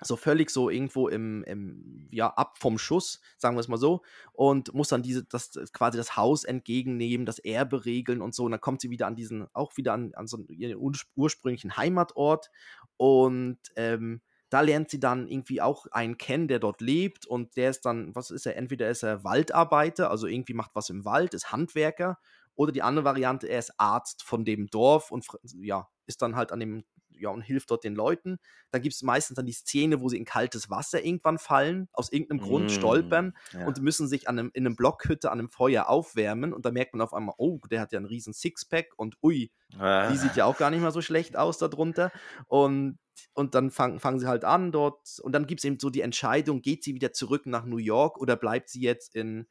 so 0.00 0.16
völlig 0.16 0.50
so 0.50 0.70
irgendwo 0.70 1.08
im, 1.08 1.44
im, 1.44 2.08
ja, 2.10 2.28
ab 2.28 2.58
vom 2.58 2.78
Schuss, 2.78 3.20
sagen 3.38 3.56
wir 3.56 3.60
es 3.60 3.68
mal 3.68 3.78
so, 3.78 4.02
und 4.32 4.74
muss 4.74 4.88
dann 4.88 5.02
diese, 5.02 5.24
das 5.24 5.52
quasi 5.72 5.96
das 5.96 6.16
Haus 6.16 6.44
entgegennehmen, 6.44 7.26
das 7.26 7.38
Erbe 7.38 7.84
regeln 7.84 8.20
und 8.20 8.34
so. 8.34 8.44
Und 8.44 8.50
dann 8.50 8.60
kommt 8.60 8.80
sie 8.80 8.90
wieder 8.90 9.06
an 9.06 9.16
diesen, 9.16 9.46
auch 9.54 9.76
wieder 9.76 9.92
an, 9.92 10.12
an 10.14 10.26
so 10.26 10.38
ihren 10.48 10.78
ursprünglichen 11.14 11.76
Heimatort 11.76 12.50
und 12.96 13.58
ähm, 13.76 14.20
da 14.50 14.60
lernt 14.60 14.90
sie 14.90 15.00
dann 15.00 15.26
irgendwie 15.26 15.60
auch 15.60 15.86
einen 15.90 16.16
kennen, 16.16 16.46
der 16.46 16.60
dort 16.60 16.80
lebt 16.80 17.26
und 17.26 17.56
der 17.56 17.70
ist 17.70 17.84
dann, 17.86 18.14
was 18.14 18.30
ist 18.30 18.46
er? 18.46 18.56
Entweder 18.56 18.88
ist 18.88 19.02
er 19.02 19.24
Waldarbeiter, 19.24 20.10
also 20.10 20.26
irgendwie 20.26 20.54
macht 20.54 20.72
was 20.74 20.90
im 20.90 21.04
Wald, 21.04 21.34
ist 21.34 21.50
Handwerker, 21.50 22.18
oder 22.56 22.72
die 22.72 22.82
andere 22.82 23.04
Variante, 23.04 23.48
er 23.48 23.58
ist 23.58 23.72
Arzt 23.78 24.22
von 24.22 24.44
dem 24.44 24.68
Dorf 24.68 25.10
und 25.10 25.26
ja, 25.60 25.88
ist 26.06 26.22
dann 26.22 26.36
halt 26.36 26.52
an 26.52 26.60
dem 26.60 26.84
ja, 27.18 27.30
und 27.30 27.42
hilft 27.42 27.70
dort 27.70 27.84
den 27.84 27.94
Leuten. 27.94 28.38
Dann 28.70 28.82
gibt 28.82 28.94
es 28.94 29.02
meistens 29.02 29.36
dann 29.36 29.46
die 29.46 29.52
Szene, 29.52 30.00
wo 30.00 30.08
sie 30.08 30.16
in 30.16 30.24
kaltes 30.24 30.70
Wasser 30.70 31.04
irgendwann 31.04 31.38
fallen, 31.38 31.88
aus 31.92 32.12
irgendeinem 32.12 32.40
mm, 32.40 32.48
Grund 32.48 32.72
stolpern 32.72 33.36
ja. 33.52 33.66
und 33.66 33.80
müssen 33.82 34.08
sich 34.08 34.28
an 34.28 34.38
einem, 34.38 34.50
in 34.54 34.66
einem 34.66 34.76
Blockhütte 34.76 35.30
an 35.30 35.38
einem 35.38 35.50
Feuer 35.50 35.88
aufwärmen 35.88 36.52
und 36.52 36.64
da 36.64 36.70
merkt 36.70 36.94
man 36.94 37.00
auf 37.00 37.14
einmal, 37.14 37.34
oh, 37.38 37.58
der 37.70 37.80
hat 37.80 37.92
ja 37.92 37.98
einen 37.98 38.06
riesen 38.06 38.32
Sixpack 38.32 38.92
und 38.96 39.16
ui, 39.22 39.50
ah. 39.78 40.10
die 40.10 40.16
sieht 40.16 40.36
ja 40.36 40.44
auch 40.44 40.58
gar 40.58 40.70
nicht 40.70 40.80
mal 40.80 40.92
so 40.92 41.02
schlecht 41.02 41.36
aus 41.36 41.58
darunter 41.58 42.10
und 42.46 42.98
und 43.32 43.54
dann 43.54 43.70
fangen, 43.70 44.00
fangen 44.00 44.18
sie 44.18 44.26
halt 44.26 44.44
an 44.44 44.72
dort 44.72 45.20
und 45.22 45.32
dann 45.32 45.46
gibt 45.46 45.60
es 45.60 45.64
eben 45.64 45.78
so 45.78 45.90
die 45.90 46.00
Entscheidung, 46.00 46.62
geht 46.62 46.84
sie 46.84 46.94
wieder 46.94 47.12
zurück 47.12 47.46
nach 47.46 47.64
New 47.64 47.78
York 47.78 48.18
oder 48.18 48.36
bleibt 48.36 48.68
sie 48.68 48.80
jetzt 48.80 49.14
in 49.14 49.46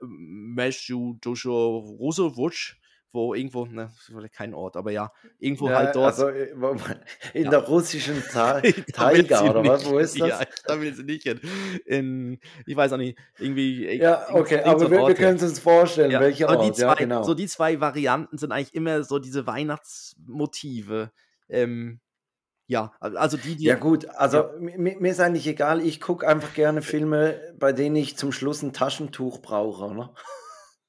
Meshu 0.00 1.14
Dusho 1.20 1.78
Rusowutsch 1.78 2.76
wo 3.12 3.34
irgendwo, 3.34 3.66
ne, 3.66 3.90
kein 4.32 4.54
Ort, 4.54 4.76
aber 4.76 4.90
ja, 4.90 5.12
irgendwo 5.38 5.68
ja, 5.68 5.76
halt 5.76 5.96
dort. 5.96 6.06
Also 6.06 6.28
äh, 6.28 6.50
in 7.34 7.44
ja. 7.44 7.50
der 7.50 7.60
russischen 7.60 8.22
Ta 8.30 8.60
Taiga 8.92 9.50
oder 9.50 9.64
was? 9.64 9.86
Wo 9.86 9.98
ist 9.98 10.20
das? 10.20 10.28
Ja, 10.28 10.40
da 10.66 10.80
will 10.80 10.94
sie 10.94 11.04
nicht 11.04 11.22
hin. 11.22 11.40
In, 11.86 12.38
ich 12.66 12.76
weiß 12.76 12.92
auch 12.92 12.98
nicht, 12.98 13.18
irgendwie. 13.38 13.96
Ja, 13.96 14.26
okay, 14.30 14.62
aber 14.62 14.90
wir, 14.90 15.06
wir 15.06 15.14
können 15.14 15.36
es 15.36 15.42
uns 15.42 15.58
vorstellen, 15.58 16.10
ja, 16.10 16.20
welche 16.20 16.48
Ort. 16.48 16.64
Die 16.64 16.72
zwei, 16.72 16.86
ja, 16.86 16.94
genau. 16.94 17.22
So 17.22 17.34
die 17.34 17.46
zwei 17.46 17.80
Varianten 17.80 18.38
sind 18.38 18.52
eigentlich 18.52 18.74
immer 18.74 19.02
so 19.02 19.18
diese 19.18 19.46
Weihnachtsmotive. 19.46 21.10
Ähm, 21.48 22.00
ja, 22.68 22.92
also 22.98 23.36
die, 23.36 23.56
die. 23.56 23.64
Ja, 23.64 23.76
gut, 23.76 24.08
also 24.08 24.38
ja. 24.38 24.52
Mir, 24.58 24.98
mir, 24.98 25.10
ist 25.10 25.20
eigentlich 25.20 25.46
egal, 25.46 25.80
ich 25.80 26.00
gucke 26.00 26.26
einfach 26.26 26.52
gerne 26.54 26.82
Filme, 26.82 27.40
bei 27.58 27.72
denen 27.72 27.94
ich 27.94 28.16
zum 28.16 28.32
Schluss 28.32 28.62
ein 28.62 28.72
Taschentuch 28.72 29.40
brauche, 29.40 29.94
ne? 29.94 30.10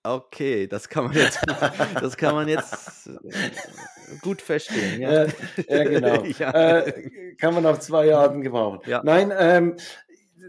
Okay, 0.03 0.67
das 0.67 0.87
kann 0.87 1.05
man 1.05 1.13
jetzt, 1.13 1.39
das 2.01 2.15
kann 2.17 2.35
man 2.35 2.47
jetzt 2.47 3.07
äh, 3.07 4.17
gut 4.21 4.41
verstehen. 4.41 5.01
Ja, 5.01 5.25
ja, 5.25 5.31
ja 5.67 5.83
genau. 5.83 6.23
ja. 6.39 6.51
Äh, 6.51 7.35
kann 7.35 7.53
man 7.53 7.65
auf 7.65 7.79
zwei 7.79 8.13
Arten 8.13 8.41
gebrauchen. 8.41 8.79
Ja. 8.85 9.01
Nein, 9.03 9.33
ähm, 9.37 9.75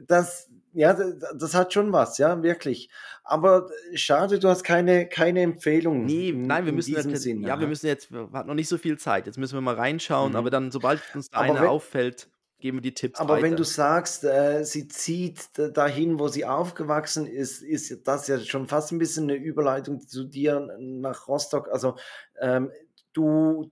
das, 0.06 0.48
ja, 0.72 0.94
das 0.94 1.54
hat 1.54 1.72
schon 1.72 1.92
was, 1.92 2.18
ja, 2.18 2.42
wirklich. 2.42 2.88
Aber 3.24 3.68
schade, 3.94 4.38
du 4.38 4.48
hast 4.48 4.62
keine, 4.62 5.08
keine 5.08 5.42
Empfehlung. 5.42 6.04
Nee, 6.04 6.32
nein, 6.34 6.64
wir 6.64 6.72
müssen 6.72 6.94
jetzt, 6.94 7.22
Sinn, 7.22 7.42
ja, 7.42 7.58
wir 7.58 7.66
müssen 7.66 7.86
jetzt, 7.86 8.12
wir 8.12 8.30
hatten 8.32 8.48
noch 8.48 8.54
nicht 8.54 8.68
so 8.68 8.78
viel 8.78 8.98
Zeit. 8.98 9.26
Jetzt 9.26 9.38
müssen 9.38 9.54
wir 9.54 9.60
mal 9.60 9.74
reinschauen, 9.74 10.32
mhm. 10.32 10.36
aber 10.36 10.50
dann, 10.50 10.70
sobald 10.70 11.02
uns 11.14 11.30
da 11.30 11.40
eine 11.40 11.68
auffällt, 11.68 12.28
geben 12.58 12.78
wir 12.78 12.82
die 12.82 12.94
Tipps 12.94 13.20
Aber 13.20 13.34
weiter. 13.34 13.44
wenn 13.44 13.56
du 13.56 13.64
sagst, 13.64 14.24
äh, 14.24 14.64
sie 14.64 14.88
zieht 14.88 15.50
dahin, 15.74 16.18
wo 16.18 16.28
sie 16.28 16.44
aufgewachsen 16.44 17.26
ist, 17.26 17.62
ist 17.62 18.06
das 18.06 18.26
ja 18.26 18.38
schon 18.40 18.66
fast 18.66 18.92
ein 18.92 18.98
bisschen 18.98 19.24
eine 19.24 19.34
Überleitung 19.34 20.00
zu 20.00 20.24
dir 20.24 20.68
nach 20.78 21.28
Rostock. 21.28 21.68
Also 21.70 21.96
ähm, 22.40 22.70
du, 23.12 23.70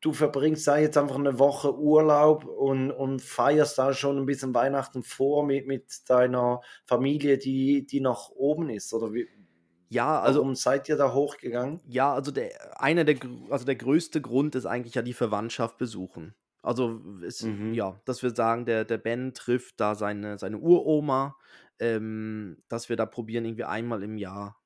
du 0.00 0.12
verbringst 0.12 0.66
da 0.66 0.78
jetzt 0.78 0.96
einfach 0.96 1.16
eine 1.16 1.38
Woche 1.38 1.78
Urlaub 1.78 2.44
und, 2.44 2.90
und 2.90 3.20
feierst 3.20 3.78
da 3.78 3.92
schon 3.92 4.18
ein 4.18 4.26
bisschen 4.26 4.54
Weihnachten 4.54 5.02
vor 5.02 5.44
mit, 5.44 5.66
mit 5.66 6.08
deiner 6.08 6.60
Familie, 6.86 7.38
die, 7.38 7.86
die 7.86 8.00
noch 8.00 8.30
oben 8.30 8.70
ist, 8.70 8.94
oder 8.94 9.12
wie? 9.12 9.28
Ja, 9.90 10.22
also 10.22 10.40
Warum 10.40 10.54
seid 10.54 10.88
ihr 10.88 10.96
da 10.96 11.12
hochgegangen? 11.12 11.80
Ja, 11.86 12.14
also 12.14 12.30
der 12.30 12.80
einer 12.80 13.04
der 13.04 13.16
also 13.50 13.66
der 13.66 13.76
größte 13.76 14.22
Grund 14.22 14.54
ist 14.54 14.64
eigentlich 14.64 14.94
ja 14.94 15.02
die 15.02 15.12
Verwandtschaft 15.12 15.76
besuchen. 15.76 16.34
Also, 16.62 17.02
es, 17.26 17.42
Mhm. 17.42 17.74
ja, 17.74 18.00
dass 18.04 18.22
wir 18.22 18.30
sagen, 18.34 18.66
der, 18.66 18.84
der 18.84 18.98
Ben 18.98 19.34
trifft 19.34 19.80
da 19.80 19.94
seine, 19.94 20.38
seine 20.38 20.58
Uroma, 20.58 21.36
ähm, 21.80 22.62
dass 22.68 22.88
wir 22.88 22.96
da 22.96 23.06
probieren, 23.06 23.44
irgendwie 23.44 23.64
einmal 23.64 24.02
im 24.02 24.16
Jahr 24.16 24.60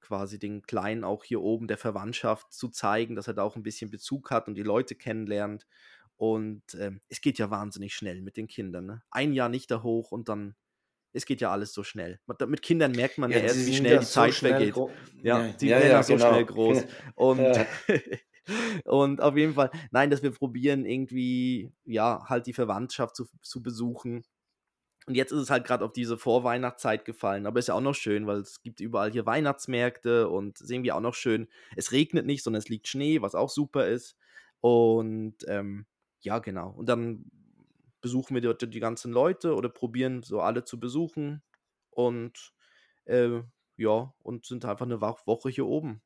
quasi 0.00 0.38
den 0.38 0.62
Kleinen 0.62 1.04
auch 1.04 1.24
hier 1.24 1.40
oben 1.40 1.68
der 1.68 1.78
Verwandtschaft 1.78 2.52
zu 2.52 2.68
zeigen, 2.68 3.14
dass 3.16 3.28
er 3.28 3.34
da 3.34 3.42
auch 3.42 3.56
ein 3.56 3.62
bisschen 3.62 3.90
Bezug 3.90 4.30
hat 4.30 4.48
und 4.48 4.54
die 4.54 4.62
Leute 4.62 4.94
kennenlernt. 4.94 5.66
Und 6.16 6.62
ähm, 6.78 7.00
es 7.08 7.20
geht 7.20 7.38
ja 7.38 7.50
wahnsinnig 7.50 7.94
schnell 7.94 8.22
mit 8.22 8.36
den 8.36 8.46
Kindern. 8.46 8.86
Ne? 8.86 9.02
Ein 9.10 9.32
Jahr 9.32 9.48
nicht 9.48 9.70
da 9.70 9.82
hoch 9.82 10.12
und 10.12 10.28
dann, 10.28 10.54
es 11.12 11.26
geht 11.26 11.40
ja 11.40 11.50
alles 11.50 11.72
so 11.72 11.82
schnell. 11.82 12.20
Mit 12.46 12.62
Kindern 12.62 12.92
merkt 12.92 13.18
man 13.18 13.30
ja, 13.30 13.38
Ja, 13.38 13.44
erst, 13.44 13.66
wie 13.66 13.74
schnell 13.74 13.98
die 13.98 14.06
Zeit 14.06 14.34
so 14.34 14.40
vergeht. 14.46 14.76
Ja, 15.22 15.38
Ja, 15.48 15.52
die 15.52 15.68
ja, 15.68 15.78
werden 15.78 15.90
ja, 15.90 16.02
so 16.02 16.18
schnell 16.18 16.44
genau. 16.44 16.54
groß. 16.54 16.84
Und. 17.16 17.40
Und 18.84 19.20
auf 19.20 19.36
jeden 19.36 19.54
Fall, 19.54 19.70
nein, 19.90 20.10
dass 20.10 20.22
wir 20.22 20.30
probieren, 20.30 20.84
irgendwie, 20.84 21.72
ja, 21.84 22.24
halt 22.28 22.46
die 22.46 22.52
Verwandtschaft 22.52 23.16
zu, 23.16 23.26
zu 23.42 23.62
besuchen. 23.62 24.24
Und 25.06 25.14
jetzt 25.14 25.32
ist 25.32 25.40
es 25.40 25.50
halt 25.50 25.66
gerade 25.66 25.84
auf 25.84 25.92
diese 25.92 26.18
Vorweihnachtszeit 26.18 27.04
gefallen. 27.04 27.46
Aber 27.46 27.58
ist 27.58 27.68
ja 27.68 27.74
auch 27.74 27.80
noch 27.80 27.94
schön, 27.94 28.26
weil 28.26 28.38
es 28.38 28.62
gibt 28.62 28.80
überall 28.80 29.10
hier 29.10 29.26
Weihnachtsmärkte 29.26 30.28
und 30.28 30.58
sehen 30.58 30.84
wir 30.84 30.94
auch 30.94 31.00
noch 31.00 31.14
schön. 31.14 31.48
Es 31.74 31.92
regnet 31.92 32.26
nicht, 32.26 32.44
sondern 32.44 32.60
es 32.60 32.68
liegt 32.68 32.86
Schnee, 32.86 33.22
was 33.22 33.34
auch 33.34 33.50
super 33.50 33.86
ist. 33.86 34.16
Und 34.60 35.36
ähm, 35.48 35.86
ja, 36.20 36.38
genau. 36.38 36.70
Und 36.70 36.88
dann 36.88 37.24
besuchen 38.00 38.34
wir 38.34 38.54
die, 38.54 38.70
die, 38.70 38.80
ganzen 38.80 39.12
Leute 39.12 39.54
oder 39.54 39.68
probieren 39.68 40.22
so 40.22 40.40
alle 40.40 40.64
zu 40.64 40.78
besuchen. 40.78 41.42
Und 41.90 42.52
äh, 43.06 43.40
ja, 43.76 44.14
und 44.22 44.46
sind 44.46 44.64
einfach 44.64 44.86
eine 44.86 45.00
Woche 45.00 45.48
hier 45.48 45.66
oben. 45.66 46.02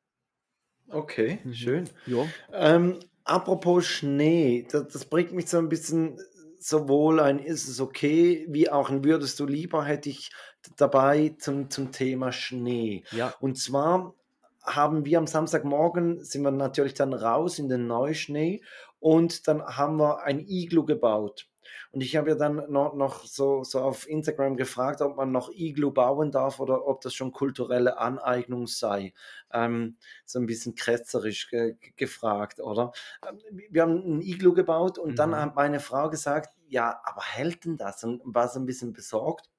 Okay, 0.89 1.39
mhm. 1.43 1.53
schön. 1.53 1.89
Ja. 2.05 2.25
Ähm, 2.53 2.99
apropos 3.23 3.85
Schnee, 3.85 4.67
das, 4.69 4.87
das, 4.87 5.05
bringt 5.05 5.33
mich 5.33 5.49
so 5.49 5.57
ein 5.57 5.69
bisschen 5.69 6.19
sowohl 6.59 7.19
ein 7.19 7.39
Ist 7.39 7.67
es 7.67 7.79
okay, 7.79 8.45
wie 8.49 8.69
auch 8.69 8.89
ein 8.89 9.03
Würdest 9.03 9.39
du 9.39 9.45
lieber 9.45 9.85
hätte 9.85 10.09
ich 10.09 10.31
dabei 10.77 11.35
zum, 11.39 11.69
zum 11.69 11.91
Thema 11.91 12.31
Schnee. 12.31 13.03
Ja. 13.11 13.33
Und 13.39 13.57
zwar 13.57 14.15
haben 14.63 15.05
wir 15.05 15.19
am 15.19 15.27
Samstagmorgen, 15.27 16.23
sind 16.23 16.41
wir 16.41 16.51
natürlich 16.51 16.95
dann 16.95 17.13
raus 17.13 17.59
in 17.59 17.69
den 17.69 17.85
Neuschnee 17.87 18.61
und 18.99 19.47
dann 19.47 19.63
haben 19.63 19.97
wir 19.97 20.23
ein 20.23 20.39
Iglu 20.39 20.85
gebaut. 20.85 21.47
Und 21.91 22.01
ich 22.01 22.15
habe 22.15 22.29
ja 22.29 22.35
dann 22.35 22.71
noch, 22.71 22.95
noch 22.95 23.25
so, 23.25 23.63
so 23.63 23.81
auf 23.81 24.07
Instagram 24.07 24.57
gefragt, 24.57 25.01
ob 25.01 25.17
man 25.17 25.31
noch 25.31 25.49
Iglu 25.51 25.91
bauen 25.91 26.31
darf 26.31 26.59
oder 26.59 26.85
ob 26.87 27.01
das 27.01 27.13
schon 27.13 27.31
kulturelle 27.31 27.97
Aneignung 27.97 28.67
sei. 28.67 29.13
Ähm, 29.51 29.97
so 30.25 30.39
ein 30.39 30.45
bisschen 30.45 30.75
kretzerisch 30.75 31.49
ge 31.49 31.77
gefragt, 31.95 32.59
oder? 32.59 32.91
Ähm, 33.27 33.39
wir 33.69 33.81
haben 33.81 34.17
ein 34.17 34.21
Iglu 34.21 34.53
gebaut 34.53 34.97
und 34.97 35.11
mhm. 35.11 35.15
dann 35.15 35.35
hat 35.35 35.55
meine 35.55 35.79
Frau 35.79 36.09
gesagt, 36.09 36.55
ja, 36.67 36.99
aber 37.03 37.21
hält 37.21 37.65
denn 37.65 37.77
das? 37.77 38.03
Und 38.03 38.21
war 38.25 38.47
so 38.47 38.59
ein 38.59 38.65
bisschen 38.65 38.93
besorgt. 38.93 39.49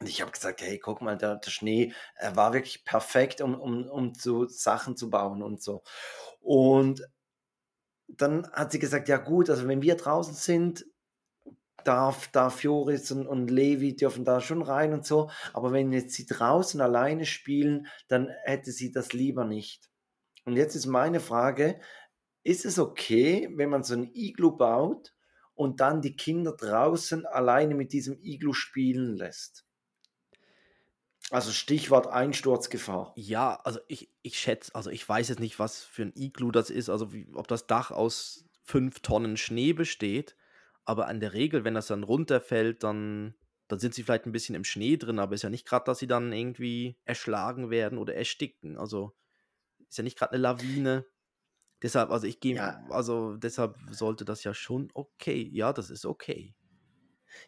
Und 0.00 0.08
ich 0.08 0.22
habe 0.22 0.30
gesagt, 0.30 0.62
hey, 0.62 0.78
guck 0.78 1.02
mal, 1.02 1.18
der, 1.18 1.36
der 1.36 1.50
Schnee 1.50 1.92
äh, 2.16 2.34
war 2.34 2.54
wirklich 2.54 2.84
perfekt, 2.84 3.42
um, 3.42 3.60
um, 3.60 3.88
um 3.88 4.14
zu 4.14 4.46
Sachen 4.48 4.96
zu 4.96 5.10
bauen 5.10 5.42
und 5.42 5.62
so. 5.62 5.82
Und 6.40 7.02
dann 8.08 8.50
hat 8.52 8.72
sie 8.72 8.78
gesagt, 8.78 9.08
ja 9.08 9.18
gut, 9.18 9.50
also 9.50 9.68
wenn 9.68 9.82
wir 9.82 9.96
draußen 9.96 10.34
sind, 10.34 10.86
darf, 11.84 12.28
darf 12.28 12.62
Joris 12.62 13.10
und, 13.10 13.26
und 13.26 13.50
Levi 13.50 13.96
dürfen 13.96 14.24
da 14.24 14.40
schon 14.40 14.62
rein 14.62 14.92
und 14.92 15.04
so, 15.06 15.30
aber 15.52 15.72
wenn 15.72 15.92
jetzt 15.92 16.14
sie 16.14 16.26
draußen 16.26 16.80
alleine 16.80 17.26
spielen, 17.26 17.86
dann 18.08 18.28
hätte 18.44 18.72
sie 18.72 18.92
das 18.92 19.12
lieber 19.12 19.44
nicht. 19.44 19.90
Und 20.44 20.56
jetzt 20.56 20.74
ist 20.74 20.86
meine 20.86 21.20
Frage, 21.20 21.80
ist 22.42 22.64
es 22.64 22.78
okay, 22.78 23.48
wenn 23.54 23.70
man 23.70 23.82
so 23.82 23.94
ein 23.94 24.10
Iglu 24.14 24.56
baut 24.56 25.14
und 25.54 25.80
dann 25.80 26.00
die 26.00 26.16
Kinder 26.16 26.56
draußen 26.56 27.26
alleine 27.26 27.74
mit 27.74 27.92
diesem 27.92 28.18
Iglu 28.20 28.52
spielen 28.52 29.16
lässt? 29.16 29.66
Also 31.30 31.52
Stichwort 31.52 32.08
Einsturzgefahr. 32.08 33.12
Ja, 33.14 33.60
also 33.62 33.78
ich, 33.86 34.10
ich 34.22 34.38
schätze, 34.38 34.74
also 34.74 34.90
ich 34.90 35.08
weiß 35.08 35.28
jetzt 35.28 35.38
nicht, 35.38 35.58
was 35.60 35.80
für 35.82 36.02
ein 36.02 36.12
Iglu 36.16 36.50
das 36.50 36.70
ist, 36.70 36.88
also 36.88 37.12
wie, 37.12 37.28
ob 37.34 37.46
das 37.46 37.68
Dach 37.68 37.92
aus 37.92 38.44
fünf 38.64 39.00
Tonnen 39.00 39.36
Schnee 39.36 39.72
besteht. 39.72 40.34
Aber 40.90 41.06
an 41.06 41.20
der 41.20 41.34
Regel, 41.34 41.62
wenn 41.62 41.74
das 41.74 41.86
dann 41.86 42.02
runterfällt, 42.02 42.82
dann, 42.82 43.36
dann 43.68 43.78
sind 43.78 43.94
sie 43.94 44.02
vielleicht 44.02 44.26
ein 44.26 44.32
bisschen 44.32 44.56
im 44.56 44.64
Schnee 44.64 44.96
drin, 44.96 45.20
aber 45.20 45.36
ist 45.36 45.42
ja 45.42 45.48
nicht 45.48 45.64
gerade, 45.64 45.84
dass 45.84 46.00
sie 46.00 46.08
dann 46.08 46.32
irgendwie 46.32 46.98
erschlagen 47.04 47.70
werden 47.70 47.96
oder 47.96 48.16
ersticken. 48.16 48.76
Also 48.76 49.14
ist 49.88 49.98
ja 49.98 50.02
nicht 50.02 50.18
gerade 50.18 50.32
eine 50.32 50.42
Lawine. 50.42 51.06
Deshalb, 51.80 52.10
also 52.10 52.26
ich 52.26 52.40
gehe, 52.40 52.56
ja. 52.56 52.84
also 52.90 53.36
deshalb 53.36 53.76
sollte 53.92 54.24
das 54.24 54.42
ja 54.42 54.52
schon 54.52 54.90
okay. 54.92 55.48
Ja, 55.52 55.72
das 55.72 55.90
ist 55.90 56.04
okay. 56.04 56.56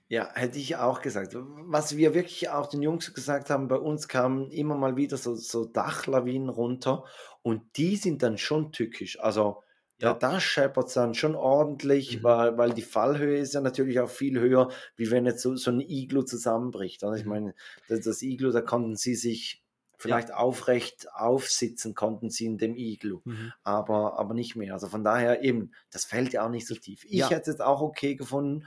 Ja, 0.07 0.33
hätte 0.33 0.61
ich 0.61 0.77
auch 0.77 1.01
gesagt. 1.01 1.35
Was 1.35 1.97
wir 1.97 2.15
wirklich 2.15 2.49
auch 2.49 2.69
den 2.69 2.83
Jungs 2.83 3.13
gesagt 3.13 3.51
haben, 3.51 3.67
bei 3.67 3.75
uns 3.75 4.07
kamen 4.07 4.53
immer 4.53 4.77
mal 4.77 4.95
wieder 4.95 5.17
so, 5.17 5.35
so 5.35 5.65
Dachlawinen 5.65 6.49
runter 6.49 7.07
und 7.43 7.77
die 7.77 7.97
sind 7.97 8.23
dann 8.23 8.39
schon 8.39 8.71
tückisch. 8.71 9.19
Also 9.19 9.65
ja. 10.03 10.15
da 10.15 10.41
scheppert 10.41 10.89
es 10.89 10.95
dann 10.95 11.15
schon 11.15 11.35
ordentlich, 11.35 12.19
mhm. 12.19 12.23
weil, 12.25 12.59
weil 12.59 12.73
die 12.73 12.83
Fallhöhe 12.83 13.39
ist 13.39 13.55
ja 13.55 13.61
natürlich 13.61 14.01
auch 14.01 14.11
viel 14.11 14.39
höher, 14.39 14.71
wie 14.97 15.11
wenn 15.11 15.27
jetzt 15.27 15.43
so, 15.43 15.55
so 15.57 15.71
ein 15.71 15.81
Iglu 15.81 16.23
zusammenbricht. 16.23 17.05
Also 17.05 17.17
ich 17.17 17.25
mhm. 17.25 17.31
meine, 17.31 17.55
das, 17.89 18.01
das 18.01 18.23
Iglu, 18.23 18.51
da 18.51 18.61
konnten 18.61 18.97
sie 18.97 19.15
sich 19.15 19.63
vielleicht 20.03 20.31
ja. 20.31 20.37
aufrecht 20.37 21.07
aufsitzen 21.15 21.95
konnten 21.95 22.29
sie 22.29 22.47
in 22.47 22.59
dem 22.59 22.75
Iglu, 22.75 23.21
mhm. 23.25 23.53
aber, 23.63 24.19
aber 24.19 24.35
nicht 24.35 24.57
mehr. 24.57 24.75
Also 24.75 24.89
von 24.89 25.05
daher 25.05 25.43
eben, 25.43 25.71
das 25.93 26.05
fällt 26.05 26.33
ja 26.33 26.45
auch 26.45 26.51
nicht 26.51 26.67
so 26.67 26.75
tief. 26.75 27.05
Ich 27.05 27.21
ja. 27.21 27.31
hätte 27.31 27.51
es 27.51 27.61
auch 27.61 27.81
okay 27.81 28.17
gefunden. 28.17 28.67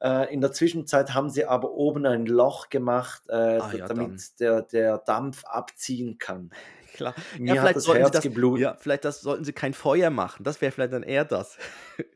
Äh, 0.00 0.32
in 0.32 0.42
der 0.42 0.52
Zwischenzeit 0.52 1.14
haben 1.14 1.30
sie 1.30 1.46
aber 1.46 1.72
oben 1.72 2.04
ein 2.04 2.26
Loch 2.26 2.68
gemacht, 2.68 3.22
äh, 3.28 3.58
ah, 3.58 3.72
damit 3.88 4.38
der, 4.40 4.62
der 4.62 4.98
Dampf 4.98 5.44
abziehen 5.44 6.18
kann. 6.18 6.50
Klar. 6.96 7.14
Mir 7.38 7.56
ja, 7.56 7.62
hat 7.62 7.76
das 7.76 7.86
Herz 7.86 8.10
das, 8.10 8.22
geblutet. 8.22 8.62
Ja, 8.62 8.76
vielleicht 8.78 9.04
das, 9.04 9.20
sollten 9.20 9.44
sie 9.44 9.52
kein 9.52 9.74
Feuer 9.74 10.10
machen. 10.10 10.44
Das 10.44 10.60
wäre 10.60 10.72
vielleicht 10.72 10.92
dann 10.92 11.02
eher 11.02 11.24
das. 11.24 11.58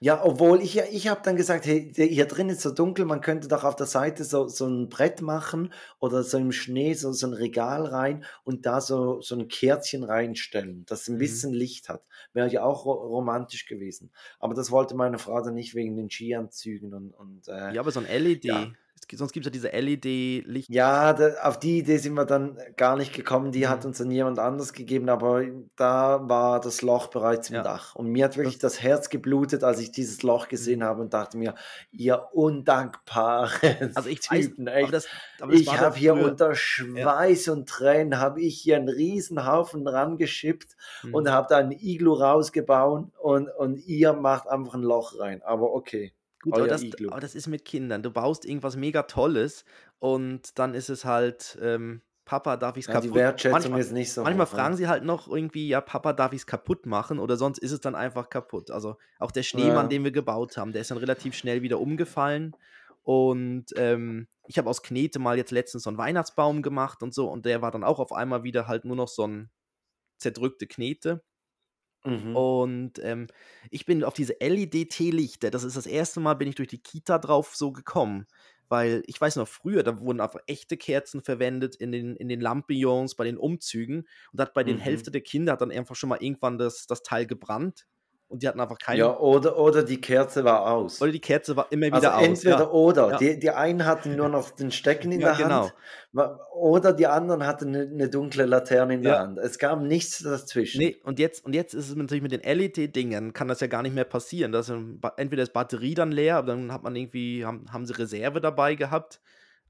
Ja, 0.00 0.22
obwohl 0.24 0.60
ich, 0.60 0.76
ich 0.76 1.08
habe 1.08 1.20
dann 1.24 1.36
gesagt, 1.36 1.64
hey, 1.66 1.90
hier 1.94 2.26
drin 2.26 2.50
ist 2.50 2.60
so 2.60 2.70
dunkel, 2.70 3.04
man 3.04 3.20
könnte 3.22 3.48
doch 3.48 3.64
auf 3.64 3.76
der 3.76 3.86
Seite 3.86 4.24
so, 4.24 4.48
so 4.48 4.66
ein 4.66 4.88
Brett 4.88 5.22
machen 5.22 5.72
oder 6.00 6.22
so 6.22 6.36
im 6.36 6.52
Schnee 6.52 6.92
so, 6.94 7.12
so 7.12 7.28
ein 7.28 7.32
Regal 7.32 7.86
rein 7.86 8.24
und 8.44 8.66
da 8.66 8.80
so, 8.80 9.22
so 9.22 9.36
ein 9.36 9.48
Kerzchen 9.48 10.04
reinstellen, 10.04 10.84
das 10.86 11.08
ein 11.08 11.14
mhm. 11.14 11.18
bisschen 11.18 11.52
Licht 11.54 11.88
hat. 11.88 12.04
Wäre 12.34 12.50
ja 12.50 12.64
auch 12.64 12.84
romantisch 12.84 13.66
gewesen. 13.66 14.10
Aber 14.38 14.52
das 14.52 14.70
wollte 14.70 14.96
meine 14.96 15.18
Frau 15.18 15.40
dann 15.40 15.54
nicht 15.54 15.74
wegen 15.74 15.96
den 15.96 16.10
Skianzügen 16.10 16.92
und. 16.92 17.12
und 17.12 17.48
äh, 17.48 17.72
ja, 17.72 17.80
aber 17.80 17.92
so 17.92 18.00
ein 18.00 18.06
LED. 18.06 18.44
Ja 18.44 18.72
sonst 19.12 19.32
gibt 19.32 19.46
es 19.46 19.48
ja 19.48 19.52
diese 19.52 19.68
LED-Licht. 19.68 20.68
Ja, 20.68 21.12
da, 21.12 21.34
auf 21.42 21.58
die 21.58 21.78
Idee 21.78 21.98
sind 21.98 22.14
wir 22.14 22.24
dann 22.24 22.58
gar 22.76 22.96
nicht 22.96 23.12
gekommen. 23.12 23.52
Die 23.52 23.64
mhm. 23.64 23.68
hat 23.68 23.84
uns 23.84 23.98
dann 23.98 24.10
jemand 24.10 24.38
anders 24.38 24.72
gegeben, 24.72 25.08
aber 25.08 25.44
da 25.76 26.28
war 26.28 26.60
das 26.60 26.82
Loch 26.82 27.08
bereits 27.08 27.50
im 27.50 27.56
ja. 27.56 27.62
Dach. 27.62 27.94
Und 27.94 28.08
mir 28.08 28.24
hat 28.24 28.36
wirklich 28.36 28.58
das, 28.58 28.74
das, 28.74 28.82
Herz 28.82 29.08
geblutet, 29.08 29.62
als 29.62 29.78
ich 29.78 29.92
dieses 29.92 30.22
Loch 30.22 30.48
gesehen 30.48 30.80
mhm. 30.80 30.84
habe 30.84 31.02
und 31.02 31.14
dachte 31.14 31.38
mir, 31.38 31.54
ihr 31.92 32.28
undankbaren 32.32 33.92
also 33.94 34.08
ich 34.08 34.20
Typen, 34.20 34.66
weiß, 34.66 34.82
aber 34.82 34.92
das, 34.92 35.06
aber 35.40 35.52
das 35.52 35.60
ich 35.60 35.78
habe 35.78 35.96
hier 35.96 36.14
unter 36.14 36.54
Schweiß 36.54 37.46
ja. 37.46 37.52
und 37.52 37.68
Tränen, 37.68 38.18
habe 38.18 38.40
ich 38.40 38.60
hier 38.60 38.76
einen 38.76 38.88
Riesenhaufen 38.88 39.86
rangeschippt 39.86 40.76
mhm. 41.02 41.14
und 41.14 41.30
habe 41.30 41.46
da 41.48 41.58
ein 41.58 41.70
Iglu 41.70 42.14
rausgebaut 42.14 43.06
und, 43.18 43.48
und 43.50 43.76
ihr 43.86 44.14
macht 44.14 44.48
einfach 44.48 44.74
ein 44.74 44.82
Loch 44.82 45.18
rein. 45.20 45.42
Aber 45.42 45.72
okay. 45.72 46.12
Gut, 46.46 46.54
aber 46.54 46.68
das, 46.68 46.84
aber 47.08 47.20
das, 47.20 47.34
ist 47.34 47.48
mit 47.48 47.64
Kindern. 47.64 48.04
Du 48.04 48.12
baust 48.12 48.44
irgendwas 48.44 48.76
mega 48.76 49.02
Tolles 49.02 49.64
und 49.98 50.56
dann 50.60 50.74
ist 50.74 50.90
es 50.90 51.04
halt, 51.04 51.58
ähm, 51.60 52.02
Papa, 52.24 52.56
darf 52.56 52.76
ich 52.76 52.84
es 52.84 52.86
ja, 52.86 52.92
kaputt 52.94 53.10
machen? 53.10 53.14
Die 53.14 53.20
Wertschätzung 53.20 53.52
manchmal, 53.52 53.80
ist 53.80 53.92
nicht 53.92 54.12
so. 54.12 54.22
Manchmal 54.22 54.46
hoch, 54.46 54.52
ne? 54.52 54.56
fragen 54.56 54.76
sie 54.76 54.86
halt 54.86 55.02
noch 55.02 55.26
irgendwie, 55.26 55.66
ja, 55.66 55.80
Papa, 55.80 56.12
darf 56.12 56.32
ich 56.32 56.42
es 56.42 56.46
kaputt 56.46 56.86
machen? 56.86 57.18
Oder 57.18 57.36
sonst 57.36 57.58
ist 57.58 57.72
es 57.72 57.80
dann 57.80 57.96
einfach 57.96 58.30
kaputt. 58.30 58.70
Also 58.70 58.96
auch 59.18 59.32
der 59.32 59.42
Schneemann, 59.42 59.86
ja. 59.86 59.88
den 59.88 60.04
wir 60.04 60.12
gebaut 60.12 60.56
haben, 60.56 60.70
der 60.70 60.82
ist 60.82 60.90
dann 60.92 60.98
relativ 60.98 61.34
schnell 61.34 61.62
wieder 61.62 61.80
umgefallen. 61.80 62.56
Und 63.02 63.66
ähm, 63.76 64.28
ich 64.46 64.56
habe 64.56 64.70
aus 64.70 64.84
Knete 64.84 65.18
mal 65.18 65.36
jetzt 65.36 65.50
letztens 65.50 65.82
so 65.82 65.90
einen 65.90 65.98
Weihnachtsbaum 65.98 66.62
gemacht 66.62 67.02
und 67.02 67.12
so. 67.12 67.28
Und 67.28 67.44
der 67.44 67.60
war 67.60 67.72
dann 67.72 67.82
auch 67.82 67.98
auf 67.98 68.12
einmal 68.12 68.44
wieder 68.44 68.68
halt 68.68 68.84
nur 68.84 68.96
noch 68.96 69.08
so 69.08 69.26
ein 69.26 69.50
zerdrückte 70.18 70.68
Knete. 70.68 71.24
Mhm. 72.06 72.36
Und 72.36 72.92
ähm, 73.02 73.26
ich 73.70 73.86
bin 73.86 74.04
auf 74.04 74.14
diese 74.14 74.36
LED-Teelichter, 74.40 75.50
das 75.50 75.64
ist 75.64 75.76
das 75.76 75.86
erste 75.86 76.20
Mal, 76.20 76.34
bin 76.34 76.48
ich 76.48 76.54
durch 76.54 76.68
die 76.68 76.82
Kita 76.82 77.18
drauf 77.18 77.54
so 77.54 77.72
gekommen. 77.72 78.26
Weil 78.68 79.04
ich 79.06 79.20
weiß 79.20 79.36
noch, 79.36 79.46
früher, 79.46 79.84
da 79.84 80.00
wurden 80.00 80.20
einfach 80.20 80.40
echte 80.46 80.76
Kerzen 80.76 81.22
verwendet 81.22 81.76
in 81.76 81.92
den, 81.92 82.16
in 82.16 82.28
den 82.28 82.40
Lampions, 82.40 83.14
bei 83.14 83.24
den 83.24 83.38
Umzügen. 83.38 84.08
Und 84.32 84.40
hat 84.40 84.54
bei 84.54 84.62
mhm. 84.62 84.68
den 84.68 84.78
Hälfte 84.78 85.10
der 85.10 85.20
Kinder 85.20 85.52
hat 85.52 85.60
dann 85.60 85.70
einfach 85.70 85.94
schon 85.94 86.08
mal 86.08 86.22
irgendwann 86.22 86.58
das, 86.58 86.86
das 86.86 87.02
Teil 87.02 87.26
gebrannt 87.26 87.86
und 88.28 88.42
die 88.42 88.48
hatten 88.48 88.58
einfach 88.58 88.78
keine. 88.78 88.98
Ja, 88.98 89.16
oder, 89.18 89.56
oder 89.56 89.84
die 89.84 90.00
Kerze 90.00 90.42
war 90.42 90.66
aus. 90.66 91.00
Oder 91.00 91.12
die 91.12 91.20
Kerze 91.20 91.56
war 91.56 91.70
immer 91.70 91.86
wieder 91.86 91.96
also 91.96 92.08
aus. 92.08 92.24
Entweder 92.24 92.58
ja. 92.58 92.70
oder. 92.70 93.10
Ja. 93.10 93.18
Die, 93.18 93.38
die 93.38 93.50
einen 93.50 93.84
hatten 93.84 94.16
nur 94.16 94.28
noch 94.28 94.50
den 94.50 94.72
Stecken 94.72 95.12
in 95.12 95.20
ja, 95.20 95.34
der 95.34 95.44
genau. 95.44 95.70
Hand. 96.14 96.40
Oder 96.52 96.92
die 96.92 97.06
anderen 97.06 97.46
hatten 97.46 97.68
eine, 97.68 97.82
eine 97.82 98.08
dunkle 98.08 98.46
Laterne 98.46 98.94
in 98.94 99.02
der 99.02 99.20
Hand. 99.20 99.38
Es 99.38 99.58
gab 99.58 99.80
nichts 99.80 100.18
dazwischen. 100.18 100.78
Nee, 100.78 100.96
und 101.04 101.20
jetzt, 101.20 101.44
und 101.44 101.54
jetzt 101.54 101.74
ist 101.74 101.88
es 101.88 101.94
natürlich 101.94 102.22
mit 102.22 102.32
den 102.32 102.40
LED-Dingen, 102.40 103.32
kann 103.32 103.46
das 103.46 103.60
ja 103.60 103.68
gar 103.68 103.82
nicht 103.82 103.94
mehr 103.94 104.04
passieren. 104.04 104.50
Das 104.50 104.72
entweder 105.16 105.42
ist 105.44 105.52
Batterie 105.52 105.94
dann 105.94 106.10
leer, 106.10 106.36
aber 106.38 106.48
dann 106.48 106.72
hat 106.72 106.82
man 106.82 106.96
irgendwie, 106.96 107.44
haben, 107.44 107.72
haben 107.72 107.86
sie 107.86 107.96
Reserve 107.96 108.40
dabei 108.40 108.74
gehabt. 108.74 109.20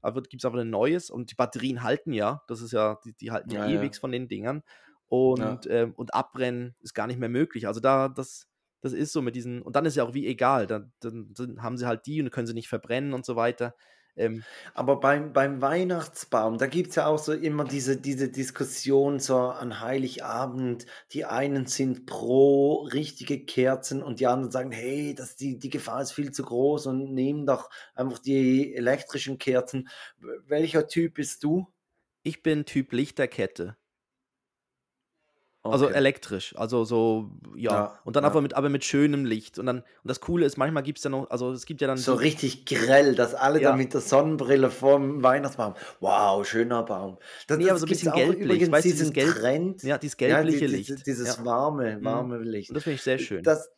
Aber 0.01 0.21
gibt 0.21 0.41
es 0.41 0.45
aber 0.45 0.59
ein 0.59 0.69
neues 0.69 1.09
und 1.09 1.31
die 1.31 1.35
Batterien 1.35 1.83
halten 1.83 2.13
ja. 2.13 2.43
Das 2.47 2.61
ist 2.61 2.71
ja, 2.71 2.99
die, 3.03 3.13
die 3.13 3.31
halten 3.31 3.51
ja, 3.51 3.67
ewig 3.67 3.97
von 3.97 4.11
den 4.11 4.27
Dingern 4.27 4.63
und, 5.07 5.65
ja. 5.65 5.71
ähm, 5.71 5.93
und 5.95 6.13
abbrennen 6.13 6.75
ist 6.81 6.93
gar 6.93 7.07
nicht 7.07 7.19
mehr 7.19 7.29
möglich. 7.29 7.67
Also 7.67 7.79
da, 7.79 8.09
das, 8.09 8.47
das 8.81 8.93
ist 8.93 9.13
so 9.13 9.21
mit 9.21 9.35
diesen, 9.35 9.61
und 9.61 9.75
dann 9.75 9.85
ist 9.85 9.95
ja 9.95 10.03
auch 10.03 10.13
wie 10.13 10.27
egal, 10.27 10.67
dann, 10.67 10.91
dann, 10.99 11.33
dann 11.33 11.63
haben 11.63 11.77
sie 11.77 11.87
halt 11.87 12.05
die 12.05 12.21
und 12.21 12.31
können 12.31 12.47
sie 12.47 12.53
nicht 12.53 12.69
verbrennen 12.69 13.13
und 13.13 13.25
so 13.25 13.35
weiter. 13.35 13.75
Ähm, 14.15 14.45
Aber 14.73 14.99
beim, 14.99 15.31
beim 15.31 15.61
Weihnachtsbaum, 15.61 16.57
da 16.57 16.67
gibt 16.67 16.89
es 16.89 16.95
ja 16.95 17.05
auch 17.05 17.19
so 17.19 17.33
immer 17.33 17.63
diese, 17.65 17.97
diese 17.97 18.29
Diskussion 18.29 19.19
so 19.19 19.37
an 19.37 19.79
Heiligabend. 19.79 20.85
Die 21.11 21.25
einen 21.25 21.67
sind 21.67 22.05
pro 22.07 22.83
richtige 22.93 23.45
Kerzen 23.45 24.01
und 24.01 24.19
die 24.19 24.27
anderen 24.27 24.51
sagen, 24.51 24.71
hey, 24.71 25.13
das, 25.15 25.35
die, 25.35 25.59
die 25.59 25.69
Gefahr 25.69 26.01
ist 26.01 26.13
viel 26.13 26.31
zu 26.31 26.43
groß 26.43 26.87
und 26.87 27.13
nehmen 27.13 27.45
doch 27.45 27.69
einfach 27.93 28.19
die 28.19 28.73
elektrischen 28.75 29.37
Kerzen. 29.37 29.87
Welcher 30.47 30.87
Typ 30.87 31.15
bist 31.15 31.43
du? 31.43 31.67
Ich 32.23 32.43
bin 32.43 32.65
Typ 32.65 32.93
Lichterkette. 32.93 33.77
Also 35.71 35.85
okay. 35.85 35.93
Also 35.93 35.99
elektrisch, 35.99 36.55
also 36.57 36.83
so, 36.83 37.31
ja. 37.55 37.71
ja 37.71 37.99
und 38.03 38.15
dann 38.15 38.23
ja. 38.23 38.29
aber 38.29 38.41
mit, 38.41 38.53
aber 38.53 38.69
mit 38.69 38.83
schönem 38.83 39.25
Licht. 39.25 39.59
Und 39.59 39.65
dann, 39.65 39.77
und 39.77 39.85
das 40.03 40.19
Coole 40.21 40.45
ist, 40.45 40.57
manchmal 40.57 40.83
gibt 40.83 40.99
es 40.99 41.03
ja 41.03 41.09
noch, 41.09 41.29
also 41.29 41.51
es 41.51 41.65
gibt 41.65 41.81
ja 41.81 41.87
dann. 41.87 41.97
So 41.97 42.13
richtig 42.13 42.65
grell, 42.65 43.15
dass 43.15 43.33
alle 43.33 43.61
ja. 43.61 43.69
dann 43.69 43.77
mit 43.77 43.93
der 43.93 44.01
Sonnenbrille 44.01 44.69
vorm 44.69 45.23
Weihnachtsbaum. 45.23 45.75
Wow, 45.99 46.47
schöner 46.47 46.83
Baum. 46.83 47.17
Das, 47.47 47.57
nee, 47.57 47.69
aber 47.69 47.79
so 47.79 47.85
ein 47.85 47.89
bisschen 47.89 48.11
gelblich. 48.13 48.71
Weißt 48.71 48.85
du, 48.85 48.89
diesen 48.89 49.13
Gelb, 49.13 49.35
Trend. 49.35 49.83
Ja, 49.83 49.97
dieses 49.97 50.17
gelbliche 50.17 50.67
die, 50.67 50.75
Licht. 50.75 51.05
Dieses 51.05 51.43
warme, 51.45 51.97
mhm. 51.97 52.05
warme 52.05 52.37
Licht. 52.39 52.69
Und 52.69 52.75
das 52.75 52.83
finde 52.83 52.95
ich 52.95 53.03
sehr 53.03 53.19
schön. 53.19 53.43
Das, 53.43 53.69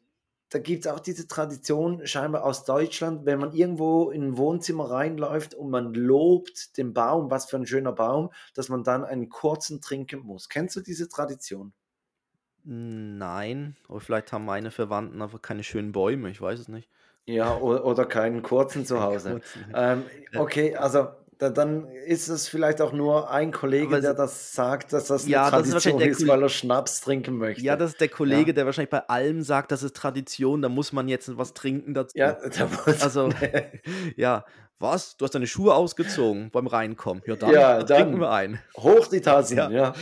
da 0.50 0.58
gibt 0.58 0.86
es 0.86 0.92
auch 0.92 1.00
diese 1.00 1.28
Tradition 1.28 2.06
scheinbar 2.08 2.44
aus 2.44 2.66
Deutschland, 2.66 3.26
wenn 3.26 3.40
man 3.40 3.54
irgendwo 3.54 4.10
in 4.10 4.24
ein 4.24 4.38
Wohnzimmer 4.38 4.90
reinläuft 4.90 5.54
und 5.54 5.70
man 5.70 5.94
lobt 5.94 6.76
den 6.78 6.94
Baum, 6.94 7.30
was 7.30 7.46
für 7.46 7.58
ein 7.58 7.68
schöner 7.68 7.92
Baum, 7.92 8.32
dass 8.56 8.68
man 8.68 8.84
dann 8.84 9.04
einen 9.04 9.30
kurzen 9.30 9.80
trinken 9.80 10.22
muss. 10.22 10.50
Kennst 10.50 10.76
du 10.76 10.82
diese 10.82 11.08
Tradition? 11.08 11.74
Nein, 12.64 13.76
aber 13.88 14.00
vielleicht 14.00 14.32
haben 14.32 14.46
meine 14.46 14.72
Verwandten 14.72 15.22
einfach 15.22 15.42
keine 15.42 15.64
schönen 15.64 15.92
Bäume, 15.92 16.30
ich 16.30 16.42
weiß 16.42 16.60
es 16.60 16.68
nicht. 16.68 16.90
Ja, 17.26 17.56
oder, 17.58 17.86
oder 17.86 18.06
keinen 18.06 18.42
kurzen 18.42 18.86
zu 18.86 19.02
Hause. 19.04 19.42
ähm, 19.74 20.04
okay, 20.36 20.76
also 20.76 21.10
da, 21.40 21.50
dann 21.50 21.88
ist 21.88 22.28
es 22.28 22.50
vielleicht 22.50 22.82
auch 22.82 22.92
nur 22.92 23.32
ein 23.32 23.54
Kollege, 23.54 23.88
Aber 23.88 24.02
der 24.02 24.14
das 24.14 24.54
sagt, 24.54 24.92
dass 24.92 25.08
das 25.08 25.24
eine 25.24 25.32
ja, 25.32 25.50
Tradition 25.50 25.98
das 25.98 26.08
ist, 26.10 26.22
ist 26.22 26.28
weil 26.28 26.44
er 26.44 26.50
Schnaps 26.50 27.00
trinken 27.00 27.38
möchte. 27.38 27.64
Ja, 27.64 27.78
das 27.78 27.92
ist 27.92 28.02
der 28.02 28.10
Kollege, 28.10 28.48
ja. 28.48 28.54
der 28.54 28.66
wahrscheinlich 28.66 28.90
bei 28.90 29.08
allem 29.08 29.42
sagt, 29.42 29.72
das 29.72 29.82
ist 29.82 29.96
Tradition, 29.96 30.62
da 30.62 30.68
muss 30.68 30.92
man 30.92 31.08
jetzt 31.08 31.38
was 31.38 31.54
trinken 31.54 31.94
dazu. 31.94 32.18
Ja, 32.18 32.34
da 32.58 32.68
muss 32.68 33.02
Also, 33.02 33.30
ja, 34.18 34.44
was? 34.80 35.16
Du 35.16 35.24
hast 35.24 35.34
deine 35.34 35.48
Schuhe 35.48 35.76
ausgezogen 35.76 36.52
beim 36.52 36.68
Reinkommen. 36.68 37.24
Ja, 37.26 37.36
dann, 37.38 37.52
ja, 37.52 37.84
dann 37.84 37.88
trinken 37.88 38.20
wir 38.20 38.32
ein. 38.32 38.60
Hoch 38.76 39.08
die 39.08 39.22
Tassen, 39.22 39.58
ja. 39.58 39.70
ja. 39.70 39.94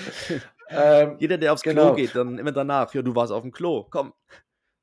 Ähm, 0.69 1.15
Jeder, 1.19 1.37
der 1.37 1.53
aufs 1.53 1.61
genau. 1.61 1.87
Klo 1.87 1.95
geht, 1.95 2.15
dann 2.15 2.37
immer 2.37 2.51
danach, 2.51 2.93
ja, 2.93 3.01
du 3.01 3.15
warst 3.15 3.31
auf 3.31 3.41
dem 3.41 3.51
Klo, 3.51 3.87
komm, 3.89 4.13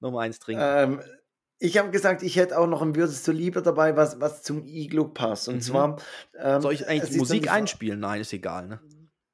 nochmal 0.01 0.27
eins 0.27 0.39
trinken. 0.39 0.63
Ähm, 0.65 1.01
ich 1.59 1.79
habe 1.79 1.91
gesagt, 1.91 2.23
ich 2.23 2.37
hätte 2.37 2.59
auch 2.59 2.67
noch 2.67 2.83
ein 2.83 2.95
Würdest 2.95 3.27
du 3.27 3.33
lieber 3.33 3.63
dabei, 3.63 3.97
was, 3.97 4.21
was 4.21 4.43
zum 4.43 4.65
Iglu 4.65 5.09
passt. 5.09 5.49
Und 5.49 5.57
mhm. 5.57 5.61
zwar. 5.61 5.97
Ähm, 6.39 6.61
Soll 6.61 6.75
ich 6.75 6.89
eigentlich 6.89 7.17
Musik 7.17 7.51
einspielen? 7.51 8.01
Nein, 8.01 8.21
ist 8.21 8.33
egal, 8.33 8.67
ne? 8.69 8.81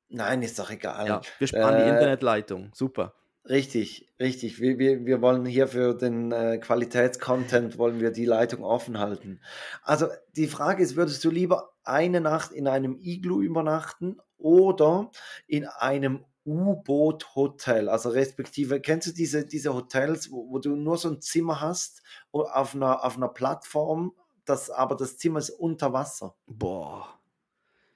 Nein, 0.08 0.42
ist 0.42 0.58
doch 0.58 0.70
egal. 0.70 1.06
Ja, 1.06 1.20
wir 1.38 1.46
sparen 1.46 1.76
äh, 1.76 1.84
die 1.84 1.90
Internetleitung. 1.90 2.70
Super. 2.74 3.14
Richtig, 3.48 4.08
richtig. 4.20 4.60
Wir, 4.60 4.78
wir, 4.78 5.06
wir 5.06 5.22
wollen 5.22 5.46
hier 5.46 5.66
für 5.66 5.94
den 5.94 6.30
äh, 6.30 6.58
Qualitätscontent 6.58 7.78
wollen 7.78 8.00
wir 8.00 8.10
die 8.10 8.26
Leitung 8.26 8.62
offen 8.62 8.98
halten. 8.98 9.40
Also 9.82 10.08
die 10.36 10.46
Frage 10.46 10.82
ist, 10.82 10.94
würdest 10.96 11.24
du 11.24 11.30
lieber 11.30 11.72
eine 11.82 12.20
Nacht 12.20 12.52
in 12.52 12.68
einem 12.68 12.96
Iglu 13.00 13.40
übernachten 13.40 14.18
oder 14.36 15.10
in 15.46 15.66
einem 15.66 16.24
U-Boot-Hotel, 16.50 17.88
also 17.88 18.08
respektive, 18.08 18.80
kennst 18.80 19.06
du 19.06 19.12
diese, 19.12 19.46
diese 19.46 19.72
Hotels, 19.72 20.32
wo, 20.32 20.50
wo, 20.50 20.58
du 20.58 20.74
nur 20.74 20.98
so 20.98 21.08
ein 21.08 21.20
Zimmer 21.20 21.60
hast 21.60 22.02
auf 22.32 22.74
einer, 22.74 23.04
auf 23.04 23.16
einer 23.16 23.28
Plattform, 23.28 24.12
das, 24.44 24.68
aber 24.68 24.96
das 24.96 25.16
Zimmer 25.16 25.38
ist 25.38 25.50
unter 25.50 25.92
Wasser? 25.92 26.34
Boah. 26.46 27.20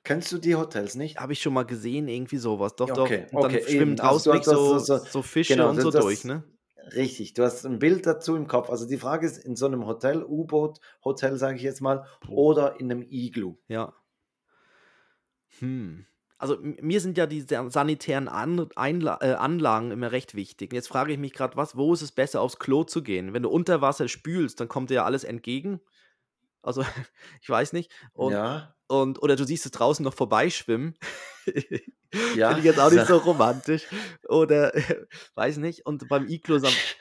Kennst 0.05 0.31
du 0.31 0.39
die 0.39 0.55
Hotels 0.55 0.95
nicht? 0.95 1.19
Habe 1.19 1.33
ich 1.33 1.43
schon 1.43 1.55
mal 1.55 1.65
gesehen, 1.65 2.07
irgendwie 2.07 2.37
sowas. 2.37 2.77
Doch, 2.77 2.91
okay, 2.91 3.27
doch. 3.33 3.39
Und 3.39 3.45
okay, 3.47 3.61
dann 3.61 3.69
schwimmt 3.69 4.01
also 4.01 4.33
draußen 4.33 4.45
so, 4.45 4.79
so, 4.79 4.99
so, 4.99 5.23
Fische 5.23 5.55
genau, 5.55 5.71
und 5.71 5.81
so 5.81 5.91
das, 5.91 6.05
durch, 6.05 6.25
ne? 6.25 6.45
Richtig, 6.95 7.35
du 7.35 7.43
hast 7.43 7.65
ein 7.65 7.79
Bild 7.79 8.07
dazu 8.07 8.37
im 8.37 8.47
Kopf. 8.47 8.71
Also 8.71 8.87
die 8.87 8.99
Frage 8.99 9.27
ist, 9.27 9.39
in 9.39 9.57
so 9.57 9.67
einem 9.67 9.87
Hotel, 9.87 10.23
U-Boot, 10.23 10.79
Hotel 11.03 11.39
sage 11.39 11.57
ich 11.57 11.63
jetzt 11.63 11.81
mal, 11.81 12.07
oder 12.29 12.79
in 12.79 12.93
einem 12.93 13.03
Iglu. 13.03 13.57
Ja. 13.67 13.95
Hm 15.59 16.07
also 16.45 16.59
mir 16.61 17.01
sind 17.01 17.17
ja 17.17 17.25
die 17.25 17.41
sanitären 17.41 18.29
An 18.29 18.69
Einla 18.77 19.19
äh, 19.23 19.33
Anlagen 19.33 19.93
immer 19.93 20.13
recht 20.13 20.35
wichtig. 20.35 20.75
Jetzt 20.75 20.89
frage 20.89 21.11
ich 21.11 21.19
mich 21.19 21.33
gerade, 21.33 21.57
was, 21.57 21.75
wo 21.75 21.95
ist 21.95 22.03
es 22.03 22.13
besser, 22.13 22.43
aufs 22.43 22.59
Klo 22.59 22.85
zu 22.85 23.03
gehen? 23.03 23.33
Wenn 23.33 23.45
du 23.45 23.49
unter 23.49 23.81
Wasser 23.81 24.09
spülst, 24.09 24.61
dann 24.61 24.69
kommt 24.69 24.91
dir 24.91 24.97
ja 24.97 25.05
alles 25.07 25.25
entgegen. 25.25 25.81
Also, 26.61 26.85
ich 27.41 27.49
weiß 27.49 27.73
nicht. 27.73 27.91
Und, 28.13 28.35
ja. 28.35 28.75
und, 28.89 29.23
oder 29.23 29.37
du 29.37 29.45
siehst 29.45 29.65
es 29.65 29.73
draußen 29.73 30.05
noch 30.05 30.13
vorbeischwimmen. 30.13 30.99
Ja. 32.37 32.49
Finde 32.49 32.61
ich 32.61 32.67
jetzt 32.67 32.81
auch 32.81 32.91
nicht 32.91 33.07
so 33.07 33.17
romantisch. 33.17 33.87
Oder 34.29 34.73
weiß 35.35 35.59
nicht. 35.59 35.87
Und 35.87 36.09
beim 36.09 36.29
Iglo. 36.29 36.61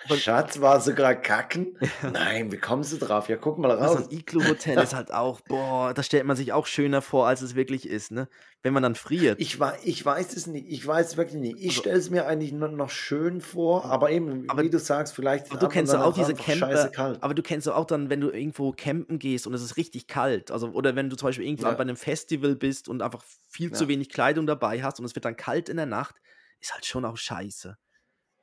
Beim 0.10 0.18
Schatz 0.18 0.60
war 0.60 0.82
sogar 0.82 1.16
kacken? 1.16 1.78
Nein, 2.12 2.52
wie 2.52 2.58
kommst 2.58 2.94
du 2.94 2.98
drauf? 2.98 3.30
Ja, 3.30 3.38
guck 3.38 3.58
mal 3.58 3.72
raus. 3.72 4.00
So 4.00 4.10
ein 4.10 4.12
Iglo-Hotel 4.12 4.80
ist 4.80 4.94
halt 4.94 5.14
auch, 5.14 5.42
boah, 5.42 5.94
da 5.94 6.04
stellt 6.04 6.26
man 6.26 6.36
sich 6.36 6.54
auch 6.54 6.66
schöner 6.66 7.02
vor, 7.02 7.28
als 7.28 7.42
es 7.42 7.56
wirklich 7.56 7.88
ist, 7.88 8.12
ne? 8.12 8.28
Wenn 8.64 8.74
man 8.74 8.82
dann 8.82 8.96
friert. 8.96 9.42
Ich, 9.42 9.60
ich 9.84 10.06
weiß 10.06 10.38
es 10.38 10.48
nicht. 10.48 10.68
Ich 10.70 10.88
weiß 10.88 11.08
es 11.12 11.18
wirklich 11.18 11.42
nicht. 11.42 11.58
Ich 11.60 11.72
also, 11.72 11.82
stelle 11.82 12.00
es 12.00 12.10
mir 12.10 12.26
eigentlich 12.26 12.54
nur 12.54 12.70
noch 12.70 12.90
schön 12.90 13.42
vor, 13.42 13.84
aber 13.86 14.10
eben, 14.10 14.50
aber, 14.50 14.64
wie 14.64 14.70
du 14.70 14.80
sagst, 14.80 15.14
vielleicht. 15.14 15.52
Aber 15.52 15.60
du 15.60 15.68
kennst 15.68 15.94
auch 15.94 16.14
diese 16.14 16.34
Camper. 16.34 17.18
Aber 17.20 17.34
du 17.34 17.44
kennst 17.44 17.68
auch 17.68 17.86
dann, 17.86 18.10
wenn 18.10 18.22
du 18.22 18.30
irgendwo 18.30 18.72
campen 18.72 19.20
gehst 19.20 19.48
und 19.48 19.54
es 19.54 19.62
ist 19.62 19.76
richtig 19.76 20.08
kalt. 20.08 20.50
Also, 20.50 20.70
oder 20.70 20.96
wenn 20.96 21.10
du 21.10 21.18
zum 21.18 21.28
Beispiel 21.28 21.46
irgendwo 21.46 21.68
ja. 21.68 21.74
bei 21.74 21.82
einem 21.82 21.98
Festival 21.98 22.56
bist 22.56 22.88
und 22.88 23.02
einfach 23.02 23.22
viel 23.50 23.70
ja. 23.70 23.76
zu 23.76 23.90
wenig 23.90 24.10
Kleidung 24.34 24.48
dabei 24.48 24.82
hast 24.82 25.00
und 25.00 25.06
es 25.06 25.16
wird 25.16 25.26
dann 25.26 25.36
kalt 25.36 25.70
in 25.70 25.78
der 25.78 25.86
Nacht, 25.86 26.16
ist 26.60 26.74
halt 26.74 26.86
schon 26.86 27.06
auch 27.06 27.18
scheiße. 27.18 27.78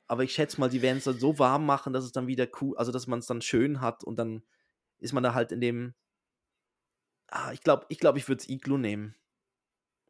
Aber 0.07 0.23
ich 0.23 0.33
schätze 0.33 0.59
mal, 0.59 0.69
die 0.69 0.81
werden 0.81 0.97
es 0.97 1.03
dann 1.03 1.19
so 1.19 1.37
warm 1.37 1.65
machen, 1.65 1.91
dass 1.91 2.05
es 2.05 2.11
dann 2.11 2.27
wieder 2.27 2.47
cool, 2.61 2.77
also 2.77 2.91
dass 2.91 3.07
man 3.07 3.19
es 3.19 3.27
dann 3.27 3.41
schön 3.41 3.81
hat 3.81 4.03
und 4.03 4.17
dann 4.17 4.43
ist 4.99 5.13
man 5.13 5.23
da 5.23 5.33
halt 5.33 5.51
in 5.51 5.59
dem. 5.59 5.93
Ah, 7.27 7.51
ich 7.51 7.61
glaube, 7.61 7.85
ich, 7.89 7.99
glaub, 7.99 8.17
ich 8.17 8.27
würde 8.27 8.41
es 8.41 8.49
Iglu 8.49 8.77
nehmen. 8.77 9.15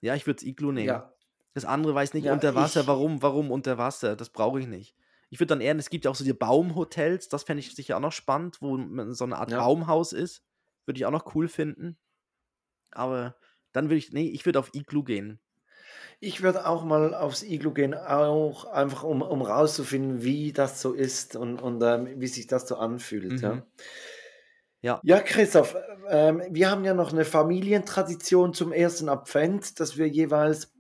Ja, 0.02 0.16
ich 0.16 0.28
würde 0.28 0.38
es 0.38 0.44
Iglu 0.44 0.72
nehmen. 0.72 0.88
Ja. 0.88 1.14
Das 1.54 1.66
andere 1.66 1.94
weiß 1.94 2.14
nicht, 2.14 2.26
ja, 2.26 2.34
unter 2.34 2.56
Wasser, 2.56 2.88
warum, 2.88 3.22
warum 3.22 3.52
unter 3.52 3.78
Wasser? 3.78 4.16
Das 4.16 4.30
brauche 4.30 4.60
ich 4.60 4.68
nicht. 4.68 4.96
Ich 5.30 5.40
würde 5.40 5.48
dann 5.48 5.62
eher, 5.62 5.76
es 5.76 5.90
gibt 5.90 6.06
ja 6.06 6.12
auch 6.12 6.16
so 6.16 6.24
die 6.24 6.34
Baumhotels, 6.34 7.30
das 7.30 7.44
fände 7.44 7.62
ich 7.62 7.74
sicher 7.74 7.98
auch 7.98 8.02
noch 8.02 8.12
spannend, 8.12 8.62
wo 8.62 8.78
so 9.14 9.24
eine 9.24 9.38
Art 9.38 9.52
ja. 9.52 9.60
Baumhaus 9.60 10.14
ist. 10.14 10.44
Würde 10.86 11.00
ich 11.00 11.06
auch 11.06 11.12
noch 11.12 11.36
cool 11.36 11.48
finden. 11.48 11.98
Aber 12.92 13.36
dann 13.72 13.86
würde 13.86 13.98
ich, 13.98 14.12
nee, 14.12 14.30
ich 14.30 14.46
würde 14.46 14.60
auf 14.60 14.74
Iglu 14.74 15.04
gehen. 15.04 15.40
Ich 16.20 16.41
würde 16.41 16.68
auch 16.68 16.84
mal 16.84 17.14
aufs 17.14 17.43
Iglu 17.43 17.72
gehen, 17.72 17.93
auch 17.93 18.66
einfach 18.66 19.04
um, 19.04 19.22
um 19.22 19.41
rauszufinden, 19.41 20.24
wie 20.24 20.54
das 20.54 20.82
so 20.82 20.93
ist 20.93 21.36
und, 21.36 21.62
und 21.62 21.82
ähm, 21.84 22.08
wie 22.18 22.28
sich 22.28 22.47
das 22.47 22.68
so 22.68 22.76
anfühlt. 22.78 23.34
Mhm. 23.34 23.39
Ja. 23.39 23.64
Ja. 24.84 24.99
ja, 25.04 25.20
Christoph, 25.20 25.76
ähm, 26.10 26.41
wir 26.49 26.72
haben 26.72 26.84
ja 26.84 26.95
noch 26.95 27.14
eine 27.14 27.24
Familientradition 27.24 28.56
zum 28.56 28.72
ersten 28.72 29.10
Advent, 29.10 29.80
dass 29.80 29.95
wir 29.95 30.08
jeweils 30.08 30.74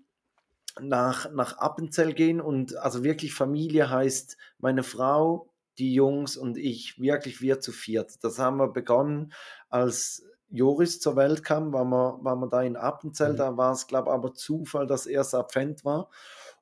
nach, 0.79 1.31
nach 1.31 1.57
Appenzell 1.59 2.13
gehen 2.13 2.41
und 2.41 2.75
also 2.77 3.03
wirklich 3.03 3.33
Familie 3.33 3.91
heißt 3.91 4.37
meine 4.57 4.81
Frau, 4.81 5.51
die 5.77 5.93
Jungs 5.93 6.35
und 6.35 6.57
ich, 6.57 6.99
wirklich 6.99 7.41
wir 7.41 7.59
zu 7.59 7.71
viert. 7.71 8.23
Das 8.23 8.39
haben 8.39 8.57
wir 8.57 8.69
begonnen 8.69 9.33
als 9.69 10.23
Joris 10.51 10.99
zur 10.99 11.15
Welt 11.15 11.43
kam, 11.43 11.73
waren 11.73 11.89
wir, 11.89 12.19
waren 12.21 12.39
wir 12.39 12.47
da 12.47 12.61
in 12.61 12.75
Appenzell, 12.75 13.33
mhm. 13.33 13.37
da 13.37 13.57
war 13.57 13.71
es, 13.71 13.87
glaube 13.87 14.09
ich, 14.09 14.13
aber 14.13 14.33
Zufall, 14.33 14.87
dass 14.87 15.05
erst 15.05 15.33
Advent 15.33 15.85
war. 15.85 16.09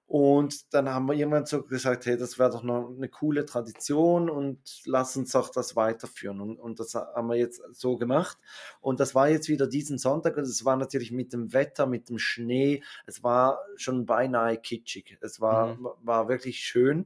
Und 0.10 0.74
dann 0.74 0.90
haben 0.90 1.06
wir 1.06 1.14
irgendwann 1.14 1.46
so 1.46 1.62
gesagt, 1.62 2.08
hey, 2.08 2.18
das 2.18 2.40
wäre 2.40 2.50
doch 2.50 2.64
noch 2.64 2.90
eine 2.90 3.10
coole 3.10 3.46
Tradition 3.46 4.28
und 4.28 4.60
lass 4.86 5.16
uns 5.16 5.34
doch 5.34 5.50
das 5.50 5.76
weiterführen. 5.76 6.42
Und, 6.42 6.60
und 6.60 6.80
das 6.80 6.96
haben 6.96 7.28
wir 7.28 7.36
jetzt 7.36 7.62
so 7.74 7.96
gemacht. 7.96 8.36
Und 8.82 9.00
das 9.00 9.14
war 9.14 9.30
jetzt 9.30 9.50
wieder 9.50 9.68
diesen 9.68 10.00
Sonntag 10.00 10.36
und 10.38 10.46
es 10.46 10.66
war 10.66 10.78
natürlich 10.78 11.12
mit 11.12 11.32
dem 11.32 11.54
Wetter, 11.54 11.86
mit 11.86 12.10
dem 12.10 12.18
Schnee, 12.18 12.82
es 13.06 13.22
war 13.24 13.60
schon 13.76 14.08
beinahe 14.08 14.58
kitschig. 14.58 15.16
Es 15.22 15.42
war, 15.42 15.76
mhm. 15.76 15.90
war 16.02 16.28
wirklich 16.28 16.62
schön. 16.62 17.06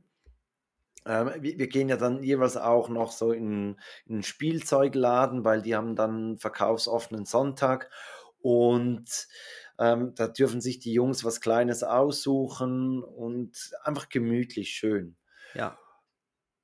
Ähm, 1.06 1.32
wir, 1.40 1.58
wir, 1.58 1.68
gehen 1.68 1.90
ja 1.90 1.98
dann 1.98 2.24
jeweils 2.24 2.58
auch 2.58 2.90
noch 2.90 3.12
so 3.12 3.32
in, 3.32 3.78
in 4.06 4.16
einen 4.16 4.24
Spielzeugladen, 4.24 5.44
weil 5.44 5.62
die 5.62 5.76
haben 5.76 5.96
dann 5.96 6.38
verkaufsoffenen 6.38 7.26
Sonntag 7.26 7.90
und 8.40 9.28
ähm, 9.80 10.14
da 10.16 10.28
dürfen 10.28 10.62
sich 10.62 10.80
die 10.80 10.94
Jungs 10.94 11.24
was 11.24 11.42
Kleines 11.42 11.84
aussuchen 11.84 13.04
und 13.04 13.72
einfach 13.84 14.10
gemütlich 14.10 14.70
schön. 14.70 15.16
Ja. 15.56 15.78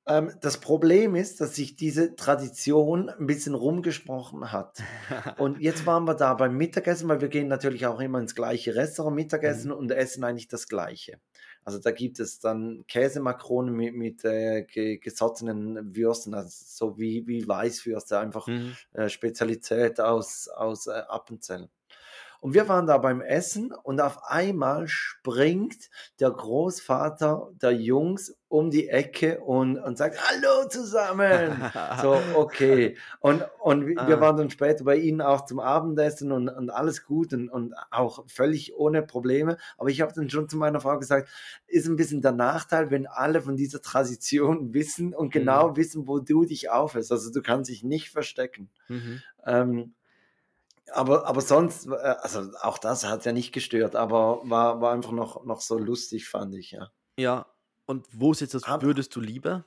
Ähm, 0.06 0.32
das 0.40 0.58
Problem 0.58 1.14
ist, 1.14 1.40
dass 1.40 1.54
sich 1.54 1.76
diese 1.76 2.14
Tradition 2.14 3.08
ein 3.08 3.26
bisschen 3.26 3.54
rumgesprochen 3.54 4.52
hat. 4.52 4.82
und 5.38 5.60
jetzt 5.60 5.86
waren 5.86 6.04
wir 6.04 6.14
da 6.14 6.34
beim 6.34 6.56
Mittagessen, 6.56 7.08
weil 7.08 7.20
wir 7.20 7.28
gehen 7.28 7.48
natürlich 7.48 7.86
auch 7.86 8.00
immer 8.00 8.18
ins 8.18 8.34
gleiche 8.34 8.74
Restaurant 8.74 9.16
Mittagessen 9.16 9.70
mhm. 9.70 9.76
und 9.76 9.92
essen 9.92 10.24
eigentlich 10.24 10.48
das 10.48 10.68
Gleiche. 10.68 11.20
Also 11.64 11.78
da 11.78 11.90
gibt 11.90 12.20
es 12.20 12.40
dann 12.40 12.84
Käsemakronen 12.88 13.74
mit, 13.74 13.94
mit 13.94 14.24
äh, 14.24 14.64
gesottenen 14.96 15.94
Würsten, 15.94 16.34
also 16.34 16.50
so 16.50 16.98
wie, 16.98 17.26
wie 17.26 17.46
Weißwürste, 17.46 18.18
einfach 18.18 18.46
mhm. 18.46 18.76
äh, 18.92 19.08
Spezialität 19.08 20.00
aus, 20.00 20.48
aus 20.48 20.86
äh, 20.86 21.02
Appenzell. 21.08 21.68
Und 22.40 22.54
wir 22.54 22.68
waren 22.68 22.86
da 22.86 22.96
beim 22.96 23.20
Essen 23.20 23.72
und 23.82 24.00
auf 24.00 24.24
einmal 24.24 24.88
springt 24.88 25.90
der 26.20 26.30
Großvater 26.30 27.50
der 27.60 27.72
Jungs 27.72 28.34
um 28.48 28.70
die 28.70 28.88
Ecke 28.88 29.40
und, 29.40 29.78
und 29.78 29.96
sagt, 29.96 30.18
hallo 30.28 30.68
zusammen. 30.68 31.70
so, 32.02 32.18
okay. 32.34 32.96
Und, 33.20 33.44
und 33.60 33.86
wir 33.86 33.98
ah. 33.98 34.20
waren 34.20 34.38
dann 34.38 34.50
später 34.50 34.84
bei 34.84 34.96
ihnen 34.96 35.20
auch 35.20 35.44
zum 35.44 35.60
Abendessen 35.60 36.32
und, 36.32 36.48
und 36.48 36.70
alles 36.70 37.04
gut 37.04 37.32
und, 37.32 37.48
und 37.50 37.74
auch 37.90 38.24
völlig 38.26 38.74
ohne 38.74 39.02
Probleme. 39.02 39.58
Aber 39.76 39.90
ich 39.90 40.00
habe 40.00 40.12
dann 40.14 40.30
schon 40.30 40.48
zu 40.48 40.56
meiner 40.56 40.80
Frau 40.80 40.98
gesagt, 40.98 41.28
ist 41.66 41.86
ein 41.86 41.96
bisschen 41.96 42.22
der 42.22 42.32
Nachteil, 42.32 42.90
wenn 42.90 43.06
alle 43.06 43.42
von 43.42 43.54
dieser 43.54 43.82
Tradition 43.82 44.74
wissen 44.74 45.14
und 45.14 45.30
genau 45.30 45.70
mhm. 45.70 45.76
wissen, 45.76 46.08
wo 46.08 46.18
du 46.18 46.44
dich 46.44 46.70
aufhältst. 46.70 47.12
Also 47.12 47.30
du 47.30 47.42
kannst 47.42 47.70
dich 47.70 47.84
nicht 47.84 48.10
verstecken. 48.10 48.70
Mhm. 48.88 49.22
Ähm, 49.46 49.94
aber, 50.92 51.26
aber 51.26 51.40
sonst, 51.40 51.86
äh, 51.86 51.90
also 51.94 52.50
auch 52.60 52.78
das 52.78 53.04
hat 53.04 53.24
ja 53.24 53.32
nicht 53.32 53.52
gestört, 53.52 53.96
aber 53.96 54.40
war, 54.44 54.80
war 54.80 54.92
einfach 54.92 55.12
noch, 55.12 55.44
noch 55.44 55.60
so 55.60 55.78
lustig, 55.78 56.28
fand 56.28 56.54
ich, 56.54 56.72
ja. 56.72 56.90
Ja, 57.18 57.46
und 57.86 58.06
wo 58.12 58.32
ist 58.32 58.40
jetzt 58.40 58.54
das, 58.54 58.62
würdest 58.66 59.14
du 59.16 59.20
lieber? 59.20 59.64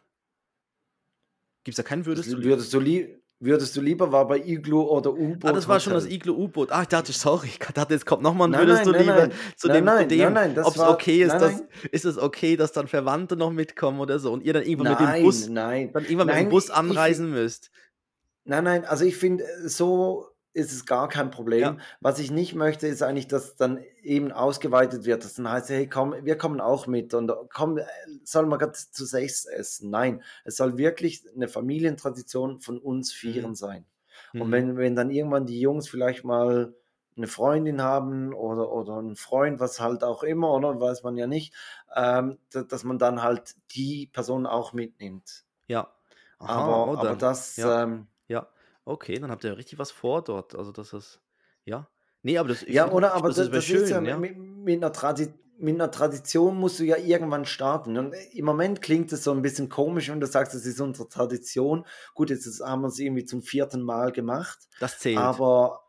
Gibt 1.63 1.77
es 1.77 1.83
da 1.83 1.87
keinen 1.87 2.05
Würdest 2.05 2.31
du 2.31 2.37
lieber? 2.37 2.49
Würdest 2.49 2.73
du, 2.73 2.79
li 2.79 3.19
würdest 3.39 3.75
du 3.75 3.81
lieber, 3.81 4.11
war 4.11 4.27
bei 4.27 4.37
Iglu 4.39 4.81
oder 4.81 5.11
U-Boot? 5.11 5.49
Ah, 5.49 5.51
das 5.51 5.67
war 5.67 5.79
schon 5.79 5.93
das 5.93 6.05
Iglu-U-Boot. 6.05 6.71
Ah, 6.71 6.83
ich 6.83 6.87
dachte, 6.87 7.11
sorry, 7.11 7.47
ich 7.47 7.59
dachte, 7.59 7.93
jetzt 7.93 8.05
kommt 8.05 8.23
nochmal 8.23 8.53
ein 8.53 8.57
Würdest 8.57 8.85
nein, 8.85 8.93
du 8.93 8.99
lieber 8.99 9.27
nein, 9.27 9.33
zu 9.57 9.67
nein, 9.67 9.75
dem, 9.75 9.85
nein, 9.85 10.09
dem 10.09 10.33
nein, 10.33 10.53
nein, 10.53 10.63
ob 10.63 10.75
es 10.75 10.81
okay 10.81 11.23
ist, 11.23 11.33
dass, 11.33 11.61
ist 11.91 12.05
es 12.05 12.17
okay, 12.17 12.55
dass 12.55 12.71
dann 12.71 12.87
Verwandte 12.87 13.35
noch 13.35 13.51
mitkommen 13.51 13.99
oder 13.99 14.19
so 14.19 14.31
und 14.31 14.43
ihr 14.43 14.53
dann 14.53 14.63
irgendwann 14.63 14.91
mit 14.91 14.99
dem 14.99 15.23
Bus, 15.23 15.47
nein, 15.49 15.91
dann 15.91 16.03
irgendwann 16.03 16.27
mit 16.27 16.35
dem 16.37 16.49
Bus 16.49 16.69
anreisen 16.69 17.27
ich, 17.27 17.33
müsst. 17.33 17.71
Nein, 18.45 18.63
nein, 18.63 18.85
also 18.85 19.03
ich 19.05 19.17
finde, 19.17 19.45
so 19.65 20.32
ist 20.53 20.71
es 20.71 20.85
gar 20.85 21.09
kein 21.09 21.31
Problem. 21.31 21.61
Ja. 21.61 21.77
Was 21.99 22.19
ich 22.19 22.31
nicht 22.31 22.53
möchte, 22.53 22.87
ist 22.87 23.01
eigentlich, 23.01 23.27
dass 23.27 23.55
dann 23.55 23.83
eben 24.01 24.31
ausgeweitet 24.31 25.05
wird, 25.05 25.23
dass 25.23 25.33
dann 25.33 25.49
heißt, 25.49 25.69
hey, 25.69 25.87
komm, 25.87 26.13
wir 26.21 26.37
kommen 26.37 26.61
auch 26.61 26.87
mit 26.87 27.13
und 27.13 27.31
komm, 27.51 27.79
soll 28.23 28.45
man 28.45 28.59
gerade 28.59 28.73
zu 28.73 29.05
sechs 29.05 29.45
essen. 29.45 29.89
Nein, 29.89 30.21
es 30.43 30.55
soll 30.55 30.77
wirklich 30.77 31.23
eine 31.35 31.47
Familientradition 31.47 32.59
von 32.59 32.77
uns 32.77 33.11
Vieren 33.11 33.51
mhm. 33.51 33.55
sein. 33.55 33.85
Mhm. 34.33 34.41
Und 34.41 34.51
wenn, 34.51 34.77
wenn 34.77 34.95
dann 34.95 35.09
irgendwann 35.09 35.45
die 35.45 35.59
Jungs 35.59 35.89
vielleicht 35.89 36.23
mal 36.23 36.73
eine 37.15 37.27
Freundin 37.27 37.81
haben 37.81 38.33
oder, 38.33 38.71
oder 38.71 38.97
einen 38.97 39.15
Freund, 39.15 39.59
was 39.59 39.79
halt 39.79 40.03
auch 40.03 40.23
immer, 40.23 40.51
oder 40.53 40.79
weiß 40.79 41.03
man 41.03 41.17
ja 41.17 41.27
nicht, 41.27 41.53
ähm, 41.95 42.37
dass 42.51 42.83
man 42.83 42.97
dann 42.97 43.21
halt 43.21 43.55
die 43.71 44.07
Person 44.07 44.45
auch 44.45 44.73
mitnimmt. 44.73 45.45
Ja. 45.67 45.93
Aha, 46.39 46.61
aber, 46.61 46.99
aber 46.99 47.15
das, 47.15 47.57
ja. 47.57 47.83
Ähm, 47.83 48.07
ja. 48.27 48.47
Okay, 48.85 49.17
dann 49.19 49.31
habt 49.31 49.43
ihr 49.43 49.57
richtig 49.57 49.79
was 49.79 49.91
vor 49.91 50.23
dort. 50.23 50.55
Also 50.55 50.71
das 50.71 50.93
ist, 50.93 51.21
ja. 51.63 51.89
Nee, 52.21 52.37
aber 52.37 52.49
das 52.49 52.65
Ja, 52.67 52.91
oder? 52.91 53.13
Aber 53.13 53.29
das, 53.29 53.37
das, 53.37 53.51
das 53.51 53.65
schön, 53.65 53.83
ist 53.83 53.89
ja, 53.89 54.01
ja. 54.01 54.17
Mit, 54.17 54.37
mit, 54.37 54.83
einer 54.83 55.15
mit, 55.57 55.75
einer 55.75 55.91
Tradition 55.91 56.57
musst 56.57 56.79
du 56.79 56.83
ja 56.83 56.97
irgendwann 56.97 57.45
starten. 57.45 57.97
Und 57.97 58.13
Im 58.33 58.45
Moment 58.45 58.81
klingt 58.81 59.11
es 59.11 59.23
so 59.23 59.31
ein 59.31 59.41
bisschen 59.41 59.69
komisch, 59.69 60.09
wenn 60.09 60.19
du 60.19 60.27
sagst, 60.27 60.53
das 60.53 60.65
ist 60.65 60.79
unsere 60.81 61.07
Tradition. 61.07 61.85
Gut, 62.13 62.29
jetzt 62.29 62.61
haben 62.61 62.81
wir 62.81 62.87
es 62.87 62.99
irgendwie 62.99 63.25
zum 63.25 63.41
vierten 63.41 63.81
Mal 63.81 64.11
gemacht. 64.11 64.59
Das 64.79 64.99
zählt. 64.99 65.17
Aber 65.17 65.82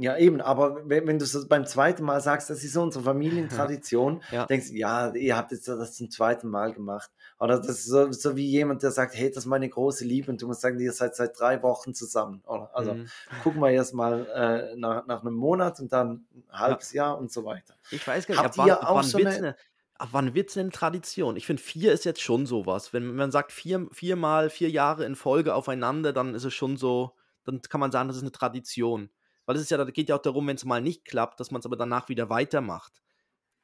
ja, 0.00 0.16
eben, 0.16 0.40
aber 0.40 0.88
wenn, 0.88 1.08
wenn 1.08 1.18
du 1.18 1.24
es 1.24 1.48
beim 1.48 1.66
zweiten 1.66 2.04
Mal 2.04 2.20
sagst, 2.20 2.48
das 2.50 2.62
ist 2.62 2.76
unsere 2.76 3.02
Familientradition, 3.04 4.22
ja. 4.30 4.46
denkst 4.46 4.68
du, 4.68 4.76
ja, 4.76 5.12
ihr 5.12 5.36
habt 5.36 5.50
jetzt 5.50 5.66
das 5.66 5.94
zum 5.94 6.08
zweiten 6.08 6.48
Mal 6.48 6.72
gemacht. 6.72 7.10
Oder 7.40 7.58
das 7.58 7.68
ist 7.68 7.86
so, 7.86 8.12
so 8.12 8.36
wie 8.36 8.46
jemand, 8.46 8.84
der 8.84 8.92
sagt, 8.92 9.16
hey, 9.16 9.28
das 9.28 9.44
ist 9.44 9.46
meine 9.46 9.68
große 9.68 10.04
Liebe 10.04 10.30
und 10.30 10.40
du 10.40 10.46
musst 10.46 10.60
sagen, 10.60 10.78
ihr 10.78 10.92
seid 10.92 11.16
seit 11.16 11.38
drei 11.38 11.60
Wochen 11.64 11.94
zusammen. 11.94 12.42
Oder? 12.46 12.70
Also 12.72 12.94
mhm. 12.94 13.08
gucken 13.42 13.60
wir 13.60 13.70
erst 13.70 13.92
mal 13.92 14.26
äh, 14.26 14.76
nach, 14.76 15.04
nach 15.06 15.22
einem 15.22 15.34
Monat 15.34 15.80
und 15.80 15.92
dann 15.92 16.26
ein 16.32 16.44
halbes 16.52 16.92
ja. 16.92 17.06
Jahr 17.08 17.18
und 17.18 17.32
so 17.32 17.44
weiter. 17.44 17.74
Ich 17.90 18.06
weiß 18.06 18.28
gar 18.28 18.36
nicht, 18.36 18.44
Habt 18.44 18.58
ab 18.58 18.66
ihr 18.66 18.78
wann, 18.80 18.86
auch 18.86 18.94
wann 18.96 19.04
so 19.04 19.18
eine, 19.18 19.30
eine 19.30 19.56
Ab 19.98 20.10
wann 20.12 20.32
wird 20.32 20.46
es 20.46 20.54
denn 20.54 20.70
Tradition? 20.70 21.34
Ich 21.36 21.46
finde, 21.46 21.60
vier 21.60 21.92
ist 21.92 22.04
jetzt 22.04 22.20
schon 22.20 22.46
sowas. 22.46 22.92
Wenn 22.92 23.16
man 23.16 23.32
sagt, 23.32 23.50
vier, 23.50 23.88
viermal, 23.90 24.48
vier 24.48 24.70
Jahre 24.70 25.04
in 25.04 25.16
Folge 25.16 25.56
aufeinander, 25.56 26.12
dann 26.12 26.36
ist 26.36 26.44
es 26.44 26.54
schon 26.54 26.76
so, 26.76 27.16
dann 27.44 27.60
kann 27.62 27.80
man 27.80 27.90
sagen, 27.90 28.06
das 28.06 28.18
ist 28.18 28.22
eine 28.22 28.30
Tradition. 28.30 29.10
Weil 29.48 29.56
es 29.56 29.62
ist 29.62 29.70
ja, 29.70 29.78
da 29.78 29.84
geht 29.86 30.10
ja 30.10 30.16
auch 30.16 30.20
darum, 30.20 30.46
wenn 30.46 30.56
es 30.56 30.66
mal 30.66 30.82
nicht 30.82 31.06
klappt, 31.06 31.40
dass 31.40 31.50
man 31.50 31.60
es 31.60 31.64
aber 31.64 31.76
danach 31.76 32.10
wieder 32.10 32.28
weitermacht. 32.28 33.02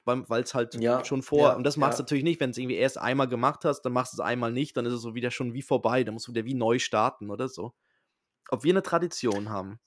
Weil 0.07 0.43
es 0.43 0.55
halt 0.55 0.74
ja, 0.76 1.05
schon 1.05 1.22
vor, 1.22 1.49
ja, 1.49 1.53
und 1.57 1.62
das 1.62 1.76
machst 1.76 1.99
du 1.99 2.01
ja. 2.01 2.05
natürlich 2.05 2.24
nicht, 2.24 2.41
wenn 2.41 2.51
es 2.51 2.57
irgendwie 2.57 2.76
erst 2.76 2.97
einmal 2.97 3.28
gemacht 3.28 3.66
hast, 3.66 3.82
dann 3.82 3.93
machst 3.93 4.14
du 4.14 4.16
es 4.16 4.20
einmal 4.20 4.51
nicht, 4.51 4.78
dann 4.78 4.87
ist 4.87 4.95
es 4.95 5.03
so 5.03 5.14
wieder 5.14 5.30
schon 5.30 5.53
wie 5.53 5.61
vorbei, 5.61 6.03
dann 6.03 6.14
musst 6.14 6.26
du 6.26 6.32
wieder 6.32 6.47
wie 6.47 6.55
neu 6.55 6.78
starten 6.78 7.30
oder 7.30 7.51
so. 7.51 7.74
Ob 8.49 8.64
wir 8.64 8.72
eine 8.72 8.82
Tradition 8.82 9.51
haben. 9.51 9.78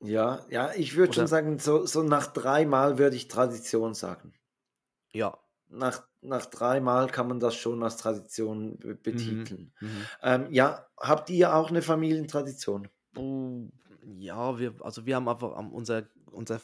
Ja, 0.00 0.44
ja, 0.50 0.70
ich 0.76 0.96
würde 0.96 1.14
schon 1.14 1.26
sagen, 1.26 1.58
so, 1.58 1.86
so 1.86 2.02
nach 2.02 2.26
dreimal 2.26 2.98
würde 2.98 3.16
ich 3.16 3.28
Tradition 3.28 3.94
sagen. 3.94 4.34
Ja. 5.14 5.38
Nach, 5.68 6.06
nach 6.20 6.44
dreimal 6.44 7.06
kann 7.06 7.28
man 7.28 7.40
das 7.40 7.54
schon 7.54 7.82
als 7.82 7.96
Tradition 7.96 8.78
mhm, 8.82 8.98
betiteln. 9.02 9.72
Mhm, 9.80 10.06
ähm, 10.22 10.46
ja, 10.50 10.86
habt 10.98 11.30
ihr 11.30 11.54
auch 11.54 11.70
eine 11.70 11.80
Familientradition? 11.80 12.88
Oh, 13.16 13.68
ja, 14.04 14.58
wir, 14.58 14.74
also 14.80 15.06
wir 15.06 15.16
haben 15.16 15.28
einfach 15.28 15.56
unser, 15.70 16.04
unser 16.30 16.60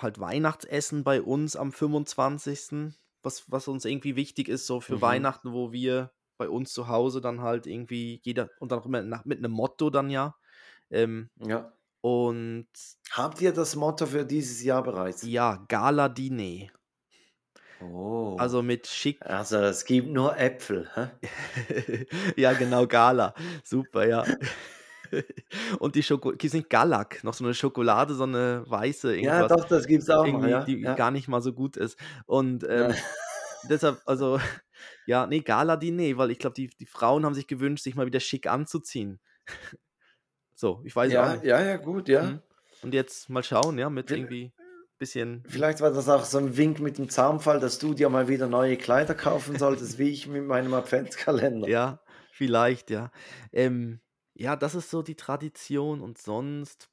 halt 0.00 0.20
Weihnachtsessen 0.20 1.04
bei 1.04 1.22
uns 1.22 1.56
am 1.56 1.72
25. 1.72 2.94
Was, 3.22 3.50
was 3.50 3.66
uns 3.68 3.84
irgendwie 3.84 4.14
wichtig 4.16 4.48
ist, 4.48 4.66
so 4.66 4.80
für 4.80 4.96
mhm. 4.96 5.02
Weihnachten, 5.02 5.52
wo 5.52 5.72
wir 5.72 6.12
bei 6.38 6.48
uns 6.48 6.72
zu 6.72 6.88
Hause 6.88 7.20
dann 7.20 7.40
halt 7.40 7.66
irgendwie 7.66 8.20
jeder 8.22 8.50
und 8.60 8.70
dann 8.70 8.78
auch 8.78 8.86
immer 8.86 9.02
nach, 9.02 9.24
mit 9.24 9.38
einem 9.38 9.52
Motto 9.52 9.90
dann 9.90 10.10
ja. 10.10 10.36
Ähm, 10.90 11.30
ja. 11.44 11.72
Und 12.02 12.68
habt 13.10 13.40
ihr 13.40 13.52
das 13.52 13.74
Motto 13.74 14.06
für 14.06 14.24
dieses 14.24 14.62
Jahr 14.62 14.82
bereits? 14.82 15.22
Ja, 15.22 15.64
Gala 15.68 16.08
Dine. 16.08 16.68
Oh. 17.80 18.36
Also 18.38 18.62
mit 18.62 18.86
schick. 18.86 19.24
Also 19.26 19.58
es 19.58 19.84
gibt 19.84 20.08
nur 20.08 20.36
Äpfel, 20.38 20.88
hä? 20.94 22.06
ja, 22.36 22.52
genau, 22.52 22.86
Gala. 22.86 23.34
Super, 23.64 24.06
ja. 24.06 24.24
und 25.78 25.94
die 25.94 26.02
Schokolade, 26.02 26.36
gibt 26.38 26.50
es 26.50 26.54
nicht 26.54 26.70
Galack, 26.70 27.22
noch 27.24 27.34
so 27.34 27.44
eine 27.44 27.54
Schokolade, 27.54 28.14
so 28.14 28.24
eine 28.24 28.64
weiße 28.66 29.16
irgendwas. 29.16 29.40
Ja, 29.40 29.48
doch, 29.48 29.64
das 29.64 29.86
gibt 29.86 30.02
es 30.02 30.10
auch 30.10 30.26
mal, 30.26 30.48
ja. 30.48 30.64
Die 30.64 30.80
ja. 30.80 30.94
gar 30.94 31.10
nicht 31.10 31.28
mal 31.28 31.40
so 31.40 31.52
gut 31.52 31.76
ist. 31.76 31.98
Und 32.26 32.64
ähm, 32.68 32.94
deshalb, 33.68 34.00
also, 34.06 34.38
ja, 35.06 35.26
nee, 35.26 35.40
Gala-Diner, 35.40 36.16
weil 36.18 36.30
ich 36.30 36.38
glaube, 36.38 36.54
die, 36.54 36.68
die 36.68 36.86
Frauen 36.86 37.24
haben 37.24 37.34
sich 37.34 37.46
gewünscht, 37.46 37.84
sich 37.84 37.94
mal 37.94 38.06
wieder 38.06 38.20
schick 38.20 38.46
anzuziehen. 38.46 39.20
so, 40.54 40.82
ich 40.84 40.94
weiß 40.94 41.12
ja, 41.12 41.24
auch 41.24 41.32
nicht. 41.32 41.44
Ja, 41.44 41.60
ja, 41.62 41.76
gut, 41.76 42.08
ja. 42.08 42.22
Mhm. 42.22 42.40
Und 42.82 42.94
jetzt 42.94 43.28
mal 43.30 43.42
schauen, 43.42 43.78
ja, 43.78 43.88
mit 43.90 44.10
irgendwie 44.10 44.52
bisschen. 44.98 45.44
Vielleicht 45.48 45.80
war 45.80 45.90
das 45.90 46.08
auch 46.08 46.24
so 46.24 46.38
ein 46.38 46.56
Wink 46.56 46.80
mit 46.80 46.98
dem 46.98 47.08
Zaunfall, 47.08 47.60
dass 47.60 47.78
du 47.78 47.94
dir 47.94 48.08
mal 48.08 48.28
wieder 48.28 48.46
neue 48.46 48.76
Kleider 48.76 49.14
kaufen 49.14 49.58
solltest, 49.58 49.98
wie 49.98 50.10
ich 50.10 50.26
mit 50.26 50.44
meinem 50.44 50.74
Adventskalender. 50.74 51.68
Ja, 51.68 52.00
vielleicht, 52.32 52.90
ja. 52.90 53.10
Ähm, 53.52 54.00
ja, 54.38 54.54
das 54.56 54.74
ist 54.74 54.90
so 54.90 55.02
die 55.02 55.14
Tradition 55.14 56.00
und 56.00 56.18
sonst, 56.18 56.90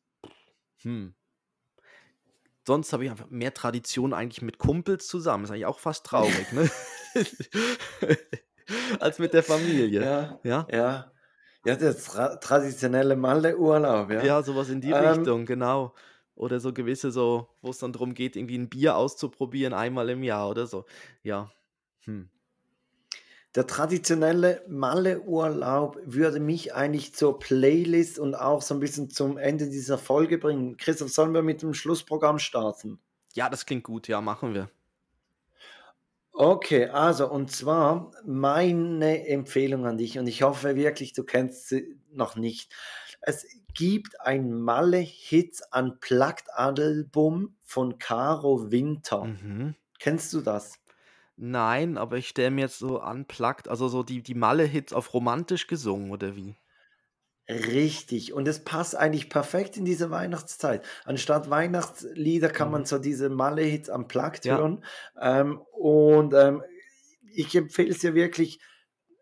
hm. 0.81 1.13
Sonst 2.65 2.93
habe 2.93 3.03
ich 3.03 3.11
einfach 3.11 3.29
mehr 3.29 3.53
Tradition 3.53 4.13
eigentlich 4.13 4.41
mit 4.41 4.57
Kumpels 4.57 5.07
zusammen. 5.07 5.43
Ist 5.43 5.51
eigentlich 5.51 5.65
auch 5.65 5.79
fast 5.79 6.05
traurig, 6.05 6.49
ne? 6.53 6.69
Als 9.01 9.19
mit 9.19 9.33
der 9.33 9.43
Familie. 9.43 10.01
Ja, 10.01 10.39
ja. 10.43 10.67
Ja, 10.71 11.11
ja 11.65 11.75
der 11.75 11.97
tra 11.97 12.37
traditionelle 12.37 13.17
Malle-Urlaub, 13.17 14.11
ja. 14.11 14.23
Ja, 14.23 14.43
sowas 14.43 14.69
in 14.69 14.79
die 14.79 14.91
ähm, 14.91 15.17
Richtung, 15.17 15.45
genau. 15.45 15.93
Oder 16.35 16.61
so 16.61 16.71
gewisse, 16.71 17.11
so, 17.11 17.49
wo 17.61 17.71
es 17.71 17.79
dann 17.79 17.91
darum 17.91 18.13
geht, 18.13 18.37
irgendwie 18.37 18.57
ein 18.57 18.69
Bier 18.69 18.95
auszuprobieren, 18.95 19.73
einmal 19.73 20.09
im 20.09 20.23
Jahr 20.23 20.49
oder 20.49 20.65
so. 20.65 20.85
Ja. 21.21 21.51
Hm 22.05 22.29
der 23.55 23.67
traditionelle 23.67 24.63
Malle-Urlaub 24.67 25.99
würde 26.05 26.39
mich 26.39 26.73
eigentlich 26.73 27.13
zur 27.13 27.37
Playlist 27.37 28.17
und 28.17 28.33
auch 28.33 28.61
so 28.61 28.73
ein 28.73 28.79
bisschen 28.79 29.09
zum 29.09 29.37
Ende 29.37 29.69
dieser 29.69 29.97
Folge 29.97 30.37
bringen. 30.39 30.77
Christoph, 30.77 31.11
sollen 31.11 31.33
wir 31.33 31.43
mit 31.43 31.61
dem 31.61 31.73
Schlussprogramm 31.73 32.39
starten? 32.39 32.99
Ja, 33.33 33.49
das 33.49 33.65
klingt 33.65 33.83
gut, 33.83 34.07
ja, 34.07 34.21
machen 34.21 34.53
wir. 34.53 34.69
Okay, 36.35 36.87
also 36.87 37.29
und 37.29 37.51
zwar 37.51 38.11
meine 38.25 39.27
Empfehlung 39.27 39.85
an 39.85 39.99
dich 39.99 40.17
und 40.17 40.25
ich 40.25 40.41
hoffe 40.41 40.75
wirklich, 40.75 41.13
du 41.13 41.23
kennst 41.23 41.69
sie 41.69 41.99
noch 42.11 42.35
nicht. 42.35 42.73
Es 43.21 43.45
gibt 43.75 44.19
ein 44.19 44.51
Malle 44.51 44.97
Hits 44.97 45.61
Unplugged 45.71 46.51
Album 46.51 47.55
von 47.61 47.99
Caro 47.99 48.71
Winter. 48.71 49.25
Mhm. 49.25 49.75
Kennst 49.99 50.33
du 50.33 50.41
das? 50.41 50.79
Nein, 51.35 51.97
aber 51.99 52.17
ich 52.17 52.27
stelle 52.29 52.49
mir 52.49 52.61
jetzt 52.61 52.79
so 52.79 52.99
unplugged, 52.99 53.67
also 53.67 53.87
so 53.87 54.01
die, 54.01 54.23
die 54.23 54.33
Malle-Hits 54.33 54.93
auf 54.93 55.13
romantisch 55.13 55.67
gesungen 55.67 56.09
oder 56.11 56.35
wie? 56.35 56.55
Richtig. 57.49 58.31
Und 58.33 58.47
es 58.47 58.63
passt 58.63 58.95
eigentlich 58.95 59.29
perfekt 59.29 59.75
in 59.75 59.83
diese 59.83 60.09
Weihnachtszeit. 60.11 60.85
Anstatt 61.03 61.49
Weihnachtslieder 61.49 62.49
kann 62.49 62.71
man 62.71 62.81
mhm. 62.81 62.85
so 62.85 62.99
diese 62.99 63.29
Malle-Hits 63.29 63.89
unplugged 63.89 64.45
Ja. 64.45 64.57
hören. 64.57 64.83
Ähm, 65.19 65.59
und 65.73 66.33
ähm, 66.33 66.63
ich 67.33 67.53
empfehle 67.55 67.89
es 67.89 67.99
dir 67.99 68.13
wirklich, 68.15 68.59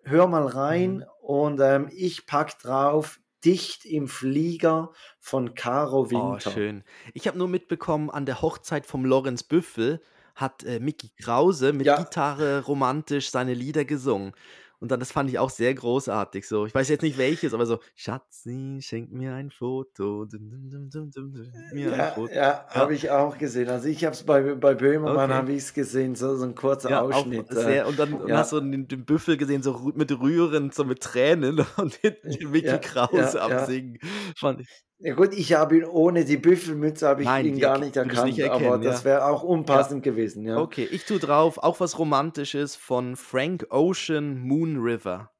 hör 0.03 0.27
mal 0.27 0.45
rein. 0.45 0.97
Mhm. 0.97 1.05
Und 1.21 1.59
ähm, 1.61 1.89
ich 1.91 2.27
pack 2.27 2.59
drauf 2.59 3.19
Dicht 3.43 3.85
im 3.85 4.07
Flieger 4.07 4.91
von 5.19 5.55
Caro 5.55 6.11
Oh, 6.13 6.39
Winter. 6.39 6.39
schön. 6.39 6.83
Ich 7.13 7.27
habe 7.27 7.37
nur 7.37 7.47
mitbekommen, 7.47 8.09
an 8.09 8.25
der 8.25 8.41
Hochzeit 8.41 8.85
vom 8.85 9.05
Lorenz 9.05 9.43
Büffel 9.43 10.01
hat 10.35 10.63
äh, 10.63 10.79
Mickey 10.79 11.09
Krause 11.21 11.73
mit 11.73 11.85
Ja. 11.87 11.95
Gitarre 11.95 12.63
romantisch 12.65 13.29
seine 13.31 13.53
Lieder 13.53 13.85
gesungen. 13.85 14.33
Und 14.79 14.89
dann, 14.91 14.99
das 14.99 15.11
fand 15.11 15.29
ich 15.29 15.37
auch 15.37 15.51
sehr 15.51 15.73
großartig. 15.75 16.47
So, 16.47 16.65
ich 16.65 16.73
weiß 16.73 16.89
jetzt 16.89 17.03
nicht 17.03 17.17
welches, 17.17 17.53
aber 17.53 17.65
so, 17.67 17.79
Schatzi, 17.95 18.79
schenk 18.81 19.11
mir 19.11 19.33
ein 19.35 19.51
Foto. 19.51 20.25
Dum, 20.25 20.69
dum, 20.71 20.89
dum, 20.89 21.53
mir 21.69 21.93
ein 21.93 22.07
Foto. 22.07 22.33
ja, 22.33 22.65
habe 22.69 22.93
ich 22.95 23.09
auch 23.11 23.37
gesehen. 23.37 23.69
Also 23.69 23.87
ich 23.87 24.03
habe 24.05 24.13
es 24.15 24.23
bei, 24.23 24.55
bei 24.55 24.73
Böhmermann 24.73 25.31
Okay. 25.31 25.33
habe 25.33 25.51
ich 25.51 25.59
es 25.59 25.73
gesehen, 25.73 26.15
so, 26.15 26.35
so 26.35 26.45
ein 26.45 26.55
kurzer 26.55 26.89
Ja, 26.89 27.07
auch 27.09 27.27
Ausschnitt. 27.27 27.51
äh, 27.51 27.55
sehr, 27.55 27.87
und 27.87 27.97
dann 27.99 28.19
und 28.19 28.35
hast 28.35 28.51
du 28.51 28.59
den, 28.59 28.87
den 28.87 29.05
Büffel 29.05 29.37
gesehen, 29.37 29.61
so 29.61 29.91
mit 29.95 30.11
Rühren, 30.19 30.71
so 30.71 30.83
mit 30.83 31.01
Tränen 31.01 31.59
und 31.77 31.93
hinten 31.95 32.49
Mickey 32.51 32.67
ja, 32.67 32.79
Krause 32.79 33.41
ja, 33.41 33.41
am 33.41 33.51
ja. 33.51 33.65
Singen. 33.65 33.99
Fand 34.35 34.61
ich, 34.61 34.67
ja 35.03 35.15
gut, 35.15 35.33
ich 35.33 35.53
habe 35.53 35.77
ihn 35.77 35.85
ohne 35.85 36.25
die 36.25 36.37
Büffelmütze 36.37 37.07
habe 37.07 37.21
ich 37.21 37.27
Nein, 37.27 37.45
ihn 37.45 37.59
gar 37.59 37.79
nicht 37.79 37.95
erkannt, 37.95 38.27
nicht 38.27 38.39
erkennen, 38.39 38.65
aber 38.67 38.77
das 38.83 39.03
wäre 39.03 39.25
auch 39.25 39.43
unpassend 39.43 40.05
ja. 40.05 40.11
gewesen, 40.11 40.45
ja. 40.45 40.57
Okay, 40.57 40.87
ich 40.91 41.05
tue 41.05 41.19
drauf 41.19 41.57
auch 41.57 41.79
was 41.79 41.97
Romantisches 41.97 42.75
von 42.75 43.15
Frank 43.15 43.67
Ocean 43.69 44.39
Moon 44.39 44.77
River. 44.77 45.31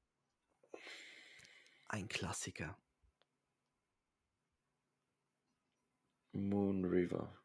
ein 1.89 2.07
Klassiker. 2.07 2.77
Moon 6.33 6.85
River. 6.85 7.37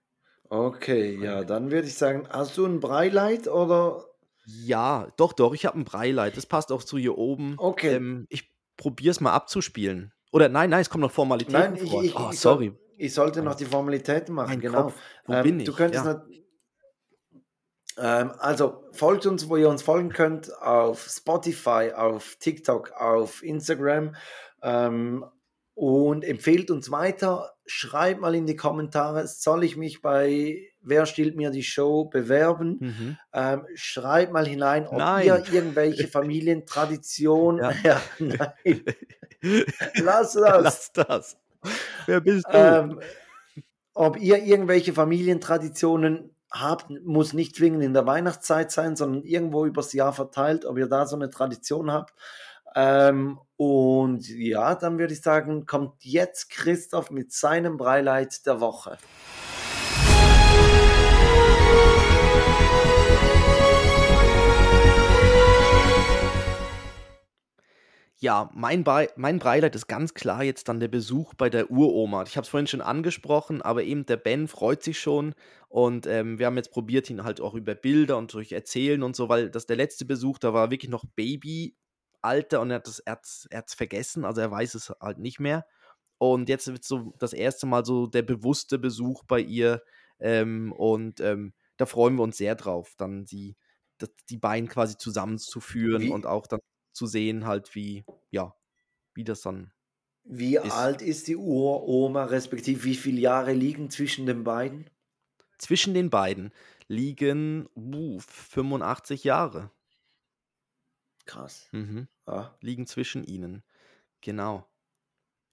Okay, 0.48 1.18
ja, 1.20 1.44
dann 1.44 1.70
würde 1.70 1.88
ich 1.88 1.94
sagen, 1.94 2.28
hast 2.30 2.56
du 2.56 2.64
ein 2.64 2.80
Breileit 2.80 3.48
oder? 3.48 4.04
Ja, 4.46 5.12
doch, 5.16 5.32
doch, 5.32 5.54
ich 5.54 5.66
habe 5.66 5.78
ein 5.78 5.84
Breileit. 5.84 6.36
Das 6.36 6.46
passt 6.46 6.70
auch 6.70 6.84
zu 6.84 6.96
hier 6.96 7.18
oben. 7.18 7.56
Okay. 7.58 7.96
Ähm, 7.96 8.26
ich 8.30 8.54
probiere 8.76 9.10
es 9.10 9.20
mal 9.20 9.32
abzuspielen. 9.32 10.12
Oder 10.32 10.48
nein, 10.48 10.70
nein, 10.70 10.80
es 10.80 10.90
kommen 10.90 11.02
noch 11.02 11.12
Formalitäten 11.12 11.60
Nein, 11.60 11.76
ich, 11.76 11.82
ich, 11.84 11.92
oh, 12.16 12.30
ich, 12.32 12.40
sorry. 12.40 12.66
soll, 12.68 12.78
ich 12.98 13.14
sollte 13.14 13.42
noch 13.42 13.54
die 13.54 13.64
Formalitäten 13.64 14.34
machen, 14.34 14.50
Mein 14.50 14.60
genau. 14.60 14.82
Kopf. 14.84 14.94
Wo 15.26 15.42
bin 15.42 15.60
ich? 15.60 15.66
Du 15.66 15.72
könntest 15.74 16.04
Ja. 16.04 16.12
nat- 16.14 16.26
ähm, 17.98 18.32
also 18.38 18.84
folgt 18.92 19.24
uns, 19.26 19.48
wo 19.48 19.56
ihr 19.56 19.68
uns 19.70 19.82
folgen 19.82 20.10
könnt, 20.10 20.54
auf 20.60 21.02
Spotify, 21.08 21.92
auf 21.94 22.36
TikTok, 22.38 22.92
auf 22.92 23.42
Instagram 23.42 24.14
ähm, 24.62 25.24
und 25.74 26.22
empfehlt 26.24 26.70
uns 26.70 26.90
weiter. 26.90 27.52
Schreibt 27.64 28.20
mal 28.20 28.34
in 28.34 28.46
die 28.46 28.56
Kommentare, 28.56 29.26
soll 29.26 29.64
ich 29.64 29.76
mich 29.76 30.02
bei 30.02 30.68
Wer 30.88 31.04
stiehlt 31.06 31.34
mir 31.34 31.50
die 31.50 31.64
Show 31.64 32.04
bewerben? 32.04 32.76
Mhm. 32.80 33.18
Ähm, 33.32 33.66
schreibt 33.74 34.32
mal 34.32 34.46
hinein, 34.46 34.86
ob 34.86 34.98
Nein. 34.98 35.26
ihr 35.26 35.42
irgendwelche 35.50 36.06
Familientraditionen. 36.08 37.60
Ja. 37.60 37.72
Ja. 37.82 38.02
nein. 38.20 38.84
Lass 39.94 40.32
das. 40.32 40.62
Lass 40.62 40.92
das. 40.92 41.36
Wer 42.06 42.20
bist 42.20 42.46
du? 42.46 42.56
Ähm, 42.56 43.00
ob 43.94 44.18
ihr 44.18 44.42
irgendwelche 44.42 44.92
Familientraditionen 44.92 46.30
habt, 46.50 46.90
muss 47.04 47.32
nicht 47.32 47.56
zwingend 47.56 47.82
in 47.82 47.94
der 47.94 48.06
Weihnachtszeit 48.06 48.70
sein, 48.70 48.96
sondern 48.96 49.22
irgendwo 49.24 49.64
übers 49.64 49.92
Jahr 49.92 50.12
verteilt, 50.12 50.64
ob 50.64 50.78
ihr 50.78 50.86
da 50.86 51.06
so 51.06 51.16
eine 51.16 51.30
Tradition 51.30 51.90
habt. 51.90 52.14
Ähm, 52.74 53.38
und 53.56 54.28
ja, 54.28 54.74
dann 54.74 54.98
würde 54.98 55.14
ich 55.14 55.22
sagen, 55.22 55.64
kommt 55.64 56.04
jetzt 56.04 56.50
Christoph 56.50 57.10
mit 57.10 57.32
seinem 57.32 57.78
Breileit 57.78 58.44
der 58.44 58.60
Woche. 58.60 58.98
Ja, 68.26 68.50
mein, 68.54 68.82
Brei 68.82 69.08
mein 69.14 69.38
Beileid 69.38 69.76
ist 69.76 69.86
ganz 69.86 70.12
klar 70.12 70.42
jetzt 70.42 70.68
dann 70.68 70.80
der 70.80 70.88
Besuch 70.88 71.34
bei 71.34 71.48
der 71.48 71.70
Uroma. 71.70 72.24
Ich 72.24 72.36
habe 72.36 72.42
es 72.42 72.48
vorhin 72.48 72.66
schon 72.66 72.80
angesprochen, 72.80 73.62
aber 73.62 73.84
eben 73.84 74.04
der 74.04 74.16
Ben 74.16 74.48
freut 74.48 74.82
sich 74.82 74.98
schon 74.98 75.32
und 75.68 76.08
ähm, 76.08 76.36
wir 76.40 76.46
haben 76.46 76.56
jetzt 76.56 76.72
probiert, 76.72 77.08
ihn 77.08 77.22
halt 77.22 77.40
auch 77.40 77.54
über 77.54 77.76
Bilder 77.76 78.18
und 78.18 78.34
durch 78.34 78.50
Erzählen 78.50 79.04
und 79.04 79.14
so, 79.14 79.28
weil 79.28 79.48
das 79.48 79.66
der 79.66 79.76
letzte 79.76 80.04
Besuch, 80.04 80.38
da 80.38 80.52
war 80.52 80.72
wirklich 80.72 80.90
noch 80.90 81.04
Babyalter 81.14 82.60
und 82.60 82.72
er 82.72 82.78
hat 82.78 82.88
es 82.88 82.98
er 82.98 83.12
hat's, 83.12 83.46
er 83.48 83.58
hat's 83.58 83.74
vergessen, 83.74 84.24
also 84.24 84.40
er 84.40 84.50
weiß 84.50 84.74
es 84.74 84.92
halt 85.00 85.18
nicht 85.18 85.38
mehr. 85.38 85.64
Und 86.18 86.48
jetzt 86.48 86.66
wird 86.66 86.82
so 86.82 87.14
das 87.20 87.32
erste 87.32 87.66
Mal 87.66 87.84
so 87.84 88.08
der 88.08 88.22
bewusste 88.22 88.80
Besuch 88.80 89.22
bei 89.22 89.38
ihr 89.38 89.84
ähm, 90.18 90.72
und 90.72 91.20
ähm, 91.20 91.54
da 91.76 91.86
freuen 91.86 92.16
wir 92.16 92.24
uns 92.24 92.38
sehr 92.38 92.56
drauf, 92.56 92.94
dann 92.96 93.24
die, 93.24 93.56
das, 93.98 94.10
die 94.28 94.38
beiden 94.38 94.68
quasi 94.68 94.96
zusammenzuführen 94.98 96.02
Wie- 96.02 96.10
und 96.10 96.26
auch 96.26 96.48
dann 96.48 96.58
zu 96.96 97.06
sehen, 97.06 97.46
halt, 97.46 97.74
wie, 97.74 98.04
ja, 98.30 98.56
wie 99.14 99.24
das 99.24 99.42
dann. 99.42 99.72
Wie 100.28 100.58
Ist- 100.58 100.72
alt 100.72 101.00
ist 101.00 101.26
die 101.26 101.36
Uroma, 101.36 102.26
respektive 102.26 102.84
wie 102.84 102.96
viele 102.96 103.18
Jahre 103.18 103.54
liegen 103.54 103.88
zwischen 103.88 104.26
den 104.26 104.44
beiden? 104.44 104.90
Zwischen 105.58 105.92
den 105.92 106.08
beiden 106.08 106.50
liegen 106.88 107.68
uh, 107.76 108.18
85 108.20 109.24
Jahre. 109.24 109.70
Krass. 111.26 111.70
Mhm. 111.72 112.08
Ja. 112.26 112.58
Liegen 112.60 112.86
zwischen 112.86 113.24
ihnen. 113.24 113.64
Genau. 114.22 114.68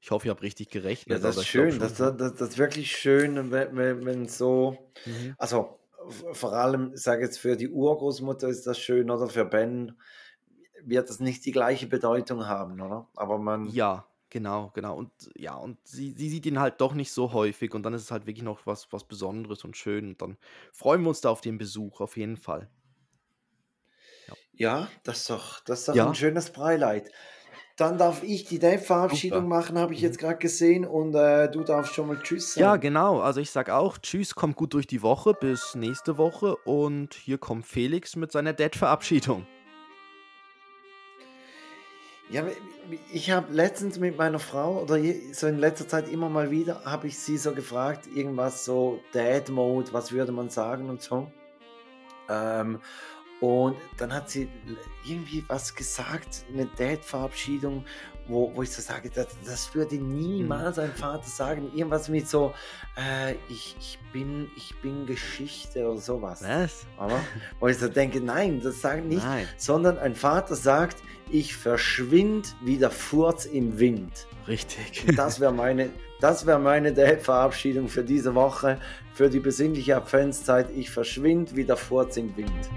Ich 0.02 0.12
hoffe, 0.12 0.28
ich 0.28 0.32
habe 0.32 0.44
richtig 0.44 0.70
Ja, 1.10 1.20
gerechnet. 1.20 1.20
das 1.20 1.38
aber 1.38 1.41
ist 1.41 1.46
ich 1.46 1.50
schön. 1.50 1.80
Das, 1.80 1.98
ja. 1.98 2.12
das, 2.12 2.16
das 2.36 2.50
ist 2.50 2.58
wirklich 2.58 2.96
schön, 2.96 3.52
wenn, 3.52 3.76
wenn, 3.76 4.06
wenn 4.06 4.28
so. 4.28 4.94
Mhm. 5.06 5.36
Also 5.38 5.80
vor 6.34 6.54
allem, 6.54 6.96
sage 6.96 7.24
jetzt 7.24 7.39
für 7.39 7.56
die 7.58 7.70
Urgroßmutter 7.70 8.48
ist 8.50 8.68
das 8.68 8.80
schön, 8.80 9.10
oder 9.10 9.28
für 9.30 9.46
Ben 9.46 10.00
wird 10.88 11.09
das 11.09 11.19
nicht 11.19 11.45
die 11.45 11.51
gleiche 11.51 11.88
Bedeutung 11.88 12.45
haben, 12.47 12.79
oder? 12.81 13.09
Aber 13.15 13.38
man. 13.38 13.75
Ja, 13.75 14.05
genau, 14.29 14.71
genau. 14.73 14.95
Und 14.97 15.11
ja, 15.38 15.55
und 15.55 15.77
sie, 15.88 16.11
sie 16.17 16.29
sieht 16.29 16.45
ihn 16.45 16.59
halt 16.59 16.81
doch 16.81 16.93
nicht 16.93 17.11
so 17.11 17.31
häufig 17.34 17.73
und 17.73 17.84
dann 17.84 17.93
ist 17.93 18.01
es 18.03 18.11
halt 18.11 18.25
wirklich 18.25 18.43
noch 18.43 18.65
was, 18.65 18.91
was 18.91 19.05
Besonderes 19.05 19.63
und 19.63 19.77
schön. 19.77 20.09
Und 20.09 20.21
dann 20.21 20.38
freuen 20.73 21.01
wir 21.03 21.09
uns 21.09 21.21
da 21.21 21.29
auf 21.29 21.41
den 21.41 21.57
Besuch, 21.57 22.01
auf 22.01 22.17
jeden 22.17 22.38
Fall. 22.38 22.69
Ja, 24.55 24.88
das 25.03 25.19
ist 25.21 25.29
doch, 25.29 25.59
das 25.61 25.79
ist 25.81 25.88
doch 25.89 25.95
Ja. 25.95 26.05
ein 26.05 26.15
schönes 26.15 26.51
Breileit. 26.51 27.11
Dann 27.77 27.97
darf 27.97 28.23
ich 28.23 28.45
die 28.45 28.59
Dave-Verabschiedung 28.59 29.47
Super. 29.47 29.49
machen, 29.49 29.77
habe 29.79 29.93
ich 29.93 30.01
Mhm. 30.01 30.03
jetzt 30.03 30.19
gerade 30.19 30.38
gesehen, 30.38 30.86
und 30.86 31.15
äh, 31.15 31.49
du 31.51 31.63
darfst 31.63 31.93
schon 31.95 32.07
mal 32.07 32.21
Tschüss 32.21 32.53
Ja, 32.55 32.75
sagen. 32.75 32.77
genau. 32.77 33.19
Also 33.19 33.41
ich 33.41 33.49
sag 33.49 33.69
auch, 33.71 33.97
tschüss, 33.97 34.36
kommt 34.36 34.55
gut 34.55 34.73
durch 34.75 34.86
die 34.86 35.01
Woche, 35.01 35.34
bis 35.34 35.73
nächste 35.73 36.17
Woche. 36.17 36.55
Und 36.57 37.15
hier 37.15 37.39
kommt 37.39 37.65
Felix 37.65 38.15
mit 38.15 38.31
seiner 38.31 38.53
Dad-Verabschiedung. 38.53 39.47
Ja, 42.34 42.47
ich 43.11 43.29
habe 43.29 43.53
letztens 43.53 43.99
mit 43.99 44.17
meiner 44.17 44.39
Frau 44.39 44.81
oder 44.81 44.97
so 45.34 45.45
in 45.45 45.59
letzter 45.59 45.88
Zeit 45.88 46.09
immer 46.09 46.29
mal 46.29 46.49
wieder, 46.49 46.84
habe 46.84 47.05
ich 47.05 47.19
sie 47.19 47.38
so 47.38 47.53
gefragt, 47.53 48.07
irgendwas 48.07 48.65
so 48.65 48.99
Dad-Mode, 49.11 49.93
was 49.93 50.11
würde 50.11 50.31
man 50.31 50.49
sagen 50.49 50.89
und 50.89 50.99
so. 50.99 51.31
Ähm, 52.27 52.79
und 53.39 53.75
dann 53.97 54.11
hat 54.11 54.31
sie 54.31 54.49
irgendwie 55.05 55.45
was 55.47 55.75
gesagt, 55.75 56.43
eine 56.51 56.65
Dad-Verabschiedung, 56.75 57.86
wo, 58.28 58.51
wo 58.55 58.63
ich 58.63 58.71
so 58.71 58.82
sage, 58.82 59.09
das, 59.09 59.28
das 59.45 59.74
würde 59.76 59.95
niemals 59.95 60.80
ein 60.80 60.91
Vater 60.93 61.28
sagen. 61.28 61.71
Irgendwas 61.76 62.09
mit 62.09 62.28
so, 62.28 62.53
äh, 62.97 63.34
ich, 63.49 63.76
ich, 63.80 63.99
bin, 64.11 64.49
ich 64.55 64.74
bin 64.82 65.05
Geschichte 65.05 65.88
oder 65.88 65.99
sowas. 65.99 66.43
Was? 66.45 66.86
Aber, 66.97 67.19
wo 67.59 67.67
ich 67.67 67.78
so 67.78 67.88
denke, 67.88 68.21
nein, 68.21 68.61
das 68.61 68.82
sagen 68.82 69.07
nicht 69.07 69.24
Nein. 69.24 69.47
sondern 69.57 69.97
ein 69.97 70.15
Vater 70.15 70.55
sagt, 70.55 70.97
ich 71.30 71.55
verschwind 71.55 72.55
wie 72.61 72.78
der 72.78 72.91
Furz 72.91 73.45
im 73.45 73.80
Wind. 73.80 74.28
Richtig. 74.47 75.05
Und 75.07 75.17
Das 75.17 75.39
wäre 75.39 75.53
meine, 75.53 75.89
das 76.19 76.45
wär 76.45 76.59
meine 76.59 76.93
Verabschiedung 77.17 77.88
für 77.88 78.03
diese 78.03 78.36
Woche, 78.36 78.80
für 79.13 79.30
die 79.30 79.39
besinnliche 79.39 79.95
Adventszeit. 79.97 80.69
Ich 80.76 80.89
verschwind 80.89 81.55
wie 81.55 81.65
der 81.65 81.78
Furz 81.78 82.17
im 82.17 82.36
Wind. 82.38 82.69